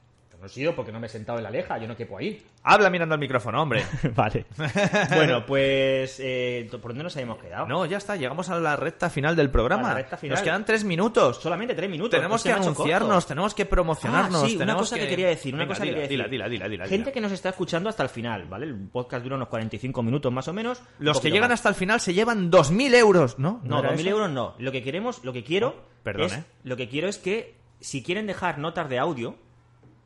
No 0.42 0.48
he 0.48 0.50
sido 0.50 0.76
porque 0.76 0.92
no 0.92 1.00
me 1.00 1.06
he 1.06 1.10
sentado 1.10 1.38
en 1.38 1.44
la 1.44 1.50
aleja. 1.50 1.78
Yo 1.78 1.88
no 1.88 1.96
quepo 1.96 2.18
ahí. 2.18 2.42
Habla 2.64 2.90
mirando 2.90 3.14
al 3.14 3.20
micrófono, 3.20 3.62
hombre. 3.62 3.86
vale. 4.16 4.48
bueno, 5.16 5.46
pues... 5.46 6.20
eh, 6.20 6.68
¿Por 6.72 6.82
dónde 6.92 7.04
nos 7.04 7.16
habíamos 7.16 7.38
quedado? 7.38 7.68
No, 7.68 7.86
ya 7.86 7.98
está, 7.98 8.16
llegamos 8.16 8.50
a 8.50 8.60
la 8.60 8.76
recta 8.76 9.12
final 9.12 9.36
del 9.36 9.52
programa. 9.52 9.86
A 9.86 9.90
la 9.90 9.94
recta 10.00 10.18
final. 10.18 10.36
Nos 10.38 10.44
quedan 10.44 10.66
tres 10.66 10.84
minutos. 10.84 11.38
Solamente 11.38 11.76
tres 11.76 11.92
minutos. 11.92 12.10
Tenemos 12.18 12.42
se 12.42 12.50
que 12.50 12.56
anunciarnos, 12.56 13.28
tenemos 13.28 13.54
que 13.54 13.68
promocionarnos. 13.68 14.44
Ah, 14.44 14.48
sí, 14.48 14.58
una 14.58 14.76
cosa 14.76 14.98
que... 14.98 15.08
quería 15.08 15.28
decir, 15.28 15.54
una 15.54 15.66
Venga, 15.66 15.76
cosa 15.76 15.84
que 15.84 15.90
dila, 15.92 16.02
quería 16.02 16.24
decir. 16.24 16.32
Dila, 16.32 16.48
dila, 16.48 16.68
dila, 16.68 16.70
dila, 16.70 16.84
Gente 16.86 16.98
dila. 16.98 17.12
que 17.14 17.22
nos 17.22 17.32
está 17.34 17.50
escuchando 17.50 17.90
hasta 17.90 18.02
el 18.02 18.10
final, 18.10 18.46
¿vale? 18.46 18.66
El 18.66 18.76
podcast 18.90 19.24
dura 19.24 19.36
unos 19.36 19.48
45 19.48 20.02
minutos 20.02 20.34
más 20.34 20.48
o 20.48 20.54
menos. 20.54 20.82
Los 20.98 21.22
que 21.22 21.30
llegan 21.30 21.50
más. 21.52 21.60
hasta 21.60 21.70
el 21.70 21.76
final 21.76 22.02
se 22.02 22.16
llevan 22.16 22.52
2.000 22.52 22.96
euros, 22.96 23.38
¿no? 23.38 23.62
No, 23.64 23.78
era 23.78 23.92
2.000 23.94 24.00
eso? 24.00 24.10
euros 24.10 24.32
no. 24.32 24.56
Lo 24.58 24.72
que 24.72 24.82
queremos, 24.82 25.24
lo 25.24 25.34
que 25.34 25.44
quiero 25.44 25.76
perdón, 26.02 26.26
es, 26.26 26.34
¿eh? 26.34 26.44
lo 26.64 26.76
que 26.78 26.90
quiero 26.90 27.08
es 27.08 27.20
que 27.20 27.62
si 27.80 28.02
quieren 28.02 28.26
dejar 28.28 28.58
notas 28.58 28.90
de 28.90 28.98
audio, 29.00 29.36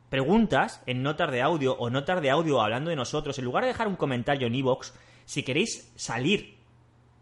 preguntas 0.08 0.82
en 0.86 1.02
notas 1.02 1.30
de 1.30 1.42
audio 1.42 1.76
o 1.76 1.90
notas 1.90 2.20
de 2.22 2.30
audio 2.30 2.60
hablando 2.60 2.90
de 2.90 2.96
nosotros, 2.96 3.38
en 3.38 3.44
lugar 3.44 3.64
de 3.64 3.68
dejar 3.68 3.88
un 3.88 3.96
comentario 3.96 4.46
en 4.46 4.54
iVoox, 4.54 4.92
si 5.24 5.42
queréis 5.42 5.92
salir, 5.96 6.56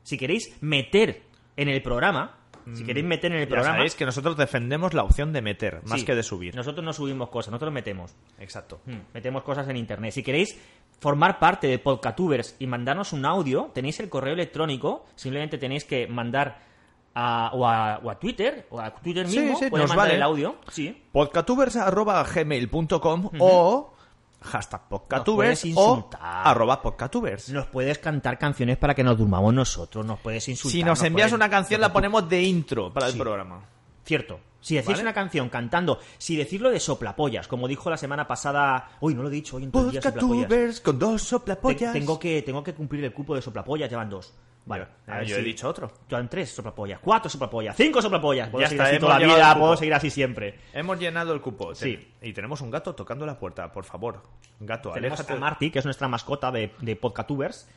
si 0.03 0.19
queréis 0.19 0.57
meter 0.61 1.23
en 1.57 1.69
el 1.69 1.83
programa, 1.83 2.39
si 2.73 2.83
queréis 2.85 3.05
meter 3.05 3.31
en 3.33 3.39
el 3.39 3.47
Mm, 3.47 3.51
Ya 3.51 3.55
programa, 3.55 3.77
sabéis 3.77 3.95
que 3.95 4.07
nosotros 4.07 4.37
defendemos 4.39 4.95
la 4.95 5.03
opción 5.03 5.33
de 5.35 5.43
meter, 5.43 5.83
más 5.85 6.01
sí, 6.01 6.07
que 6.07 6.15
de 6.15 6.23
subir. 6.23 6.55
Nosotros 6.57 6.83
no 6.85 6.93
subimos 6.95 7.29
cosas, 7.29 7.53
nosotros 7.53 7.73
metemos. 7.75 8.15
Exacto. 8.39 8.81
Hmm, 8.87 9.01
Metemos 9.13 9.43
cosas 9.43 9.69
en 9.69 9.77
internet. 9.77 10.13
Si 10.13 10.23
queréis 10.23 10.59
formar 10.99 11.39
parte 11.39 11.67
de 11.67 11.79
Podcatubers 11.79 12.57
y 12.59 12.67
mandarnos 12.67 13.13
un 13.13 13.27
audio, 13.27 13.71
tenéis 13.75 14.01
el 14.01 14.09
correo 14.09 14.33
electrónico, 14.33 15.05
simplemente 15.15 15.59
tenéis 15.59 15.85
que 15.85 16.07
mandar 16.07 16.59
a, 17.15 17.51
o, 17.55 17.67
a, 17.67 18.01
o 18.03 18.11
a 18.11 18.19
Twitter, 18.19 18.67
o 18.71 18.81
a 18.81 18.95
Twitter 18.95 19.27
Sí, 19.29 19.39
mismo, 19.41 19.59
sí, 19.59 19.71
podéis 19.71 19.89
nos 19.89 19.97
mandar 19.97 20.07
vale. 20.07 20.15
el 20.17 20.23
audio. 20.23 20.57
Sí. 20.71 21.03
podcatubers.gmail.com 21.13 23.31
o 23.39 23.91
hashtag 24.43 24.89
podcatubers 24.89 25.65
o 25.75 26.09
arroba 26.21 26.83
podcatubers. 26.83 27.49
Nos 27.51 27.67
puedes 27.67 27.99
cantar 27.99 28.39
canciones 28.39 28.77
para 28.77 28.95
que 28.95 29.03
nos 29.05 29.17
durmamos 29.17 29.55
nosotros, 29.55 30.05
nos 30.05 30.19
puedes 30.21 30.47
insultar. 30.49 30.73
Si 30.73 30.85
nos 30.85 31.03
envías 31.03 31.29
puedes- 31.31 31.35
una 31.35 31.49
canción 31.51 31.81
la 31.81 31.93
ponemos 31.93 32.29
de 32.29 32.43
intro 32.43 32.93
para 32.93 33.07
el 33.07 33.13
Sí. 33.13 33.19
programa. 33.19 33.61
Cierto. 34.05 34.41
Si 34.61 34.75
decís 34.77 34.91
¿Vale? 34.93 35.03
una 35.03 35.13
canción 35.13 35.51
cantando, 35.51 35.99
si 36.17 36.37
decirlo 36.37 36.71
de 36.71 36.81
soplapollas, 36.81 37.49
como 37.49 37.69
dijo 37.69 37.91
la 37.91 37.99
semana 37.99 38.27
pasada... 38.27 38.93
Uy, 39.01 39.15
no 39.15 39.23
lo 39.23 39.29
he 39.29 39.33
dicho 39.33 39.57
hoy 39.57 39.65
en 39.65 39.71
día. 39.71 39.83
Podcatubers 40.01 40.81
con 40.81 40.99
dos 40.99 41.23
Te- 41.23 41.29
soplapollas. 41.29 41.93
Tengo 41.93 42.19
que, 42.19 42.41
tengo 42.41 42.65
que 42.65 42.73
cumplir 42.75 43.05
el 43.05 43.13
cupo 43.13 43.35
de 43.35 43.43
soplapollas, 43.43 43.91
llevan 43.91 44.09
dos. 44.09 44.33
Vale, 44.67 44.87
a 45.07 45.19
ver 45.19 45.27
yo 45.27 45.37
he 45.37 45.41
si- 45.41 45.45
dicho 45.45 45.69
otro. 45.69 45.93
Llevan 46.09 46.29
tres 46.31 46.51
soplapollas, 46.51 46.99
cuatro 47.01 47.29
soplapollas, 47.29 47.77
cinco 47.77 48.01
soplapollas. 48.01 48.49
Puedo 48.49 48.63
Ya 48.63 48.69
seguir 48.69 48.81
está, 48.83 48.91
así 48.93 48.99
toda 49.01 49.19
la 49.19 49.27
vida, 49.27 49.59
puedo 49.59 49.77
seguir 49.77 49.93
así 49.95 50.09
siempre. 50.11 50.59
Hemos 50.73 50.99
llenado 50.99 51.35
el 51.35 51.41
cupo. 51.43 51.75
Sí. 51.75 52.13
Y 52.23 52.33
tenemos 52.33 52.63
un 52.63 52.71
gato 52.71 52.95
tocando 52.95 53.27
la 53.27 53.39
puerta, 53.39 53.71
por 53.73 53.85
favor. 53.85 54.23
Gato, 54.61 54.91
Tenemos 54.93 55.19
aléjate. 55.21 55.37
a 55.37 55.41
Marty, 55.41 55.71
que 55.71 55.81
es 55.81 55.85
nuestra 55.85 56.09
mascota 56.09 56.51
de, 56.51 56.73
de 56.81 56.97
Podcatubers, 56.97 57.69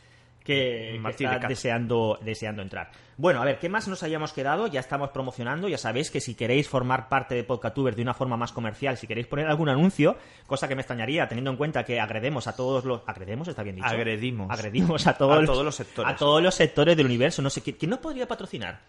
que, 0.47 0.95
está 1.09 1.39
de 1.39 1.47
deseando, 1.49 2.17
deseando 2.21 2.61
entrar. 2.61 2.89
Bueno, 3.17 3.41
a 3.41 3.45
ver, 3.45 3.59
¿qué 3.59 3.67
más 3.69 3.87
nos 3.87 4.01
hayamos 4.03 4.31
quedado? 4.31 4.67
Ya 4.67 4.79
estamos 4.79 5.09
promocionando, 5.09 5.67
ya 5.67 5.77
sabéis 5.77 6.09
que 6.09 6.21
si 6.21 6.35
queréis 6.35 6.69
formar 6.69 7.09
parte 7.09 7.35
de 7.35 7.43
Podcatubers 7.43 7.95
de 7.95 8.01
una 8.03 8.13
forma 8.13 8.37
más 8.37 8.51
comercial, 8.51 8.95
si 8.97 9.07
queréis 9.07 9.27
poner 9.27 9.47
algún 9.47 9.69
anuncio, 9.69 10.17
cosa 10.45 10.67
que 10.67 10.75
me 10.75 10.81
extrañaría, 10.81 11.27
teniendo 11.27 11.51
en 11.51 11.57
cuenta 11.57 11.83
que 11.83 11.99
agredemos 11.99 12.47
a 12.47 12.55
todos 12.55 12.85
los... 12.85 13.01
¿Agredemos? 13.05 13.47
¿Está 13.47 13.63
bien 13.63 13.75
dicho? 13.75 13.87
Agredimos. 13.87 14.49
Agredimos 14.51 15.05
a 15.07 15.13
todos, 15.17 15.43
A 15.43 15.45
todos 15.45 15.65
los 15.65 15.75
sectores. 15.75 16.11
A 16.13 16.15
todos 16.15 16.41
los 16.41 16.55
sectores 16.55 16.95
del 16.95 17.05
universo. 17.07 17.41
No 17.41 17.49
sé, 17.49 17.61
¿quién, 17.61 17.89
nos 17.89 17.99
podría 17.99 18.27
patrocinar? 18.27 18.79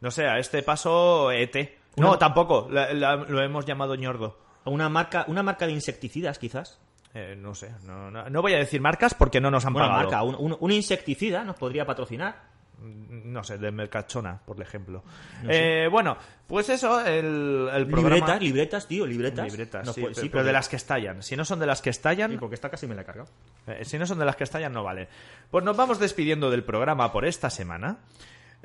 No 0.00 0.10
sé, 0.10 0.26
a 0.26 0.38
este 0.38 0.62
paso, 0.62 1.30
ET. 1.30 1.54
No, 1.96 2.10
Una- 2.10 2.18
tampoco. 2.18 2.68
la- 2.70 2.92
la- 2.92 3.16
lo 3.16 3.42
hemos 3.42 3.64
llamado 3.64 3.94
ñordo. 3.94 4.38
Una 4.64 4.88
marca, 4.88 5.24
una 5.28 5.42
marca 5.42 5.66
de 5.66 5.72
insecticidas, 5.72 6.38
quizás. 6.38 6.78
Eh, 7.18 7.34
no 7.34 7.54
sé. 7.54 7.70
No, 7.84 8.10
no- 8.10 8.28
no 8.28 8.42
voy 8.42 8.52
a 8.52 8.58
decir 8.58 8.80
marcas 8.80 9.14
porque 9.14 9.40
no 9.40 9.50
nos 9.50 9.64
han 9.64 9.74
Una 9.74 9.86
pagado. 9.86 10.02
marca, 10.02 10.22
un, 10.22 10.34
un- 10.34 10.56
un 10.60 10.70
insecticida 10.72 11.44
nos 11.44 11.56
podría 11.56 11.86
patrocinar. 11.86 12.54
No 12.78 13.42
sé, 13.42 13.56
de 13.56 13.70
Mercachona, 13.72 14.38
por 14.44 14.60
ejemplo. 14.60 15.02
Eh, 15.48 15.88
bueno, 15.90 16.14
pues 16.46 16.68
eso, 16.68 17.00
el, 17.00 17.70
el 17.72 17.86
programa... 17.86 18.16
Libretas, 18.16 18.42
libretas, 18.42 18.86
tío, 18.86 19.06
libretas. 19.06 19.46
Libretas, 19.46 19.86
Nos 19.86 19.94
sí, 19.94 20.02
puede- 20.02 20.14
pero, 20.14 20.22
sí, 20.24 20.28
pero 20.28 20.44
de 20.44 20.52
las 20.52 20.68
que 20.68 20.76
estallan. 20.76 21.22
Si 21.22 21.36
no 21.36 21.46
son 21.46 21.58
de 21.58 21.64
las 21.66 21.80
que 21.80 21.88
estallan, 21.88 22.32
Sí, 22.32 22.36
porque 22.36 22.54
esta 22.54 22.68
casi 22.68 22.86
me 22.86 22.94
la 22.94 23.00
he 23.00 23.04
cargado. 23.06 23.30
Eh, 23.66 23.82
si 23.86 23.98
no 23.98 24.06
son 24.06 24.18
de 24.18 24.26
las 24.26 24.36
que 24.36 24.44
estallan, 24.44 24.74
no 24.74 24.84
vale. 24.84 25.08
Pues 25.50 25.64
nos 25.64 25.74
vamos 25.74 25.98
despidiendo 25.98 26.50
del 26.50 26.64
programa 26.64 27.10
por 27.12 27.24
esta 27.24 27.48
semana. 27.48 27.96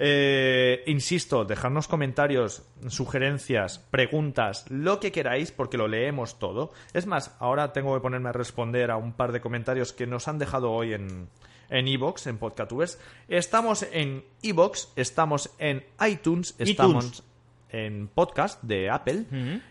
Eh, 0.04 0.84
insisto, 0.88 1.46
dejadnos 1.46 1.88
comentarios, 1.88 2.64
sugerencias, 2.88 3.78
preguntas, 3.78 4.66
lo 4.70 5.00
que 5.00 5.12
queráis, 5.12 5.52
porque 5.52 5.78
lo 5.78 5.88
leemos 5.88 6.40
todo. 6.40 6.72
Es 6.94 7.06
más, 7.06 7.36
ahora 7.38 7.72
tengo 7.72 7.94
que 7.94 8.02
ponerme 8.02 8.30
a 8.30 8.34
responder 8.34 8.90
a 8.90 8.98
un 8.98 9.14
par 9.14 9.32
de 9.32 9.42
comentarios 9.42 9.94
que 9.94 10.08
nos 10.08 10.28
han 10.28 10.40
dejado 10.40 10.72
hoy 10.72 10.94
en 10.94 11.30
en 11.72 11.88
iVoox, 11.88 12.28
en 12.28 12.38
Podcatubers. 12.38 13.00
Estamos 13.28 13.84
en 13.92 14.24
iVoox, 14.42 14.90
estamos 14.96 15.52
en 15.58 15.86
iTunes, 16.06 16.54
estamos 16.60 17.06
iTunes. 17.06 17.24
en 17.70 18.08
podcast 18.08 18.62
de 18.62 18.90
Apple. 18.90 19.26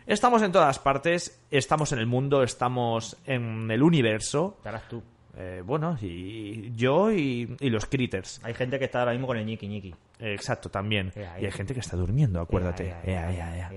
Estamos 0.07 0.43
en 0.43 0.51
todas 0.51 0.78
partes, 0.78 1.41
estamos 1.51 1.93
en 1.93 1.99
el 1.99 2.07
mundo, 2.07 2.43
estamos 2.43 3.16
en 3.26 3.70
el 3.70 3.83
universo. 3.83 4.55
Estarás 4.59 4.89
tú. 4.89 5.03
Eh, 5.37 5.62
bueno, 5.64 5.97
y 6.01 6.72
yo 6.74 7.12
y, 7.12 7.57
y 7.61 7.70
los 7.70 7.87
critters. 7.87 8.41
Hay 8.43 8.55
gente 8.55 8.78
que 8.78 8.87
está 8.87 9.01
ahora 9.01 9.12
mismo 9.12 9.26
con 9.26 9.37
el 9.37 9.47
ñiqui 9.47 9.68
ñiqui. 9.68 9.95
Eh, 10.18 10.35
exacto, 10.35 10.70
también. 10.70 11.12
Ea, 11.14 11.41
Y 11.41 11.45
hay 11.47 11.53
gente 11.53 11.72
que 11.74 11.81
está 11.81 11.97
durmiendo, 11.97 12.41
acuérdate. 12.41 12.95
Ea. 13.05 13.70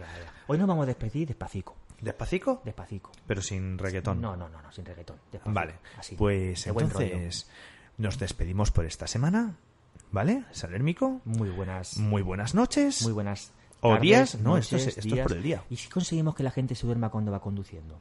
Hoy 0.47 0.57
nos 0.57 0.67
vamos 0.67 0.83
a 0.83 0.87
despedir 0.87 1.27
despacito. 1.27 1.75
¿Despacito? 2.01 2.61
Despacito. 2.65 3.09
Pero 3.27 3.41
sin 3.41 3.77
reggaetón. 3.77 4.19
No, 4.19 4.35
no, 4.35 4.49
no, 4.49 4.61
no, 4.61 4.71
sin 4.71 4.83
reggaetón. 4.85 5.17
despacito. 5.31 5.53
Vale, 5.53 5.75
Así. 5.97 6.15
pues 6.15 6.65
de 6.65 6.69
entonces 6.71 7.49
nos 7.97 8.19
despedimos 8.19 8.71
por 8.71 8.85
esta 8.85 9.07
semana. 9.07 9.55
¿Vale? 10.11 10.43
Salérmico. 10.51 11.21
Muy 11.25 11.49
buenas. 11.49 11.97
Muy 11.97 12.21
buenas 12.21 12.53
noches. 12.53 13.01
Muy 13.03 13.13
buenas. 13.13 13.51
O 13.81 13.89
tardes, 13.89 14.01
días, 14.01 14.35
no, 14.39 14.57
esto 14.57 14.75
es- 14.75 14.83
noches, 14.85 14.97
esto 14.99 15.15
es 15.15 15.21
por 15.23 15.33
el 15.37 15.43
día. 15.43 15.63
¿Y 15.69 15.75
si 15.77 15.89
conseguimos 15.89 16.35
que 16.35 16.43
la 16.43 16.51
gente 16.51 16.75
se 16.75 16.85
duerma 16.85 17.09
cuando 17.09 17.31
va 17.31 17.39
conduciendo? 17.41 17.99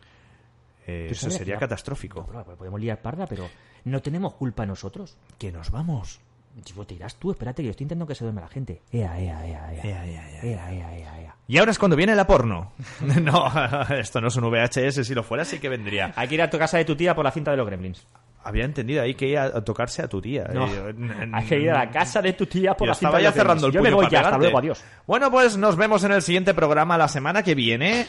Eh, 0.87 1.07
¿Tú 1.09 1.13
eso 1.15 1.31
sería 1.31 1.57
catastrófico. 1.59 2.29
No, 2.33 2.45
pero 2.45 2.57
podemos 2.57 2.81
liar 2.81 3.01
parda, 3.01 3.27
pero 3.27 3.49
no 3.85 4.01
tenemos 4.03 4.35
culpa 4.35 4.67
nosotros. 4.67 5.17
Que 5.39 5.53
nos 5.53 5.71
vamos. 5.71 6.21
Chico, 6.65 6.85
te 6.87 6.95
irás 6.95 7.15
tú, 7.17 7.31
espérate, 7.31 7.63
que 7.63 7.67
yo 7.67 7.71
estoy 7.71 7.85
intentando 7.85 8.07
que 8.07 8.15
se 8.15 8.25
duerma 8.25 8.43
la 8.43 8.49
gente. 8.49 8.83
Ea, 8.93 9.19
ea, 9.19 9.47
ea, 9.47 9.73
ea. 9.75 9.83
Ea, 9.85 10.07
ea, 10.07 10.31
ea. 10.31 10.43
Ea, 10.43 10.73
ea, 10.99 11.21
ea. 11.23 11.37
Y 11.49 11.57
ahora 11.59 11.71
es 11.71 11.79
cuando 11.79 11.97
viene 11.97 12.15
la 12.15 12.27
porno. 12.27 12.73
no, 13.23 13.51
esto 13.99 14.21
no 14.21 14.29
es 14.29 14.37
un 14.37 14.51
VHS, 14.51 15.07
si 15.07 15.15
lo 15.15 15.23
fuera 15.23 15.45
sí 15.47 15.59
que 15.59 15.69
vendría. 15.71 16.13
Hay 16.15 16.29
que 16.29 16.35
ir 16.35 16.43
a 16.43 16.51
tu 16.51 16.59
casa 16.59 16.77
de 16.79 16.85
tu 16.85 16.95
tía 16.95 17.15
por 17.15 17.25
la 17.25 17.31
cinta 17.31 17.51
de 17.53 17.57
los 17.57 17.67
gremlins. 17.67 18.07
había 18.45 18.65
entendido 18.67 19.03
ahí 19.03 19.15
que 19.15 19.29
iba 19.29 19.45
a 19.45 19.65
tocarse 19.65 20.03
a 20.03 20.09
tu 20.09 20.21
tía. 20.21 20.45
No, 20.53 20.67
n- 20.89 21.31
hay 21.33 21.47
que 21.47 21.59
ir 21.59 21.71
a 21.71 21.85
la 21.87 21.91
casa 21.91 22.21
de 22.21 22.35
tu 22.35 22.45
tía 22.45 22.75
por 22.75 22.87
Yo 22.87 22.91
la 22.93 22.95
cinta 22.97 23.21
ya 23.21 23.31
de 23.31 23.35
cerrando 23.39 23.67
el 23.69 23.73
tenis. 23.73 23.85
Yo 23.89 23.91
me 23.97 24.03
voy 24.03 24.11
ya, 24.11 24.21
hasta 24.21 24.37
luego, 24.37 24.59
adiós. 24.59 24.85
Bueno, 25.07 25.31
pues 25.31 25.57
nos 25.57 25.77
vemos 25.77 26.05
en 26.05 26.13
el 26.13 26.21
siguiente 26.21 26.53
programa 26.53 26.99
la 26.99 27.09
semana 27.09 27.43
que 27.43 27.55
viene. 27.55 28.07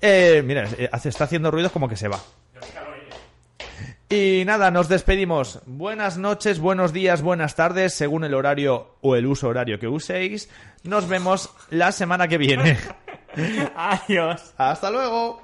Eh, 0.00 0.42
mira, 0.44 0.68
eh, 0.78 0.90
está 1.04 1.24
haciendo 1.24 1.50
ruidos 1.50 1.72
como 1.72 1.88
que 1.88 1.96
se 1.96 2.08
va. 2.08 2.20
Y 4.08 4.44
nada, 4.46 4.70
nos 4.70 4.88
despedimos. 4.88 5.60
Buenas 5.66 6.16
noches, 6.16 6.60
buenos 6.60 6.92
días, 6.92 7.22
buenas 7.22 7.56
tardes, 7.56 7.92
según 7.92 8.22
el 8.22 8.34
horario 8.34 8.94
o 9.00 9.16
el 9.16 9.26
uso 9.26 9.48
horario 9.48 9.80
que 9.80 9.88
uséis. 9.88 10.48
Nos 10.84 11.08
vemos 11.08 11.50
la 11.70 11.90
semana 11.90 12.28
que 12.28 12.38
viene. 12.38 12.78
Adiós. 13.74 14.54
Hasta 14.56 14.90
luego. 14.90 15.42